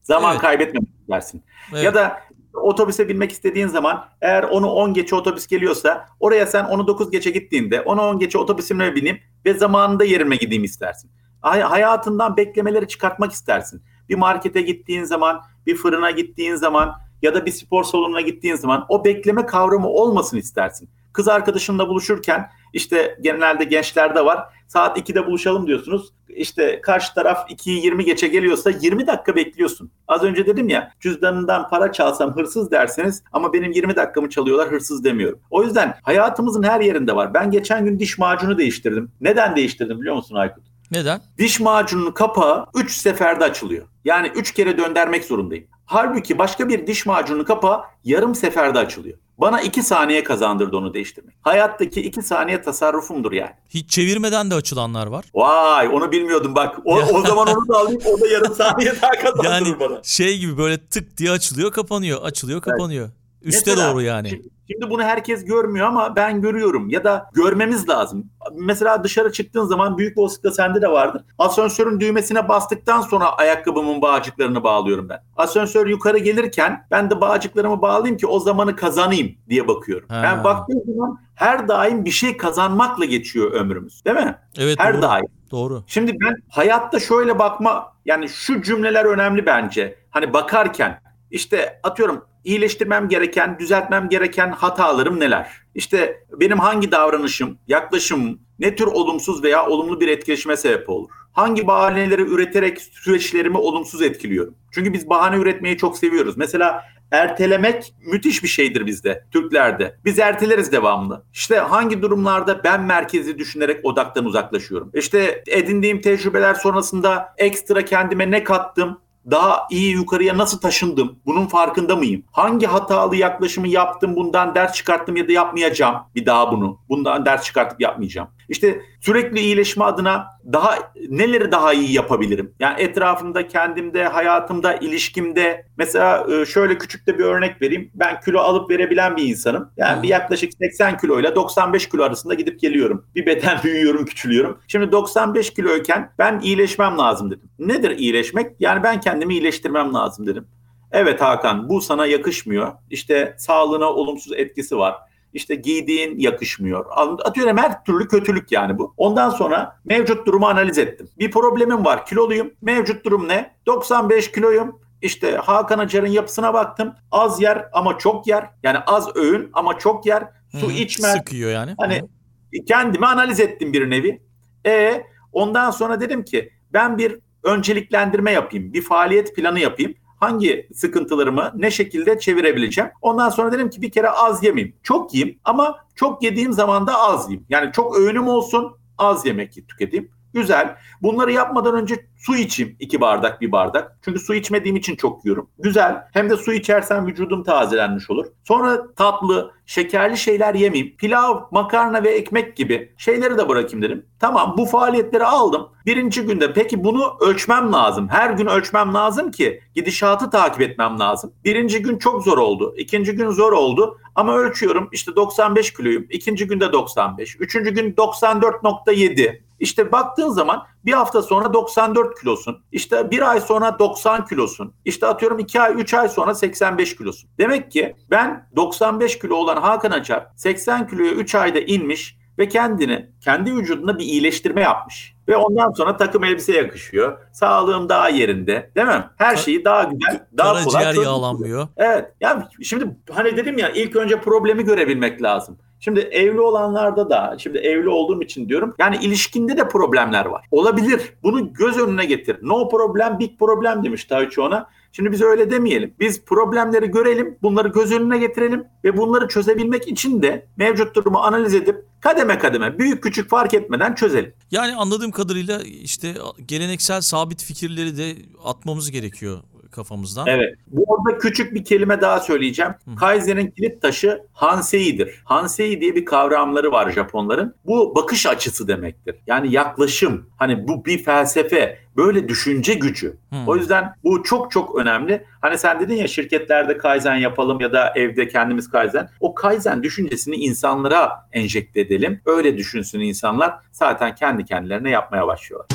Zaman 0.02 0.32
Evet. 0.32 0.42
kaybetmemek 0.42 0.90
istersin. 1.02 1.44
Evet. 1.74 1.84
Ya 1.84 1.94
da 1.94 2.22
otobüse 2.54 3.10
binmek 3.10 3.32
istediğin 3.32 3.68
zaman 3.68 4.06
eğer 4.22 4.44
onu 4.44 4.68
10 4.72 4.94
geçe 4.94 5.16
otobüs 5.16 5.48
geliyorsa 5.48 6.10
oraya 6.20 6.46
sen 6.46 6.64
onu 6.64 6.88
9 6.88 7.12
geçe 7.12 7.30
gittiğinde 7.30 7.82
onu 7.82 8.02
10 8.02 8.20
geçe 8.20 8.38
otobüsüme 8.38 8.96
bineyim 8.96 9.20
ve 9.46 9.54
zamanında 9.54 10.04
yerime 10.04 10.36
gideyim 10.36 10.64
istersin. 10.64 11.12
Hay- 11.42 11.62
hayatından 11.62 12.38
beklemeleri 12.38 12.88
çıkartmak 12.88 13.32
istersin. 13.32 13.84
Bir 14.10 14.16
markete 14.16 14.62
gittiğin 14.62 15.04
zaman, 15.04 15.42
bir 15.66 15.76
fırına 15.76 16.12
gittiğin 16.12 16.56
zaman 16.56 16.96
ya 17.26 17.34
da 17.34 17.46
bir 17.46 17.52
spor 17.52 17.84
salonuna 17.84 18.22
gittiğin 18.22 18.56
zaman 18.56 18.86
o 18.90 19.06
bekleme 19.06 19.46
kavramı 19.46 19.88
olmasın 19.88 20.38
istersin. 20.38 20.90
Kız 21.14 21.28
arkadaşınla 21.28 21.88
buluşurken 21.88 22.50
işte 22.74 23.18
genelde 23.22 23.64
gençlerde 23.64 24.26
var. 24.26 24.40
Saat 24.68 24.98
2'de 24.98 25.28
buluşalım 25.28 25.68
diyorsunuz. 25.68 26.14
İşte 26.30 26.82
karşı 26.82 27.14
taraf 27.14 27.52
2'yi 27.52 27.86
20 27.86 28.06
geçe 28.06 28.28
geliyorsa 28.28 28.70
20 28.70 29.08
dakika 29.08 29.36
bekliyorsun. 29.36 29.92
Az 30.08 30.24
önce 30.24 30.46
dedim 30.46 30.70
ya 30.70 30.92
cüzdanından 31.00 31.70
para 31.70 31.92
çalsam 31.92 32.36
hırsız 32.36 32.72
derseniz 32.72 33.24
ama 33.32 33.54
benim 33.54 33.72
20 33.72 33.96
dakikamı 33.96 34.30
çalıyorlar 34.30 34.72
hırsız 34.72 35.04
demiyorum. 35.04 35.40
O 35.50 35.64
yüzden 35.64 35.96
hayatımızın 36.04 36.64
her 36.64 36.82
yerinde 36.82 37.16
var. 37.16 37.34
Ben 37.34 37.52
geçen 37.52 37.86
gün 37.86 38.00
diş 38.00 38.18
macunu 38.18 38.58
değiştirdim. 38.58 39.12
Neden 39.22 39.56
değiştirdim 39.56 40.00
biliyor 40.02 40.16
musun 40.16 40.36
Aykut? 40.36 40.64
Neden? 40.92 41.22
Diş 41.38 41.60
macununun 41.60 42.12
kapağı 42.12 42.66
3 42.76 42.92
seferde 42.92 43.44
açılıyor. 43.44 43.86
Yani 44.06 44.32
3 44.36 44.54
kere 44.54 44.78
döndürmek 44.78 45.26
zorundayım. 45.26 45.68
Halbuki 45.86 46.38
başka 46.38 46.70
bir 46.70 46.88
diş 46.88 47.06
macununun 47.06 47.44
kapağı 47.44 47.82
yarım 48.04 48.36
seferde 48.36 48.80
açılıyor. 48.80 49.18
Bana 49.38 49.62
2 49.62 49.84
saniye 49.84 50.24
kazandırdı 50.24 50.78
onu 50.78 50.94
değiştirmek. 50.94 51.36
Hayattaki 51.42 52.02
2 52.02 52.22
saniye 52.22 52.62
tasarrufumdur 52.62 53.32
yani. 53.32 53.52
Hiç 53.70 53.90
çevirmeden 53.90 54.52
de 54.52 54.56
açılanlar 54.56 55.08
var. 55.08 55.26
Vay 55.34 55.88
onu 55.88 56.12
bilmiyordum 56.12 56.56
bak. 56.56 56.76
O, 56.86 56.96
o 57.02 57.22
zaman 57.22 57.48
onu 57.48 57.68
da 57.68 57.78
alayım 57.78 58.02
o 58.06 58.22
da 58.22 58.28
yarım 58.28 58.56
saniye 58.56 58.94
daha 59.02 59.12
kazandırır 59.12 59.44
Yani 59.52 59.80
bana. 59.80 60.00
şey 60.04 60.38
gibi 60.40 60.58
böyle 60.58 60.88
tık 60.88 61.18
diye 61.18 61.32
açılıyor 61.32 61.72
kapanıyor 61.72 62.22
açılıyor 62.24 62.62
kapanıyor. 62.62 63.10
Üste 63.46 63.72
Mesela, 63.72 63.94
doğru 63.94 64.02
yani. 64.02 64.30
Şimdi, 64.30 64.48
şimdi 64.72 64.90
bunu 64.90 65.04
herkes 65.04 65.46
görmüyor 65.46 65.88
ama 65.88 66.16
ben 66.16 66.42
görüyorum 66.42 66.90
ya 66.90 67.04
da 67.04 67.30
görmemiz 67.34 67.90
lazım. 67.90 68.30
Mesela 68.54 69.04
dışarı 69.04 69.32
çıktığın 69.32 69.66
zaman 69.66 69.98
büyük 69.98 70.18
olasılıkla 70.18 70.52
sende 70.52 70.82
de 70.82 70.88
vardır. 70.92 71.22
Asansörün 71.38 72.00
düğmesine 72.00 72.50
bastıktan 72.50 73.02
sonra 73.02 73.30
ayakkabımın 73.38 74.02
bağcıklarını 74.02 74.64
bağlıyorum 74.64 75.10
ben. 75.10 75.20
Asansör 75.38 75.88
yukarı 75.88 76.18
gelirken 76.18 76.86
ben 76.92 77.10
de 77.10 77.22
bağcıklarımı 77.22 77.82
bağlayayım 77.82 78.18
ki 78.18 78.28
o 78.28 78.40
zamanı 78.40 78.76
kazanayım 78.76 79.36
diye 79.50 79.68
bakıyorum. 79.68 80.10
Ha. 80.10 80.22
Ben 80.24 80.44
baktığım 80.44 80.82
zaman 80.88 81.20
her 81.36 81.68
daim 81.68 82.06
bir 82.06 82.12
şey 82.12 82.38
kazanmakla 82.38 83.06
geçiyor 83.06 83.52
ömrümüz. 83.52 84.06
Değil 84.06 84.16
mi? 84.18 84.36
Evet 84.58 84.80
Her 84.80 84.94
doğru. 84.94 85.02
daim. 85.02 85.26
Doğru. 85.52 85.84
Şimdi 85.88 86.18
ben 86.26 86.36
hayatta 86.50 87.00
şöyle 87.00 87.40
bakma 87.40 87.94
yani 88.06 88.30
şu 88.30 88.62
cümleler 88.62 89.06
önemli 89.06 89.46
bence. 89.46 89.96
Hani 90.10 90.34
bakarken 90.34 91.02
işte 91.32 91.80
atıyorum 91.84 92.26
iyileştirmem 92.46 93.10
gereken, 93.10 93.60
düzeltmem 93.60 94.10
gereken 94.10 94.52
hatalarım 94.52 95.20
neler? 95.20 95.52
İşte 95.76 96.24
benim 96.32 96.60
hangi 96.60 96.92
davranışım, 96.92 97.58
yaklaşımım 97.68 98.40
ne 98.60 98.76
tür 98.76 98.88
olumsuz 98.88 99.44
veya 99.44 99.66
olumlu 99.68 100.00
bir 100.00 100.08
etkileşime 100.08 100.58
sebep 100.58 100.90
olur? 100.90 101.10
Hangi 101.34 101.68
bahaneleri 101.68 102.22
üreterek 102.22 102.82
süreçlerimi 102.82 103.58
olumsuz 103.58 104.02
etkiliyorum? 104.02 104.56
Çünkü 104.72 104.94
biz 104.94 105.10
bahane 105.10 105.38
üretmeyi 105.38 105.78
çok 105.78 105.98
seviyoruz. 105.98 106.38
Mesela 106.38 106.84
ertelemek 107.12 107.94
müthiş 108.06 108.44
bir 108.44 108.48
şeydir 108.48 108.86
bizde, 108.86 109.26
Türklerde. 109.32 109.98
Biz 110.06 110.20
erteleriz 110.20 110.72
devamlı. 110.72 111.24
İşte 111.34 111.58
hangi 111.58 112.02
durumlarda 112.02 112.64
ben 112.64 112.82
merkezi 112.84 113.38
düşünerek 113.38 113.86
odaktan 113.86 114.26
uzaklaşıyorum. 114.26 114.92
İşte 114.94 115.44
edindiğim 115.48 116.02
tecrübeler 116.02 116.54
sonrasında 116.54 117.34
ekstra 117.38 117.86
kendime 117.86 118.32
ne 118.32 118.44
kattım? 118.44 119.00
Daha 119.32 119.68
iyi 119.70 119.92
yukarıya 119.92 120.38
nasıl 120.38 120.60
taşındım? 120.60 121.20
Bunun 121.26 121.46
farkında 121.46 121.96
mıyım? 121.96 122.24
Hangi 122.32 122.66
hatalı 122.66 123.16
yaklaşımı 123.16 123.68
yaptım? 123.68 124.16
Bundan 124.16 124.56
ders 124.56 124.74
çıkarttım 124.74 125.16
ya 125.16 125.28
da 125.28 125.32
yapmayacağım 125.32 125.96
bir 126.16 126.26
daha 126.26 126.52
bunu. 126.52 126.80
Bundan 126.90 127.26
ders 127.26 127.44
çıkartıp 127.44 127.82
yapmayacağım. 127.82 128.28
İşte 128.50 128.82
sürekli 129.02 129.40
iyileşme 129.40 129.84
adına 129.84 130.28
daha 130.54 130.94
neleri 131.10 131.52
daha 131.52 131.74
iyi 131.74 131.94
yapabilirim? 131.94 132.54
Yani 132.60 132.82
etrafımda, 132.82 133.48
kendimde, 133.48 134.04
hayatımda, 134.04 134.76
ilişkimde 134.76 135.66
mesela 135.78 136.28
e, 136.34 136.46
şöyle 136.46 136.78
küçük 136.78 137.08
de 137.08 137.20
bir 137.20 137.24
örnek 137.24 137.62
vereyim. 137.62 137.92
Ben 137.96 138.20
kilo 138.20 138.40
alıp 138.40 138.70
verebilen 138.70 139.18
bir 139.18 139.24
insanım. 139.24 139.72
Yani 139.78 140.04
bir 140.04 140.08
yaklaşık 140.08 140.54
80 140.54 140.98
kiloyla 140.98 141.36
95 141.36 141.90
kilo 141.90 142.04
arasında 142.04 142.34
gidip 142.34 142.60
geliyorum. 142.60 143.06
Bir 143.16 143.26
beden 143.26 143.58
büyüyorum, 143.64 144.06
küçülüyorum. 144.06 144.60
Şimdi 144.68 144.92
95 144.92 145.54
kiloyken 145.54 146.12
ben 146.20 146.40
iyileşmem 146.40 146.98
lazım 146.98 147.32
dedim. 147.32 147.50
Nedir 147.60 147.98
iyileşmek? 147.98 148.52
Yani 148.60 148.84
ben 148.84 149.00
kendimi 149.00 149.34
iyileştirmem 149.34 149.94
lazım 149.94 150.28
dedim. 150.28 150.48
Evet 150.92 151.22
Hakan 151.22 151.70
bu 151.70 151.82
sana 151.82 152.06
yakışmıyor. 152.06 152.72
İşte 152.90 153.36
sağlığına 153.38 153.86
olumsuz 153.86 154.34
etkisi 154.34 154.78
var. 154.78 154.96
İşte 155.36 155.56
giydiğin 155.56 156.20
yakışmıyor. 156.20 156.86
Atıyorum 157.26 157.58
her 157.58 157.84
türlü 157.84 158.08
kötülük 158.08 158.52
yani 158.52 158.78
bu. 158.78 158.94
Ondan 158.98 159.30
sonra 159.30 159.80
mevcut 159.86 160.28
durumu 160.28 160.48
analiz 160.48 160.78
ettim. 160.78 161.10
Bir 161.20 161.32
problemim 161.32 161.86
var. 161.86 162.06
Kiloluyum. 162.06 162.52
Mevcut 162.62 163.06
durum 163.06 163.28
ne? 163.28 163.56
95 163.66 164.32
kiloyum. 164.32 164.80
İşte 165.02 165.36
Hakan 165.36 165.80
Acar'ın 165.80 166.08
yapısına 166.08 166.54
baktım. 166.54 166.94
Az 167.12 167.42
yer 167.42 167.70
ama 167.74 167.98
çok 167.98 168.28
yer. 168.28 168.50
Yani 168.64 168.78
az 168.78 169.16
öğün 169.16 169.50
ama 169.54 169.78
çok 169.78 170.06
yer. 170.06 170.24
Su 170.52 170.68
Hı, 170.68 170.72
içmez. 170.72 171.14
Sıkıyor 171.14 171.52
yani. 171.52 171.76
Hani 171.78 172.02
Hı. 172.02 172.66
kendimi 172.68 173.06
analiz 173.06 173.40
ettim 173.40 173.74
bir 173.74 173.90
nevi. 173.90 174.22
E 174.66 175.04
ondan 175.32 175.72
sonra 175.72 176.02
dedim 176.02 176.24
ki 176.24 176.52
ben 176.74 176.98
bir 176.98 177.20
önceliklendirme 177.44 178.32
yapayım. 178.32 178.74
Bir 178.74 178.82
faaliyet 178.82 179.36
planı 179.36 179.60
yapayım. 179.60 179.94
Hangi 180.26 180.68
sıkıntılarımı 180.74 181.52
ne 181.56 181.72
şekilde 181.72 182.20
çevirebileceğim? 182.20 182.92
Ondan 183.02 183.30
sonra 183.30 183.52
dedim 183.52 183.70
ki 183.70 183.82
bir 183.82 183.92
kere 183.92 184.10
az 184.10 184.44
yemeyeyim. 184.44 184.76
Çok 184.84 185.14
yiyeyim 185.14 185.40
ama 185.44 185.78
çok 185.96 186.24
yediğim 186.24 186.54
zaman 186.54 186.88
da 186.88 187.00
az 187.00 187.26
yiyeyim. 187.30 187.46
Yani 187.50 187.72
çok 187.72 187.98
öğünüm 188.00 188.28
olsun 188.28 188.78
az 188.98 189.26
yemek 189.26 189.54
tüketeyim. 189.70 190.12
Güzel. 190.34 190.76
Bunları 191.02 191.32
yapmadan 191.32 191.76
önce 191.76 192.08
su 192.26 192.36
içeyim. 192.36 192.76
iki 192.80 193.02
bardak 193.02 193.42
bir 193.42 193.52
bardak. 193.52 193.98
Çünkü 194.02 194.20
su 194.20 194.36
içmediğim 194.36 194.76
için 194.76 194.96
çok 194.96 195.26
yiyorum. 195.26 195.50
Güzel. 195.60 196.08
Hem 196.14 196.30
de 196.30 196.38
su 196.38 196.54
içersem 196.54 197.08
vücudum 197.08 197.44
tazelenmiş 197.44 198.10
olur. 198.10 198.26
Sonra 198.44 198.94
tatlı, 198.94 199.52
şekerli 199.66 200.18
şeyler 200.18 200.56
yemeyeyim. 200.56 200.98
Pilav, 200.98 201.42
makarna 201.52 202.04
ve 202.04 202.10
ekmek 202.10 202.56
gibi 202.56 202.94
şeyleri 202.98 203.38
de 203.38 203.50
bırakayım 203.50 203.82
dedim. 203.82 204.06
Tamam 204.20 204.56
bu 204.58 204.66
faaliyetleri 204.66 205.26
aldım. 205.26 205.68
Birinci 205.86 206.22
günde 206.22 206.54
peki 206.54 206.84
bunu 206.84 207.18
ölçmem 207.22 207.74
lazım. 207.74 208.08
Her 208.10 208.30
gün 208.30 208.46
ölçmem 208.46 208.94
lazım 208.94 209.32
ki 209.32 209.62
gidişatı 209.76 210.30
takip 210.30 210.62
etmem 210.62 211.00
lazım. 211.00 211.34
Birinci 211.44 211.82
gün 211.82 211.98
çok 211.98 212.24
zor 212.24 212.38
oldu. 212.38 212.74
İkinci 212.78 213.12
gün 213.12 213.30
zor 213.30 213.52
oldu. 213.54 213.98
Ama 214.16 214.38
ölçüyorum 214.38 214.90
işte 214.92 215.16
95 215.16 215.74
kiloyum. 215.74 216.06
İkinci 216.10 216.48
günde 216.48 216.72
95. 216.72 217.36
Üçüncü 217.40 217.72
gün 217.72 217.94
94.7. 217.94 219.42
İşte 219.60 219.92
baktığın 219.92 220.30
zaman 220.30 220.64
bir 220.86 220.94
hafta 220.94 221.22
sonra 221.22 221.54
94 221.54 222.20
kilosun. 222.20 222.64
İşte 222.72 223.12
bir 223.12 223.30
ay 223.30 223.42
sonra 223.42 223.80
90 223.80 224.26
kilosun. 224.26 224.74
İşte 224.86 225.08
atıyorum 225.08 225.40
2 225.40 225.62
ay 225.62 225.74
3 225.74 225.94
ay 225.94 226.10
sonra 226.10 226.36
85 226.36 226.96
kilosun. 226.96 227.30
Demek 227.38 227.72
ki 227.72 227.96
ben 228.12 228.50
95 228.56 229.20
kilo 229.20 229.36
olan 229.36 229.58
Hakan 229.58 229.92
Açar 229.92 230.28
80 230.36 230.88
kiloya 230.88 231.12
3 231.12 231.36
ayda 231.36 231.60
inmiş 231.60 232.18
ve 232.40 232.48
kendini 232.48 233.10
kendi 233.24 233.56
vücudunda 233.56 234.00
bir 234.00 234.04
iyileştirme 234.04 234.62
yapmış. 234.62 235.16
Ve 235.28 235.36
ondan 235.36 235.72
sonra 235.72 235.98
takım 235.98 236.24
elbise 236.24 236.54
yakışıyor. 236.54 237.18
Sağlığım 237.32 237.90
daha 237.90 238.10
yerinde. 238.10 238.72
Değil 238.76 238.88
mi? 238.88 239.06
Her 239.18 239.36
şeyi 239.36 239.66
daha 239.66 239.84
güzel, 239.84 240.20
daha 240.38 240.64
kolay. 240.64 240.84
Karaciğer 240.84 241.06
yağlanmıyor. 241.06 241.68
Evet. 241.78 242.12
Ya 242.22 242.50
şimdi 242.64 242.96
hani 243.12 243.38
dedim 243.38 243.58
ya 243.58 243.70
ilk 243.70 243.96
önce 243.96 244.20
problemi 244.20 244.64
görebilmek 244.64 245.22
lazım. 245.22 245.58
Şimdi 245.80 246.00
evli 246.00 246.42
olanlarda 246.42 247.10
da, 247.10 247.36
şimdi 247.40 247.58
evli 247.58 247.90
olduğum 247.90 248.22
için 248.22 248.50
diyorum. 248.50 248.76
Yani 248.80 248.98
ilişkinde 248.98 249.58
de 249.58 249.68
problemler 249.68 250.26
var. 250.26 250.46
Olabilir. 250.52 251.14
Bunu 251.24 251.54
göz 251.54 251.78
önüne 251.78 252.06
getir. 252.06 252.38
No 252.42 252.70
problem, 252.70 253.20
big 253.20 253.40
problem 253.40 253.84
demiş 253.84 254.06
Tayçi 254.06 254.42
ona. 254.42 254.70
Şimdi 254.96 255.12
biz 255.12 255.22
öyle 255.22 255.52
demeyelim. 255.52 255.94
Biz 256.00 256.26
problemleri 256.26 256.88
görelim, 256.88 257.38
bunları 257.42 257.68
göz 257.68 257.92
önüne 257.92 258.18
getirelim 258.18 258.64
ve 258.84 258.98
bunları 258.98 259.28
çözebilmek 259.28 259.88
için 259.88 260.22
de 260.22 260.48
mevcut 260.58 260.96
durumu 260.96 261.18
analiz 261.18 261.54
edip 261.54 261.86
kademe 262.02 262.38
kademe 262.40 262.80
büyük 262.80 263.04
küçük 263.04 263.30
fark 263.30 263.54
etmeden 263.54 263.96
çözelim. 263.96 264.34
Yani 264.52 264.76
anladığım 264.76 265.12
kadarıyla 265.12 265.62
işte 265.64 266.16
geleneksel 266.46 267.02
sabit 267.02 267.44
fikirleri 267.44 267.98
de 267.98 268.16
atmamız 268.44 268.92
gerekiyor 268.92 269.40
kafamızdan. 269.76 270.28
Evet. 270.28 270.56
Bu 270.68 270.84
orada 270.88 271.18
küçük 271.18 271.54
bir 271.54 271.64
kelime 271.64 272.02
daha 272.02 272.20
söyleyeceğim. 272.20 272.72
Hı. 272.86 272.96
Kaizen'in 272.96 273.52
kilit 273.52 273.82
taşı 273.82 274.22
Hansei'dir. 274.34 275.22
Hansei 275.24 275.82
diye 275.82 275.96
bir 275.96 276.06
kavramları 276.06 276.72
var 276.72 276.92
Japonların. 276.92 277.56
Bu 277.66 277.96
bakış 277.96 278.26
açısı 278.26 278.68
demektir. 278.68 279.16
Yani 279.28 279.52
yaklaşım. 279.52 280.30
Hani 280.38 280.68
bu 280.68 280.86
bir 280.86 281.04
felsefe. 281.04 281.86
Böyle 281.98 282.30
düşünce 282.30 282.74
gücü. 282.74 283.18
Hı. 283.30 283.36
O 283.48 283.56
yüzden 283.56 283.94
bu 284.04 284.24
çok 284.24 284.52
çok 284.52 284.76
önemli. 284.76 285.26
Hani 285.42 285.58
sen 285.58 285.80
dedin 285.80 285.96
ya 285.96 286.08
şirketlerde 286.08 286.78
Kaizen 286.78 287.16
yapalım 287.16 287.60
ya 287.60 287.74
da 287.74 287.94
evde 287.96 288.28
kendimiz 288.28 288.70
Kaizen. 288.70 289.10
O 289.20 289.36
Kaizen 289.36 289.84
düşüncesini 289.84 290.36
insanlara 290.36 291.12
enjekte 291.32 291.82
edelim. 291.82 292.22
Öyle 292.26 292.58
düşünsün 292.58 293.00
insanlar. 293.00 293.56
Zaten 293.72 294.16
kendi 294.16 294.46
kendilerine 294.46 294.90
yapmaya 294.90 295.28
başlıyorlar. 295.28 295.68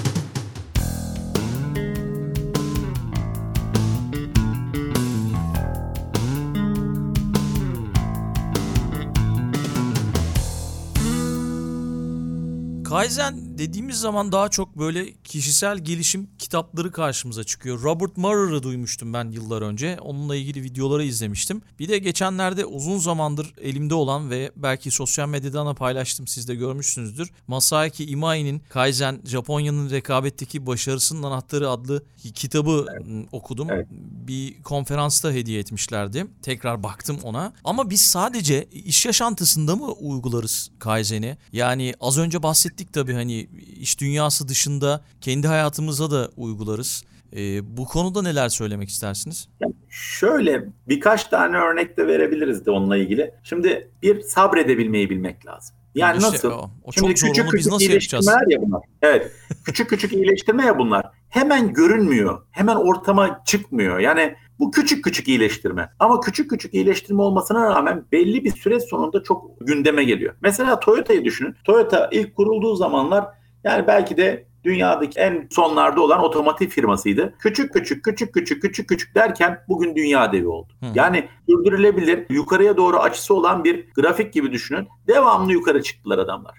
Kaizen 12.91 13.49
dediğimiz 13.61 13.96
zaman 13.96 14.32
daha 14.32 14.48
çok 14.48 14.78
böyle 14.78 15.12
kişisel 15.24 15.78
gelişim 15.78 16.30
kitapları 16.38 16.92
karşımıza 16.92 17.44
çıkıyor. 17.44 17.82
Robert 17.82 18.16
Murray'ı 18.16 18.62
duymuştum 18.62 19.12
ben 19.12 19.30
yıllar 19.30 19.62
önce. 19.62 19.98
Onunla 20.00 20.36
ilgili 20.36 20.62
videoları 20.62 21.04
izlemiştim. 21.04 21.62
Bir 21.78 21.88
de 21.88 21.98
geçenlerde 21.98 22.64
uzun 22.64 22.98
zamandır 22.98 23.54
elimde 23.61 23.94
olan 23.94 24.30
ve 24.30 24.52
belki 24.56 24.90
sosyal 24.90 25.28
medyadan 25.28 25.66
da 25.66 25.74
paylaştım 25.74 26.26
siz 26.26 26.48
de 26.48 26.54
görmüşsünüzdür. 26.54 27.30
Masaaki 27.48 28.04
Imai'nin 28.06 28.62
Kaizen 28.68 29.20
Japonya'nın 29.24 29.90
rekabetteki 29.90 30.66
başarısının 30.66 31.22
anahtarı 31.22 31.70
adlı 31.70 32.02
kitabı 32.34 32.86
evet. 32.90 33.26
okudum. 33.32 33.68
Evet. 33.70 33.86
Bir 34.26 34.62
konferansta 34.62 35.32
hediye 35.32 35.61
etmişlerdi. 35.61 36.26
Tekrar 36.42 36.82
baktım 36.82 37.18
ona. 37.22 37.52
Ama 37.64 37.90
biz 37.90 38.00
sadece 38.00 38.64
iş 38.72 39.06
yaşantısında 39.06 39.76
mı 39.76 39.92
uygularız 39.92 40.70
Kaizen'i? 40.78 41.36
Yani 41.52 41.94
az 42.00 42.18
önce 42.18 42.42
bahsettik 42.42 42.92
tabii 42.92 43.14
hani 43.14 43.49
iş 43.76 44.01
dünyası 44.01 44.48
dışında 44.48 45.01
kendi 45.20 45.46
hayatımıza 45.46 46.11
da 46.11 46.30
uygularız. 46.36 47.05
E, 47.36 47.76
bu 47.76 47.84
konuda 47.84 48.22
neler 48.22 48.48
söylemek 48.48 48.88
istersiniz? 48.88 49.48
Yani 49.61 49.74
şöyle 49.90 50.64
birkaç 50.88 51.24
tane 51.24 51.57
örnek 51.57 51.96
de 51.96 52.07
verebiliriz 52.07 52.66
de 52.66 52.70
onunla 52.70 52.96
ilgili. 52.96 53.34
Şimdi 53.42 53.90
bir 54.03 54.20
sabredebilmeyi 54.20 55.11
bilmek 55.11 55.46
lazım. 55.46 55.76
Yani 55.94 56.16
işte, 56.16 56.28
nasıl? 56.28 56.51
O, 56.51 56.70
o 56.84 56.92
Şimdi 56.92 57.14
çok 57.14 57.28
küçük 57.28 57.51
küçük 57.51 57.72
nasıl 57.72 57.84
yapacağız? 57.84 58.30
ya 58.48 58.62
bunlar. 58.62 58.82
Evet. 59.03 59.32
küçük 59.64 59.90
küçük 59.90 60.12
iyileştirme 60.12 60.66
ya 60.66 60.78
bunlar. 60.78 61.07
Hemen 61.28 61.72
görünmüyor. 61.72 62.42
Hemen 62.51 62.76
ortama 62.76 63.42
çıkmıyor. 63.44 63.98
Yani 63.98 64.34
bu 64.59 64.70
küçük 64.70 65.05
küçük 65.05 65.28
iyileştirme. 65.28 65.90
Ama 65.98 66.20
küçük 66.20 66.51
küçük 66.51 66.74
iyileştirme 66.74 67.22
olmasına 67.22 67.70
rağmen 67.70 68.05
belli 68.12 68.44
bir 68.44 68.53
süre 68.53 68.80
sonunda 68.80 69.22
çok 69.22 69.61
gündeme 69.61 70.05
geliyor. 70.05 70.34
Mesela 70.40 70.80
Toyota'yı 70.80 71.24
düşünün. 71.24 71.55
Toyota 71.64 72.09
ilk 72.12 72.36
kurulduğu 72.36 72.76
zamanlar 72.76 73.24
yani 73.64 73.86
belki 73.86 74.16
de 74.16 74.46
dünyadaki 74.64 75.20
en 75.20 75.48
sonlarda 75.50 76.00
olan 76.00 76.20
otomotiv 76.20 76.68
firmasıydı. 76.68 77.34
Küçük 77.38 77.72
küçük 77.72 78.04
küçük 78.04 78.34
küçük 78.34 78.62
küçük 78.62 78.88
küçük 78.88 79.14
derken 79.14 79.64
bugün 79.68 79.96
dünya 79.96 80.32
devi 80.32 80.48
oldu. 80.48 80.72
Hı. 80.80 80.86
Yani 80.94 81.28
sürdürülebilir 81.48 82.26
yukarıya 82.30 82.76
doğru 82.76 82.98
açısı 82.98 83.34
olan 83.34 83.64
bir 83.64 83.90
grafik 83.94 84.32
gibi 84.32 84.52
düşünün. 84.52 84.88
Devamlı 85.08 85.52
yukarı 85.52 85.82
çıktılar 85.82 86.18
adamlar. 86.18 86.58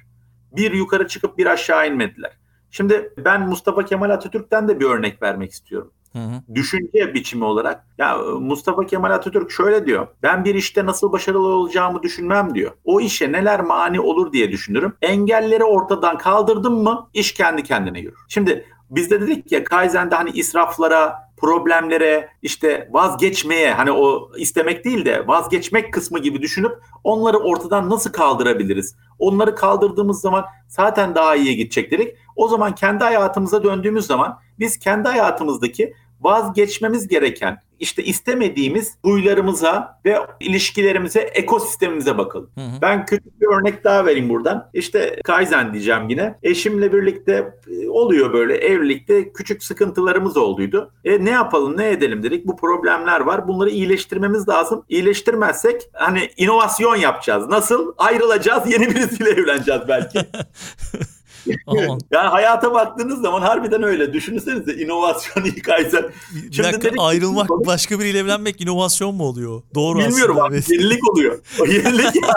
Bir 0.51 0.71
yukarı 0.71 1.07
çıkıp 1.07 1.37
bir 1.37 1.45
aşağı 1.45 1.87
inmediler. 1.87 2.31
Şimdi 2.71 3.13
ben 3.17 3.49
Mustafa 3.49 3.85
Kemal 3.85 4.09
Atatürk'ten 4.09 4.67
de 4.67 4.79
bir 4.79 4.85
örnek 4.85 5.21
vermek 5.21 5.51
istiyorum. 5.51 5.91
Hı 6.14 6.20
hı. 6.20 6.55
Düşünce 6.55 7.14
biçimi 7.14 7.45
olarak. 7.45 7.86
Ya 7.97 8.18
Mustafa 8.39 8.86
Kemal 8.86 9.12
Atatürk 9.12 9.51
şöyle 9.51 9.86
diyor. 9.86 10.07
Ben 10.24 10.45
bir 10.45 10.55
işte 10.55 10.86
nasıl 10.86 11.12
başarılı 11.12 11.47
olacağımı 11.47 12.03
düşünmem 12.03 12.55
diyor. 12.55 12.72
O 12.86 13.01
işe 13.01 13.32
neler 13.32 13.62
mani 13.62 13.99
olur 13.99 14.34
diye 14.34 14.51
düşünürüm. 14.51 14.93
Engelleri 15.01 15.64
ortadan 15.64 16.18
kaldırdım 16.18 16.84
mı 16.84 17.07
iş 17.14 17.34
kendi 17.34 17.64
kendine 17.64 17.99
yürür. 17.99 18.20
Şimdi 18.30 18.66
biz 18.89 19.12
de 19.12 19.22
dedik 19.22 19.51
ya 19.51 19.64
Kaizen'de 19.64 20.16
hani 20.16 20.30
israflara, 20.30 21.16
problemlere, 21.41 22.29
işte 22.41 22.89
vazgeçmeye 22.91 23.73
hani 23.73 23.91
o 23.91 24.31
istemek 24.37 24.85
değil 24.85 25.05
de 25.05 25.27
vazgeçmek 25.27 25.93
kısmı 25.93 26.19
gibi 26.19 26.41
düşünüp 26.41 26.71
onları 27.03 27.37
ortadan 27.37 27.89
nasıl 27.89 28.11
kaldırabiliriz? 28.11 28.95
Onları 29.19 29.55
kaldırdığımız 29.55 30.21
zaman 30.21 30.45
zaten 30.67 31.15
daha 31.15 31.35
iyiye 31.35 31.53
gidecek 31.53 31.91
dedik. 31.91 32.15
O 32.35 32.47
zaman 32.47 32.75
kendi 32.75 33.03
hayatımıza 33.03 33.63
döndüğümüz 33.63 34.05
zaman 34.05 34.39
biz 34.59 34.79
kendi 34.79 35.07
hayatımızdaki 35.07 35.93
vazgeçmemiz 36.22 37.07
gereken 37.07 37.61
işte 37.82 38.03
istemediğimiz 38.03 38.97
huylarımıza 39.05 39.99
ve 40.05 40.17
ilişkilerimize, 40.39 41.19
ekosistemimize 41.19 42.17
bakalım. 42.17 42.49
Hı 42.55 42.61
hı. 42.61 42.82
Ben 42.82 43.05
küçük 43.05 43.41
bir 43.41 43.47
örnek 43.47 43.84
daha 43.84 44.05
vereyim 44.05 44.30
buradan. 44.30 44.69
İşte 44.74 45.19
Kaizen 45.24 45.74
diyeceğim 45.74 46.09
yine. 46.09 46.36
Eşimle 46.43 46.93
birlikte 46.93 47.53
e, 47.67 47.89
oluyor 47.89 48.34
böyle 48.34 48.57
evlilikte 48.57 49.34
küçük 49.34 49.63
sıkıntılarımız 49.63 50.38
olduydu. 50.38 50.91
E 51.05 51.26
ne 51.26 51.30
yapalım, 51.30 51.78
ne 51.78 51.89
edelim 51.89 52.24
dedik. 52.24 52.47
Bu 52.47 52.57
problemler 52.57 53.19
var. 53.19 53.47
Bunları 53.47 53.69
iyileştirmemiz 53.69 54.49
lazım. 54.49 54.86
İyileştirmezsek 54.89 55.89
hani 55.93 56.30
inovasyon 56.38 56.95
yapacağız. 56.95 57.47
Nasıl? 57.47 57.93
Ayrılacağız, 57.97 58.72
yeni 58.72 58.89
birisiyle 58.89 59.30
evleneceğiz 59.41 59.82
belki. 59.88 60.19
yani 62.11 62.29
hayata 62.29 62.73
baktığınız 62.73 63.21
zaman 63.21 63.41
harbiden 63.41 63.83
öyle. 63.83 64.13
Düşünsenize 64.13 64.73
inovasyon 64.73 65.45
ilk 65.45 65.69
aysen. 65.69 66.03
Bir 66.35 66.51
Şimdi 66.51 66.73
dakika 66.73 67.03
ayrılmak 67.03 67.47
ki, 67.47 67.53
başka 67.65 67.99
biriyle 67.99 68.19
evlenmek 68.19 68.61
inovasyon 68.61 69.15
mu 69.15 69.23
oluyor? 69.23 69.61
Doğru 69.75 69.99
Bilmiyorum 69.99 70.37
aslında. 70.37 70.51
Bilmiyorum 70.51 70.69
abi 70.69 70.73
yenilik 70.73 71.09
oluyor. 71.09 71.39
O 71.59 71.65
yenilik 71.65 72.15
ya. 72.15 72.33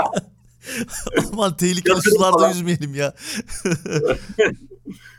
Aman 1.33 1.57
tehlikeli 1.57 2.03
sularda 2.03 2.49
yüzmeyelim 2.49 2.95
ya. 2.95 3.15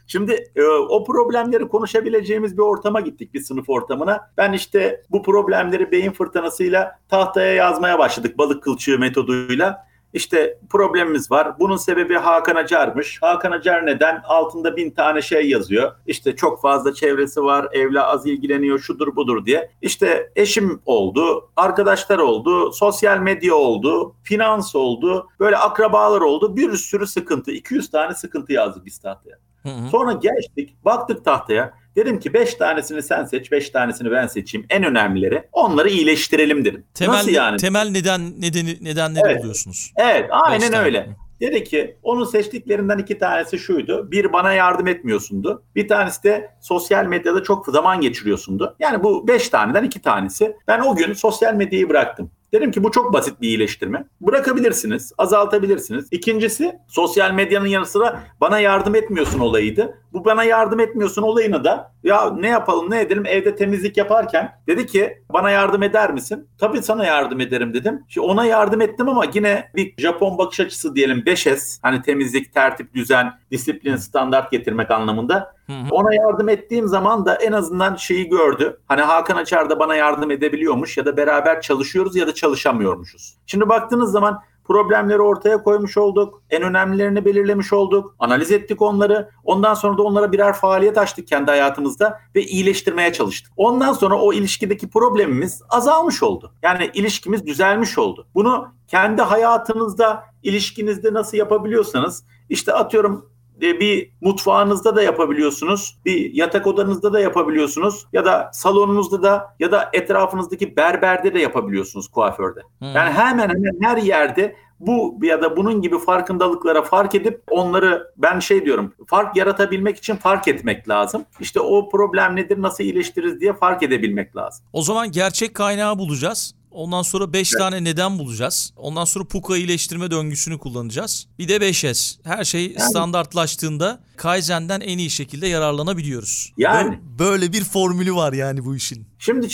Şimdi 0.08 0.52
e, 0.56 0.64
o 0.64 1.06
problemleri 1.06 1.68
konuşabileceğimiz 1.68 2.58
bir 2.58 2.62
ortama 2.62 3.02
gittik 3.02 3.34
bir 3.34 3.44
sınıf 3.44 3.70
ortamına. 3.70 4.32
Ben 4.38 4.54
işte 4.54 5.04
bu 5.12 5.24
problemleri 5.24 5.92
beyin 5.92 6.12
fırtınasıyla 6.12 7.00
tahtaya 7.10 7.54
yazmaya 7.54 8.00
başladık 8.00 8.38
balık 8.38 8.64
kılçığı 8.64 9.00
metoduyla. 9.00 9.88
İşte 10.16 10.60
problemimiz 10.70 11.32
var. 11.32 11.60
Bunun 11.60 11.78
sebebi 11.78 12.16
Hakan 12.16 12.56
Acar'mış. 12.56 13.22
Hakan 13.22 13.52
Acar 13.52 13.86
neden? 13.86 14.22
Altında 14.24 14.78
bin 14.78 14.92
tane 14.92 15.22
şey 15.22 15.50
yazıyor. 15.50 15.92
İşte 16.06 16.36
çok 16.36 16.62
fazla 16.62 16.94
çevresi 16.94 17.44
var, 17.44 17.68
evle 17.72 18.02
az 18.02 18.26
ilgileniyor, 18.26 18.80
şudur 18.80 19.16
budur 19.16 19.46
diye. 19.46 19.72
İşte 19.82 20.32
eşim 20.36 20.82
oldu, 20.86 21.50
arkadaşlar 21.56 22.20
oldu, 22.20 22.72
sosyal 22.72 23.20
medya 23.20 23.56
oldu, 23.56 24.16
finans 24.24 24.76
oldu, 24.76 25.30
böyle 25.40 25.58
akrabalar 25.58 26.22
oldu. 26.22 26.56
Bir 26.56 26.74
sürü 26.74 27.08
sıkıntı, 27.08 27.52
200 27.52 27.92
tane 27.92 28.14
sıkıntı 28.14 28.54
yazdık 28.54 28.86
biz 28.86 29.00
tahtaya. 29.00 29.38
Hı 29.64 29.70
hı. 29.70 29.90
Sonra 29.90 30.14
geçtik, 30.14 30.86
baktık 30.86 31.26
tahtaya. 31.26 31.74
Dedim 31.96 32.20
ki 32.20 32.34
5 32.34 32.54
tanesini 32.56 33.02
sen 33.04 33.26
seç, 33.26 33.52
5 33.52 33.70
tanesini 33.70 34.12
ben 34.12 34.28
seçeyim. 34.28 34.68
En 34.70 34.84
önemlileri 34.84 35.44
onları 35.52 35.90
iyileştirelim 35.90 36.66
dedim. 36.66 36.84
Temel, 36.94 37.14
Nasıl 37.14 37.32
yani? 37.32 37.58
Temel 37.58 37.90
neden 37.90 38.42
nedeni 38.42 38.78
nedenleri 38.82 39.24
evet. 39.26 39.40
buluyorsunuz. 39.40 39.94
Evet, 39.98 40.30
aynen 40.32 40.74
öyle. 40.74 41.10
Dedi 41.42 41.64
ki 41.64 41.98
onun 42.04 42.26
seçtiklerinden 42.26 42.98
iki 42.98 43.18
tanesi 43.18 43.60
şuydu. 43.60 44.12
Bir 44.12 44.34
bana 44.34 44.54
yardım 44.54 44.88
etmiyorsundu. 44.88 45.64
Bir 45.76 45.88
tanesi 45.88 46.24
de 46.24 46.50
sosyal 46.62 47.06
medyada 47.06 47.44
çok 47.44 47.66
zaman 47.66 48.02
geçiriyorsundu. 48.02 48.76
Yani 48.80 49.04
bu 49.04 49.28
beş 49.28 49.50
taneden 49.50 49.84
iki 49.84 50.02
tanesi. 50.02 50.56
Ben 50.68 50.80
o 50.80 50.96
gün 50.96 51.14
sosyal 51.14 51.54
medyayı 51.54 51.90
bıraktım. 51.90 52.32
Dedim 52.54 52.72
ki 52.72 52.84
bu 52.84 52.92
çok 52.92 53.14
basit 53.14 53.42
bir 53.42 53.48
iyileştirme. 53.48 54.06
Bırakabilirsiniz, 54.22 55.14
azaltabilirsiniz. 55.18 56.08
İkincisi 56.12 56.76
sosyal 56.88 57.32
medyanın 57.32 57.68
yanı 57.68 57.86
sıra 57.86 58.24
bana 58.42 58.60
yardım 58.60 58.96
etmiyorsun 58.96 59.40
olayıydı. 59.40 59.98
Bu 60.16 60.26
bana 60.26 60.44
yardım 60.44 60.80
etmiyorsun 60.80 61.22
olayını 61.22 61.64
da 61.64 61.92
ya 62.04 62.30
ne 62.30 62.48
yapalım 62.48 62.92
ne 62.92 63.02
edelim 63.02 63.26
evde 63.26 63.56
temizlik 63.56 63.98
yaparken 63.98 64.60
dedi 64.68 64.86
ki 64.86 65.24
bana 65.34 65.50
yardım 65.50 65.84
eder 65.84 66.14
misin? 66.14 66.48
Tabii 66.58 66.82
sana 66.84 67.06
yardım 67.06 67.42
ederim 67.42 67.74
dedim. 67.74 68.04
Şimdi 68.08 68.28
ona 68.28 68.46
yardım 68.46 68.82
ettim 68.82 69.10
ama 69.10 69.26
yine 69.34 69.72
bir 69.76 69.94
Japon 69.98 70.38
bakış 70.38 70.60
açısı 70.60 70.96
diyelim 70.96 71.20
5S 71.20 71.80
hani 71.82 72.02
temizlik, 72.02 72.54
tertip, 72.54 72.94
düzen, 72.94 73.34
disiplin, 73.52 73.96
standart 73.96 74.52
getirmek 74.52 74.92
anlamında. 74.92 75.56
Ona 75.92 76.14
yardım 76.14 76.50
ettiğim 76.50 76.88
zaman 76.88 77.26
da 77.26 77.36
en 77.36 77.52
azından 77.52 77.96
şeyi 77.96 78.30
gördü. 78.30 78.80
Hani 78.88 79.02
Hakan 79.02 79.38
Açar 79.38 79.70
da 79.70 79.80
bana 79.80 79.96
yardım 79.96 80.32
edebiliyormuş 80.32 80.98
ya 80.98 81.06
da 81.06 81.18
beraber 81.18 81.62
çalışıyoruz 81.62 82.16
ya 82.16 82.28
da 82.28 82.34
çalışamıyormuşuz. 82.34 83.38
Şimdi 83.46 83.70
baktığınız 83.70 84.12
zaman 84.12 84.42
Problemleri 84.66 85.22
ortaya 85.22 85.64
koymuş 85.64 85.98
olduk. 85.98 86.42
En 86.50 86.62
önemlilerini 86.62 87.26
belirlemiş 87.26 87.74
olduk. 87.74 88.16
Analiz 88.20 88.52
ettik 88.52 88.82
onları. 88.82 89.30
Ondan 89.44 89.74
sonra 89.74 89.98
da 89.98 90.04
onlara 90.04 90.32
birer 90.32 90.54
faaliyet 90.54 90.98
açtık 90.98 91.28
kendi 91.28 91.52
hayatımızda 91.52 92.20
ve 92.36 92.44
iyileştirmeye 92.44 93.14
çalıştık. 93.14 93.54
Ondan 93.58 93.94
sonra 93.94 94.16
o 94.16 94.34
ilişkideki 94.34 94.90
problemimiz 94.90 95.62
azalmış 95.70 96.24
oldu. 96.24 96.54
Yani 96.64 96.92
ilişkimiz 96.94 97.46
düzelmiş 97.46 97.98
oldu. 97.98 98.28
Bunu 98.36 98.68
kendi 98.88 99.22
hayatınızda, 99.22 100.24
ilişkinizde 100.44 101.14
nasıl 101.14 101.38
yapabiliyorsanız 101.38 102.24
işte 102.50 102.74
atıyorum 102.74 103.30
e, 103.62 103.80
bir 103.80 104.12
mutfağınızda 104.22 104.96
da 104.96 105.02
yapabiliyorsunuz. 105.02 105.98
Bir 106.06 106.34
yatak 106.34 106.68
odanızda 106.68 107.14
da 107.14 107.20
yapabiliyorsunuz. 107.20 108.06
Ya 108.14 108.26
da 108.26 108.50
salonunuzda 108.54 109.24
da 109.24 109.56
ya 109.60 109.72
da 109.72 109.90
etrafınızdaki 109.94 110.76
berberde 110.76 111.34
de 111.34 111.40
yapabiliyorsunuz 111.40 112.08
kuaförde. 112.08 112.62
Hmm. 112.80 112.88
Yani 112.96 113.12
hemen 113.12 113.50
hemen 113.50 113.82
her 113.82 113.98
yerde 113.98 114.56
bu 114.80 115.20
ya 115.22 115.42
da 115.42 115.58
bunun 115.58 115.82
gibi 115.82 116.00
farkındalıklara 116.00 116.82
fark 116.82 117.16
edip 117.16 117.44
onları 117.52 118.12
ben 118.18 118.40
şey 118.40 118.66
diyorum 118.66 118.94
fark 119.08 119.36
yaratabilmek 119.36 119.98
için 119.98 120.16
fark 120.16 120.48
etmek 120.48 120.90
lazım. 120.90 121.26
İşte 121.40 121.60
o 121.60 121.90
problem 121.90 122.36
nedir 122.36 122.62
nasıl 122.62 122.84
iyileştiririz 122.84 123.42
diye 123.42 123.54
fark 123.54 123.84
edebilmek 123.84 124.36
lazım. 124.36 124.66
O 124.74 124.82
zaman 124.82 125.12
gerçek 125.12 125.54
kaynağı 125.54 126.00
bulacağız. 126.00 126.56
Ondan 126.76 127.02
sonra 127.02 127.34
5 127.34 127.54
evet. 127.54 127.60
tane 127.60 127.84
neden 127.84 128.20
bulacağız. 128.20 128.74
Ondan 128.76 129.06
sonra 129.06 129.26
Puka 129.26 129.58
iyileştirme 129.58 130.12
döngüsünü 130.12 130.58
kullanacağız. 130.58 131.28
Bir 131.40 131.48
de 131.48 131.58
5S. 131.58 132.18
Her 132.24 132.44
şey 132.44 132.62
yani. 132.62 132.90
standartlaştığında 132.90 134.00
Kaizen'den 134.18 134.82
en 134.82 134.98
iyi 134.98 135.10
şekilde 135.10 135.48
yararlanabiliyoruz. 135.48 136.54
Yani. 136.58 137.00
Böyle 137.20 137.54
bir 137.54 137.64
formülü 137.64 138.16
var 138.16 138.34
yani 138.34 138.66
bu 138.66 138.76
işin. 138.76 139.08
Şimdi 139.20 139.48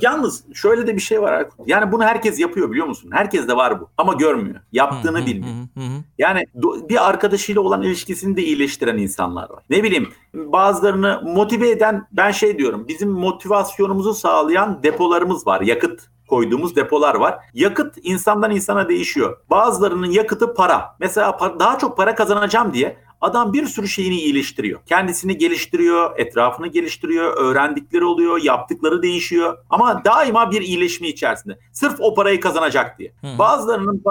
yalnız 0.00 0.44
şöyle 0.54 0.86
de 0.86 0.96
bir 0.96 1.00
şey 1.00 1.22
var. 1.22 1.46
Yani 1.66 1.92
bunu 1.92 2.04
herkes 2.04 2.40
yapıyor 2.40 2.70
biliyor 2.70 2.86
musun? 2.86 3.10
Herkes 3.12 3.48
de 3.48 3.56
var 3.56 3.80
bu 3.80 3.90
ama 3.98 4.12
görmüyor. 4.12 4.60
Yaptığını 4.72 5.22
hı, 5.22 5.26
bilmiyor. 5.26 5.54
Hı, 5.74 5.80
hı. 5.80 6.02
Yani 6.18 6.44
bir 6.88 7.08
arkadaşıyla 7.08 7.60
olan 7.60 7.82
ilişkisini 7.82 8.36
de 8.36 8.42
iyileştiren 8.42 8.98
insanlar 8.98 9.50
var. 9.50 9.64
Ne 9.70 9.82
bileyim 9.82 10.08
bazılarını 10.34 11.22
motive 11.24 11.70
eden 11.70 12.06
ben 12.12 12.30
şey 12.30 12.58
diyorum. 12.58 12.88
Bizim 12.88 13.10
motivasyonumuzu 13.10 14.14
sağlayan 14.14 14.82
depolarımız 14.82 15.46
var. 15.46 15.60
Yakıt 15.60 16.00
koyduğumuz 16.28 16.76
depolar 16.76 17.14
var. 17.14 17.38
Yakıt 17.54 17.98
insandan 18.02 18.50
insana 18.50 18.88
değişiyor. 18.88 19.36
Bazılarının 19.50 20.10
yakıtı 20.10 20.54
para. 20.54 20.96
Mesela 21.00 21.56
daha 21.60 21.78
çok 21.78 21.96
para 21.96 22.14
kazanacağım 22.14 22.74
diye 22.74 22.96
Adam 23.22 23.52
bir 23.52 23.66
sürü 23.66 23.88
şeyini 23.88 24.20
iyileştiriyor. 24.20 24.80
Kendisini 24.86 25.38
geliştiriyor, 25.38 26.18
etrafını 26.18 26.66
geliştiriyor, 26.66 27.36
öğrendikleri 27.36 28.04
oluyor, 28.04 28.42
yaptıkları 28.42 29.02
değişiyor. 29.02 29.58
Ama 29.70 30.04
daima 30.04 30.50
bir 30.50 30.62
iyileşme 30.62 31.08
içerisinde. 31.08 31.58
Sırf 31.72 31.96
o 32.00 32.14
parayı 32.14 32.40
kazanacak 32.40 32.98
diye. 32.98 33.12
Hı. 33.20 33.38
Bazılarının 33.38 34.04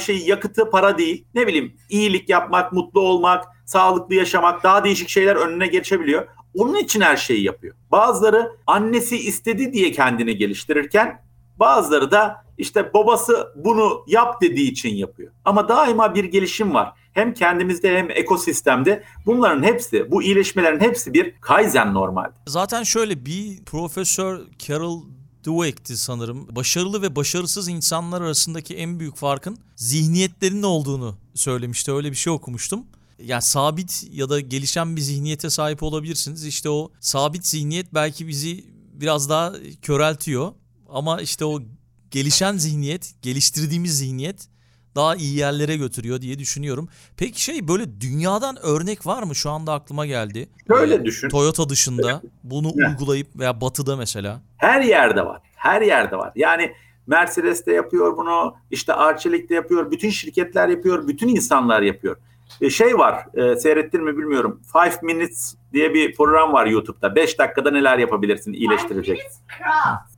şey 0.00 0.18
yakıtı 0.18 0.70
para 0.70 0.98
değil. 0.98 1.24
Ne 1.34 1.46
bileyim 1.46 1.76
iyilik 1.88 2.28
yapmak, 2.28 2.72
mutlu 2.72 3.00
olmak, 3.00 3.44
sağlıklı 3.64 4.14
yaşamak, 4.14 4.62
daha 4.62 4.84
değişik 4.84 5.08
şeyler 5.08 5.36
önüne 5.36 5.66
geçebiliyor. 5.66 6.26
Onun 6.54 6.74
için 6.74 7.00
her 7.00 7.16
şeyi 7.16 7.42
yapıyor. 7.42 7.74
Bazıları 7.92 8.52
annesi 8.66 9.16
istedi 9.16 9.72
diye 9.72 9.92
kendini 9.92 10.36
geliştirirken 10.36 11.22
bazıları 11.56 12.10
da 12.10 12.44
işte 12.58 12.94
babası 12.94 13.52
bunu 13.56 14.04
yap 14.06 14.42
dediği 14.42 14.70
için 14.70 14.94
yapıyor. 14.94 15.32
Ama 15.44 15.68
daima 15.68 16.14
bir 16.14 16.24
gelişim 16.24 16.74
var. 16.74 16.92
Hem 17.14 17.34
kendimizde 17.34 17.98
hem 17.98 18.10
ekosistemde 18.10 19.04
bunların 19.26 19.62
hepsi, 19.62 20.10
bu 20.10 20.22
iyileşmelerin 20.22 20.80
hepsi 20.80 21.14
bir 21.14 21.34
Kaizen 21.40 21.94
normalde. 21.94 22.32
Zaten 22.46 22.82
şöyle 22.82 23.26
bir 23.26 23.64
Profesör 23.64 24.40
Carol 24.58 25.02
Dweck'ti 25.44 25.96
sanırım. 25.96 26.56
Başarılı 26.56 27.02
ve 27.02 27.16
başarısız 27.16 27.68
insanlar 27.68 28.20
arasındaki 28.22 28.76
en 28.76 29.00
büyük 29.00 29.16
farkın 29.16 29.58
zihniyetlerinin 29.76 30.62
olduğunu 30.62 31.16
söylemişti. 31.34 31.92
Öyle 31.92 32.10
bir 32.10 32.16
şey 32.16 32.32
okumuştum. 32.32 32.86
Yani 33.18 33.42
sabit 33.42 34.06
ya 34.12 34.28
da 34.28 34.40
gelişen 34.40 34.96
bir 34.96 35.00
zihniyete 35.00 35.50
sahip 35.50 35.82
olabilirsiniz. 35.82 36.46
İşte 36.46 36.70
o 36.70 36.92
sabit 37.00 37.46
zihniyet 37.46 37.94
belki 37.94 38.28
bizi 38.28 38.64
biraz 38.92 39.28
daha 39.28 39.52
köreltiyor. 39.82 40.52
Ama 40.88 41.20
işte 41.20 41.44
o 41.44 41.62
gelişen 42.10 42.56
zihniyet, 42.56 43.14
geliştirdiğimiz 43.22 43.98
zihniyet 43.98 44.48
daha 44.96 45.16
iyi 45.16 45.36
yerlere 45.36 45.76
götürüyor 45.76 46.20
diye 46.20 46.38
düşünüyorum. 46.38 46.88
Peki 47.16 47.42
şey 47.42 47.68
böyle 47.68 48.00
dünyadan 48.00 48.56
örnek 48.62 49.06
var 49.06 49.22
mı? 49.22 49.34
Şu 49.34 49.50
anda 49.50 49.72
aklıma 49.72 50.06
geldi. 50.06 50.48
Şöyle 50.68 50.94
ee, 50.94 51.04
düşün. 51.04 51.28
Toyota 51.28 51.68
dışında 51.68 52.22
bunu 52.42 52.72
evet. 52.78 52.88
uygulayıp 52.88 53.38
veya 53.38 53.60
batıda 53.60 53.96
mesela. 53.96 54.40
Her 54.56 54.80
yerde 54.80 55.26
var. 55.26 55.40
Her 55.56 55.82
yerde 55.82 56.16
var. 56.16 56.32
Yani 56.36 56.72
Mercedes 57.06 57.66
de 57.66 57.72
yapıyor 57.72 58.16
bunu. 58.16 58.56
işte 58.70 58.92
Arçelik 58.92 59.50
de 59.50 59.54
yapıyor. 59.54 59.90
Bütün 59.90 60.10
şirketler 60.10 60.68
yapıyor. 60.68 61.08
Bütün 61.08 61.28
insanlar 61.28 61.82
yapıyor. 61.82 62.16
E, 62.60 62.70
şey 62.70 62.98
var 62.98 63.26
e, 63.34 63.56
seyrettin 63.56 64.04
mi 64.04 64.16
bilmiyorum. 64.18 64.60
Five 64.72 65.14
Minutes 65.14 65.54
diye 65.74 65.94
bir 65.94 66.14
program 66.14 66.52
var 66.52 66.66
YouTube'da. 66.66 67.14
Beş 67.14 67.38
dakikada 67.38 67.70
neler 67.70 67.98
yapabilirsin 67.98 68.52
iyileştirecek. 68.52 69.20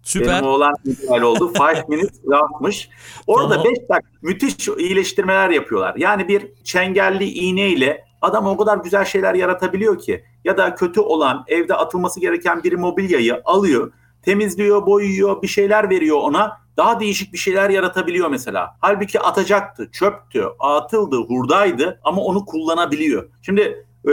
Süper. 0.02 0.28
Benim 0.28 0.44
oğlan 0.44 0.74
müdahale 0.84 1.24
oldu. 1.24 1.52
Five 1.56 1.84
Minutes 1.88 2.20
Craft'mış. 2.28 2.88
Orada 3.26 3.48
tamam. 3.48 3.64
beş 3.64 3.78
dakika 3.78 4.10
müthiş 4.22 4.68
iyileştirmeler 4.68 5.50
yapıyorlar. 5.50 5.94
Yani 5.96 6.28
bir 6.28 6.62
çengelli 6.64 7.24
iğneyle 7.24 8.04
adam 8.22 8.46
o 8.46 8.56
kadar 8.56 8.78
güzel 8.78 9.04
şeyler 9.04 9.34
yaratabiliyor 9.34 9.98
ki. 9.98 10.24
Ya 10.44 10.56
da 10.56 10.74
kötü 10.74 11.00
olan 11.00 11.44
evde 11.48 11.74
atılması 11.74 12.20
gereken 12.20 12.64
bir 12.64 12.72
mobilyayı 12.72 13.42
alıyor. 13.44 13.92
Temizliyor, 14.22 14.86
boyuyor, 14.86 15.42
bir 15.42 15.48
şeyler 15.48 15.90
veriyor 15.90 16.16
ona 16.20 16.66
daha 16.76 17.00
değişik 17.00 17.32
bir 17.32 17.38
şeyler 17.38 17.70
yaratabiliyor 17.70 18.28
mesela. 18.28 18.76
Halbuki 18.80 19.20
atacaktı, 19.20 19.90
çöptü, 19.92 20.44
atıldı, 20.58 21.16
hurdaydı 21.16 22.00
ama 22.04 22.22
onu 22.22 22.44
kullanabiliyor. 22.44 23.28
Şimdi 23.42 23.86
e, 24.08 24.12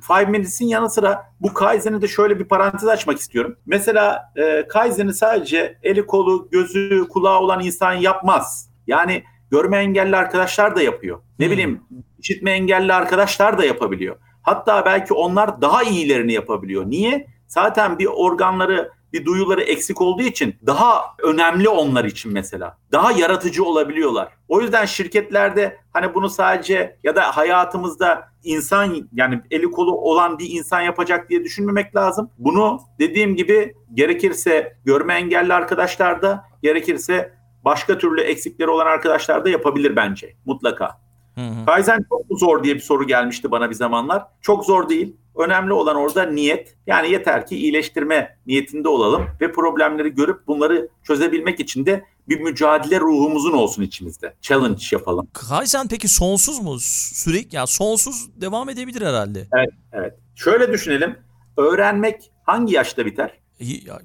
Five 0.00 0.24
Minutes'in 0.24 0.66
yanı 0.66 0.90
sıra 0.90 1.32
bu 1.40 1.54
Kaizen'i 1.54 2.02
de 2.02 2.08
şöyle 2.08 2.38
bir 2.38 2.44
parantez 2.44 2.88
açmak 2.88 3.18
istiyorum. 3.18 3.56
Mesela 3.66 4.32
e, 4.36 4.68
Kaizen'i 4.68 5.14
sadece 5.14 5.78
eli 5.82 6.06
kolu, 6.06 6.48
gözü, 6.50 7.08
kulağı 7.08 7.38
olan 7.38 7.60
insan 7.64 7.92
yapmaz. 7.92 8.70
Yani 8.86 9.24
görme 9.50 9.78
engelli 9.78 10.16
arkadaşlar 10.16 10.76
da 10.76 10.82
yapıyor. 10.82 11.18
Ne 11.38 11.46
hmm. 11.46 11.52
bileyim 11.52 11.82
işitme 12.18 12.50
engelli 12.50 12.92
arkadaşlar 12.92 13.58
da 13.58 13.64
yapabiliyor. 13.64 14.16
Hatta 14.42 14.84
belki 14.84 15.14
onlar 15.14 15.60
daha 15.60 15.82
iyilerini 15.82 16.32
yapabiliyor. 16.32 16.90
Niye? 16.90 17.26
Zaten 17.46 17.98
bir 17.98 18.06
organları 18.06 18.90
bir 19.12 19.24
duyuları 19.24 19.62
eksik 19.62 20.00
olduğu 20.00 20.22
için 20.22 20.56
daha 20.66 21.04
önemli 21.22 21.68
onlar 21.68 22.04
için 22.04 22.32
mesela. 22.32 22.78
Daha 22.92 23.12
yaratıcı 23.12 23.64
olabiliyorlar. 23.64 24.28
O 24.48 24.60
yüzden 24.60 24.84
şirketlerde 24.84 25.76
hani 25.92 26.14
bunu 26.14 26.28
sadece 26.28 26.96
ya 27.04 27.16
da 27.16 27.36
hayatımızda 27.36 28.28
insan 28.44 29.08
yani 29.12 29.40
eli 29.50 29.70
kolu 29.70 29.92
olan 29.92 30.38
bir 30.38 30.50
insan 30.50 30.80
yapacak 30.80 31.30
diye 31.30 31.44
düşünmemek 31.44 31.96
lazım. 31.96 32.30
Bunu 32.38 32.80
dediğim 32.98 33.36
gibi 33.36 33.74
gerekirse 33.94 34.76
görme 34.84 35.14
engelli 35.14 35.54
arkadaşlar 35.54 36.22
da 36.22 36.44
gerekirse 36.62 37.32
başka 37.64 37.98
türlü 37.98 38.20
eksikleri 38.20 38.70
olan 38.70 38.86
arkadaşlar 38.86 39.44
da 39.44 39.48
yapabilir 39.48 39.96
bence 39.96 40.36
mutlaka. 40.44 41.00
Hı 41.34 41.40
hı. 41.40 41.66
Kaizen 41.66 42.04
çok 42.08 42.30
mu 42.30 42.36
zor 42.36 42.64
diye 42.64 42.74
bir 42.74 42.80
soru 42.80 43.06
gelmişti 43.06 43.50
bana 43.50 43.70
bir 43.70 43.74
zamanlar. 43.74 44.26
Çok 44.40 44.64
zor 44.64 44.88
değil. 44.88 45.16
Önemli 45.36 45.72
olan 45.72 45.96
orada 45.96 46.22
niyet. 46.22 46.76
Yani 46.86 47.10
yeter 47.10 47.46
ki 47.46 47.56
iyileştirme 47.56 48.36
niyetinde 48.46 48.88
olalım 48.88 49.26
ve 49.40 49.52
problemleri 49.52 50.14
görüp 50.14 50.46
bunları 50.46 50.88
çözebilmek 51.04 51.60
için 51.60 51.86
de 51.86 52.04
bir 52.28 52.40
mücadele 52.40 53.00
ruhumuzun 53.00 53.52
olsun 53.52 53.82
içimizde. 53.82 54.34
Challenge 54.42 54.82
yapalım. 54.92 55.28
Kaizen 55.32 55.88
peki 55.88 56.08
sonsuz 56.08 56.58
mu? 56.62 56.76
Sürekli 56.80 57.56
yani 57.56 57.66
sonsuz 57.66 58.40
devam 58.40 58.68
edebilir 58.68 59.02
herhalde. 59.06 59.48
Evet, 59.56 59.70
evet. 59.92 60.14
Şöyle 60.34 60.72
düşünelim. 60.72 61.16
Öğrenmek 61.56 62.30
hangi 62.44 62.74
yaşta 62.74 63.06
biter? 63.06 63.38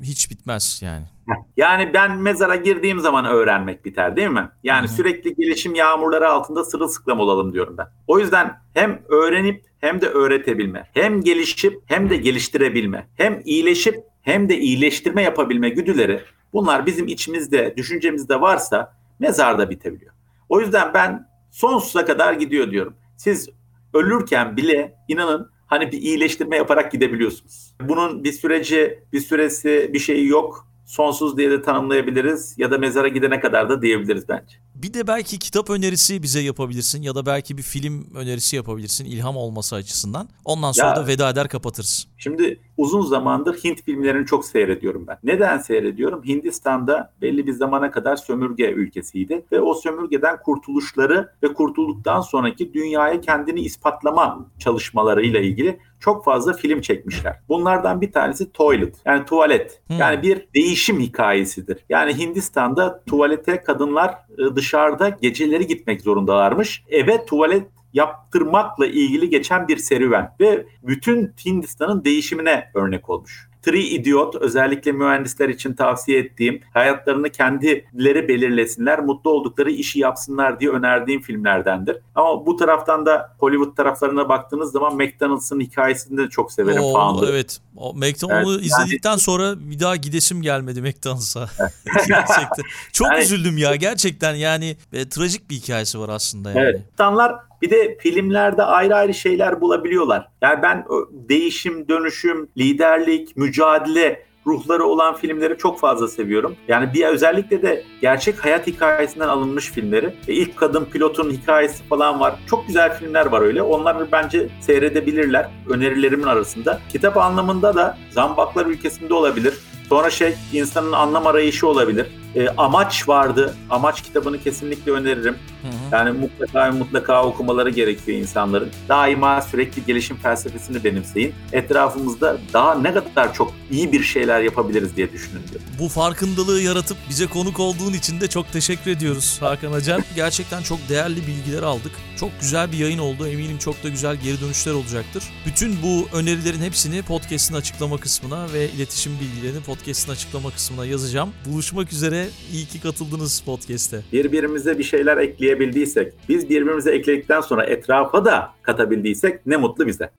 Hiç 0.02 0.32
bitmez 0.32 0.80
yani. 0.84 1.06
Yani 1.58 1.92
ben 1.94 2.18
mezara 2.18 2.56
girdiğim 2.56 3.00
zaman 3.00 3.26
öğrenmek 3.26 3.86
biter 3.86 4.16
değil 4.16 4.30
mi? 4.30 4.50
Yani 4.64 4.88
Hı-hı. 4.88 4.96
sürekli 4.96 5.36
gelişim 5.36 5.76
yağmurları 5.76 6.30
altında 6.30 6.64
sırılsıklam 6.64 7.20
olalım 7.20 7.54
diyorum 7.54 7.76
ben. 7.78 7.88
O 8.08 8.20
yüzden 8.20 8.62
hem 8.74 9.02
öğrenip 9.10 9.64
hem 9.80 10.02
de 10.02 10.08
öğretebilme, 10.08 10.90
hem 10.94 11.22
gelişip 11.22 11.82
hem 11.86 12.10
de 12.10 12.18
geliştirebilme, 12.18 13.08
hem 13.16 13.42
iyileşip 13.46 13.96
hem 14.22 14.50
de 14.50 14.58
iyileştirme 14.58 15.22
yapabilme 15.22 15.70
güdüleri 15.70 16.22
bunlar 16.54 16.86
bizim 16.86 17.08
içimizde, 17.08 17.74
düşüncemizde 17.78 18.42
varsa 18.42 18.98
mezarda 19.20 19.70
bitebiliyor. 19.70 20.14
O 20.50 20.60
yüzden 20.62 20.94
ben 20.94 21.28
sonsuza 21.52 22.06
kadar 22.06 22.34
gidiyor 22.34 22.72
diyorum. 22.72 22.96
Siz 23.18 23.50
ölürken 23.94 24.58
bile 24.58 24.96
inanın 25.08 25.52
hani 25.68 25.92
bir 25.92 25.98
iyileştirme 25.98 26.58
yaparak 26.58 26.92
gidebiliyorsunuz. 26.92 27.76
Bunun 27.82 28.24
bir 28.24 28.32
süreci, 28.32 29.00
bir 29.14 29.20
süresi, 29.20 29.90
bir 29.94 30.00
şeyi 30.00 30.28
yok. 30.28 30.65
Sonsuz 30.86 31.38
diye 31.38 31.52
de 31.52 31.62
tanımlayabiliriz 31.62 32.56
ya 32.58 32.72
da 32.72 32.78
mezara 32.78 33.08
gidene 33.08 33.40
kadar 33.40 33.70
da 33.70 33.82
diyebiliriz 33.82 34.30
bence. 34.30 34.56
Bir 34.76 34.94
de 34.94 35.08
belki 35.08 35.40
kitap 35.40 35.70
önerisi 35.70 36.24
bize 36.24 36.40
yapabilirsin 36.40 37.02
ya 37.02 37.16
da 37.16 37.26
belki 37.26 37.58
bir 37.58 37.64
film 37.64 38.16
önerisi 38.16 38.56
yapabilirsin 38.56 39.06
ilham 39.06 39.38
olması 39.38 39.76
açısından. 39.76 40.30
Ondan 40.46 40.72
sonra 40.72 40.88
ya, 40.88 40.96
da 40.96 41.08
veda 41.08 41.30
eder 41.30 41.48
kapatırız. 41.48 42.08
Şimdi 42.18 42.60
uzun 42.78 43.02
zamandır 43.02 43.56
Hint 43.64 43.84
filmlerini 43.84 44.26
çok 44.26 44.46
seyrediyorum 44.46 45.08
ben. 45.08 45.18
Neden 45.24 45.58
seyrediyorum? 45.58 46.24
Hindistan'da 46.24 47.14
belli 47.22 47.48
bir 47.48 47.54
zamana 47.54 47.92
kadar 47.92 48.16
sömürge 48.16 48.72
ülkesiydi 48.72 49.46
ve 49.52 49.62
o 49.62 49.74
sömürgeden 49.74 50.38
kurtuluşları 50.42 51.30
ve 51.44 51.54
kurtulduktan 51.54 52.22
sonraki 52.22 52.74
dünyaya 52.74 53.22
kendini 53.22 53.60
ispatlama 53.62 54.46
çalışmalarıyla 54.60 55.40
ilgili 55.40 55.80
çok 56.06 56.26
fazla 56.26 56.54
film 56.54 56.82
çekmişler. 56.82 57.40
Bunlardan 57.50 58.02
bir 58.02 58.12
tanesi 58.12 58.52
Toilet 58.52 58.96
yani 59.06 59.26
tuvalet. 59.26 59.82
Hmm. 59.88 59.98
Yani 59.98 60.22
bir 60.22 60.48
değişim 60.56 61.00
hikayesidir. 61.00 61.78
Yani 61.90 62.18
Hindistan'da 62.18 63.04
tuvalete 63.06 63.64
kadınlar 63.64 64.10
e, 64.12 64.56
dışarıda 64.56 65.10
geceleri 65.10 65.68
gitmek 65.68 66.02
zorundalarmış. 66.02 66.84
Eve 66.90 67.26
tuvalet 67.26 67.68
yaptırmakla 67.94 68.86
ilgili 68.86 69.30
geçen 69.30 69.68
bir 69.68 69.78
serüven 69.78 70.32
ve 70.40 70.66
bütün 70.84 71.34
Hindistan'ın 71.46 72.04
değişimine 72.04 72.72
örnek 72.74 73.10
olmuş. 73.10 73.50
Three 73.66 73.82
Idiot 73.84 74.36
özellikle 74.36 74.92
mühendisler 74.92 75.50
için 75.50 75.74
tavsiye 75.74 76.20
ettiğim 76.20 76.62
hayatlarını 76.74 77.30
kendileri 77.30 78.28
belirlesinler, 78.28 79.00
mutlu 79.00 79.30
oldukları 79.32 79.72
işi 79.72 80.00
yapsınlar 80.00 80.60
diye 80.60 80.70
önerdiğim 80.72 81.22
filmlerdendir. 81.22 81.98
Ama 82.16 82.46
bu 82.46 82.56
taraftan 82.56 83.06
da 83.06 83.36
Hollywood 83.40 83.76
taraflarına 83.76 84.30
baktığınız 84.30 84.72
zaman 84.72 84.96
McDonald's'ın 84.96 85.60
hikayesini 85.60 86.18
de 86.18 86.30
çok 86.30 86.52
severim. 86.52 86.82
Oo, 86.84 86.94
Found'u. 86.94 87.30
evet. 87.32 87.60
O 87.78 87.94
McDonald's'ı 87.94 88.52
Evet, 88.56 88.66
izledikten 88.66 89.16
sonra 89.18 89.54
bir 89.60 89.80
daha 89.80 89.96
gidesim 89.96 90.42
gelmedi 90.42 90.82
McDonald's'a. 90.82 91.50
gerçekten. 92.08 92.64
Çok 92.94 93.08
Yani- 93.12 93.24
üzüldüm 93.24 93.58
ya 93.58 93.76
gerçekten 93.76 94.36
yani 94.36 94.78
e, 94.94 95.10
trajik 95.10 95.50
bir 95.50 95.56
hikayesi 95.56 96.00
var 96.00 96.10
aslında 96.10 96.50
yani. 96.50 96.60
Evet. 96.60 96.82
İnsanlar 96.94 97.36
bir 97.66 97.70
de 97.70 97.98
filmlerde 98.00 98.64
ayrı 98.64 98.96
ayrı 98.96 99.14
şeyler 99.14 99.62
bulabiliyorlar. 99.62 100.28
Yani 100.42 100.62
ben 100.62 100.86
değişim, 101.12 101.90
dönüşüm, 101.90 102.50
liderlik, 102.58 103.38
mücadele 103.38 104.26
ruhları 104.48 104.84
olan 104.86 105.16
filmleri 105.16 105.58
çok 105.58 105.80
fazla 105.80 106.08
seviyorum. 106.08 106.56
Yani 106.68 106.94
bir 106.94 107.06
özellikle 107.06 107.62
de 107.62 107.84
gerçek 108.02 108.46
hayat 108.46 108.68
hikayesinden 108.68 109.28
alınmış 109.28 109.72
filmleri. 109.72 110.14
E, 110.28 110.34
ilk 110.34 110.58
kadın 110.58 110.86
pilotun 110.86 111.32
hikayesi 111.32 111.84
falan 111.84 112.20
var. 112.20 112.36
Çok 112.50 112.68
güzel 112.68 112.98
filmler 112.98 113.26
var 113.26 113.42
öyle. 113.42 113.62
Onları 113.62 114.08
bence 114.12 114.50
seyredebilirler. 114.62 115.50
Önerilerimin 115.70 116.28
arasında. 116.28 116.80
Kitap 116.90 117.18
anlamında 117.18 117.76
da 117.76 117.98
Zambaklar 118.10 118.66
ülkesinde 118.66 119.14
olabilir. 119.14 119.54
Sonra 119.90 120.10
şey 120.10 120.36
insanın 120.54 120.92
anlam 120.92 121.28
arayışı 121.28 121.68
olabilir. 121.68 122.08
E, 122.36 122.50
Amaç 122.50 123.10
vardı. 123.10 123.56
Amaç 123.70 124.02
kitabını 124.02 124.44
kesinlikle 124.44 124.92
öneririm. 124.92 125.36
Hı 125.62 125.68
hı. 125.68 125.72
Yani 125.92 126.12
mutlaka 126.20 126.72
mutlaka 126.72 127.24
okumaları 127.24 127.70
gerekiyor 127.70 128.18
insanların. 128.18 128.70
Daima 128.90 129.42
sürekli 129.42 129.86
gelişim 129.86 130.18
felsefesini 130.18 130.84
benimseyin. 130.84 131.34
Etrafımızda 131.52 132.38
daha 132.54 132.76
ne 132.76 132.94
kadar 132.94 133.34
çok 133.34 133.54
iyi 133.72 133.92
bir 133.92 134.04
şeyler 134.04 134.42
yapabiliriz 134.42 134.96
diye 134.96 135.12
düşünün 135.12 135.42
diyor. 135.52 135.62
Bu 135.80 135.90
farkındalığı 135.90 136.62
yaratıp 136.62 136.98
bize 137.10 137.28
konuk 137.28 137.60
olduğun 137.60 137.94
için 137.94 138.22
de 138.22 138.28
çok 138.28 138.52
teşekkür 138.52 138.92
ediyoruz 138.92 139.38
Hakan 139.40 139.72
Acar. 139.72 140.02
Gerçekten 140.16 140.62
çok 140.62 140.80
değerli 140.90 141.28
bilgiler 141.28 141.64
aldık. 141.64 141.92
Çok 142.20 142.30
güzel 142.42 142.72
bir 142.72 142.78
yayın 142.78 142.98
oldu. 142.98 143.28
Eminim 143.28 143.58
çok 143.58 143.84
da 143.84 143.90
güzel 143.90 144.16
geri 144.16 144.42
dönüşler 144.42 144.74
olacaktır. 144.74 145.24
Bütün 145.46 145.78
bu 145.84 146.08
önerilerin 146.14 146.62
hepsini 146.62 147.02
podcast'in 147.02 147.56
açıklama 147.56 147.98
kısmına 147.98 148.54
ve 148.54 148.70
iletişim 148.70 149.20
bilgilerini 149.20 149.64
podcast'in 149.64 150.12
açıklama 150.12 150.52
kısmına 150.52 150.86
yazacağım. 150.86 151.30
Buluşmak 151.46 151.94
üzere. 151.94 152.25
İyi 152.54 152.66
ki 152.66 152.82
katıldınız 152.82 153.42
podcast'e. 153.42 154.02
Birbirimize 154.14 154.80
bir 154.80 154.84
şeyler 154.84 155.18
ekleyebildiysek, 155.18 156.14
biz 156.30 156.50
birbirimize 156.50 156.92
ekledikten 156.92 157.42
sonra 157.42 157.66
etrafa 157.66 158.26
da 158.26 158.54
katabildiysek 158.62 159.46
ne 159.46 159.58
mutlu 159.58 159.88
bize. 159.88 160.10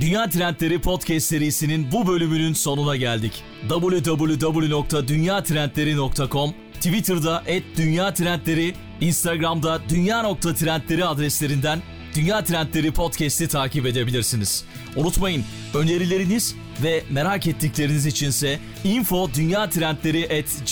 Dünya 0.00 0.28
Trendleri 0.28 0.80
Podcast 0.80 1.26
serisinin 1.26 1.86
bu 1.92 2.06
bölümünün 2.06 2.52
sonuna 2.52 2.96
geldik. 2.96 3.44
www.dünyatrendleri.com 3.68 6.54
Twitter'da 6.74 7.42
@dünyatrendleri, 7.76 8.74
Instagram'da 9.00 9.80
dünya.trendleri 9.88 11.04
adreslerinden 11.04 11.82
Dünya 12.14 12.44
Trendleri 12.44 12.92
Podcast'i 12.92 13.48
takip 13.48 13.86
edebilirsiniz. 13.86 14.64
Unutmayın 14.96 15.44
önerileriniz 15.74 16.56
ve 16.82 17.02
merak 17.10 17.46
ettikleriniz 17.46 18.06
içinse 18.06 18.58
info 18.84 19.28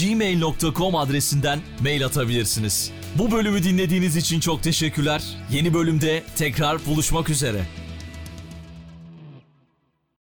gmail.com 0.00 0.96
adresinden 0.96 1.60
mail 1.80 2.06
atabilirsiniz. 2.06 2.90
Bu 3.18 3.30
bölümü 3.30 3.62
dinlediğiniz 3.62 4.16
için 4.16 4.40
çok 4.40 4.62
teşekkürler. 4.62 5.22
Yeni 5.50 5.74
bölümde 5.74 6.22
tekrar 6.36 6.86
buluşmak 6.86 7.30
üzere. 7.30 7.66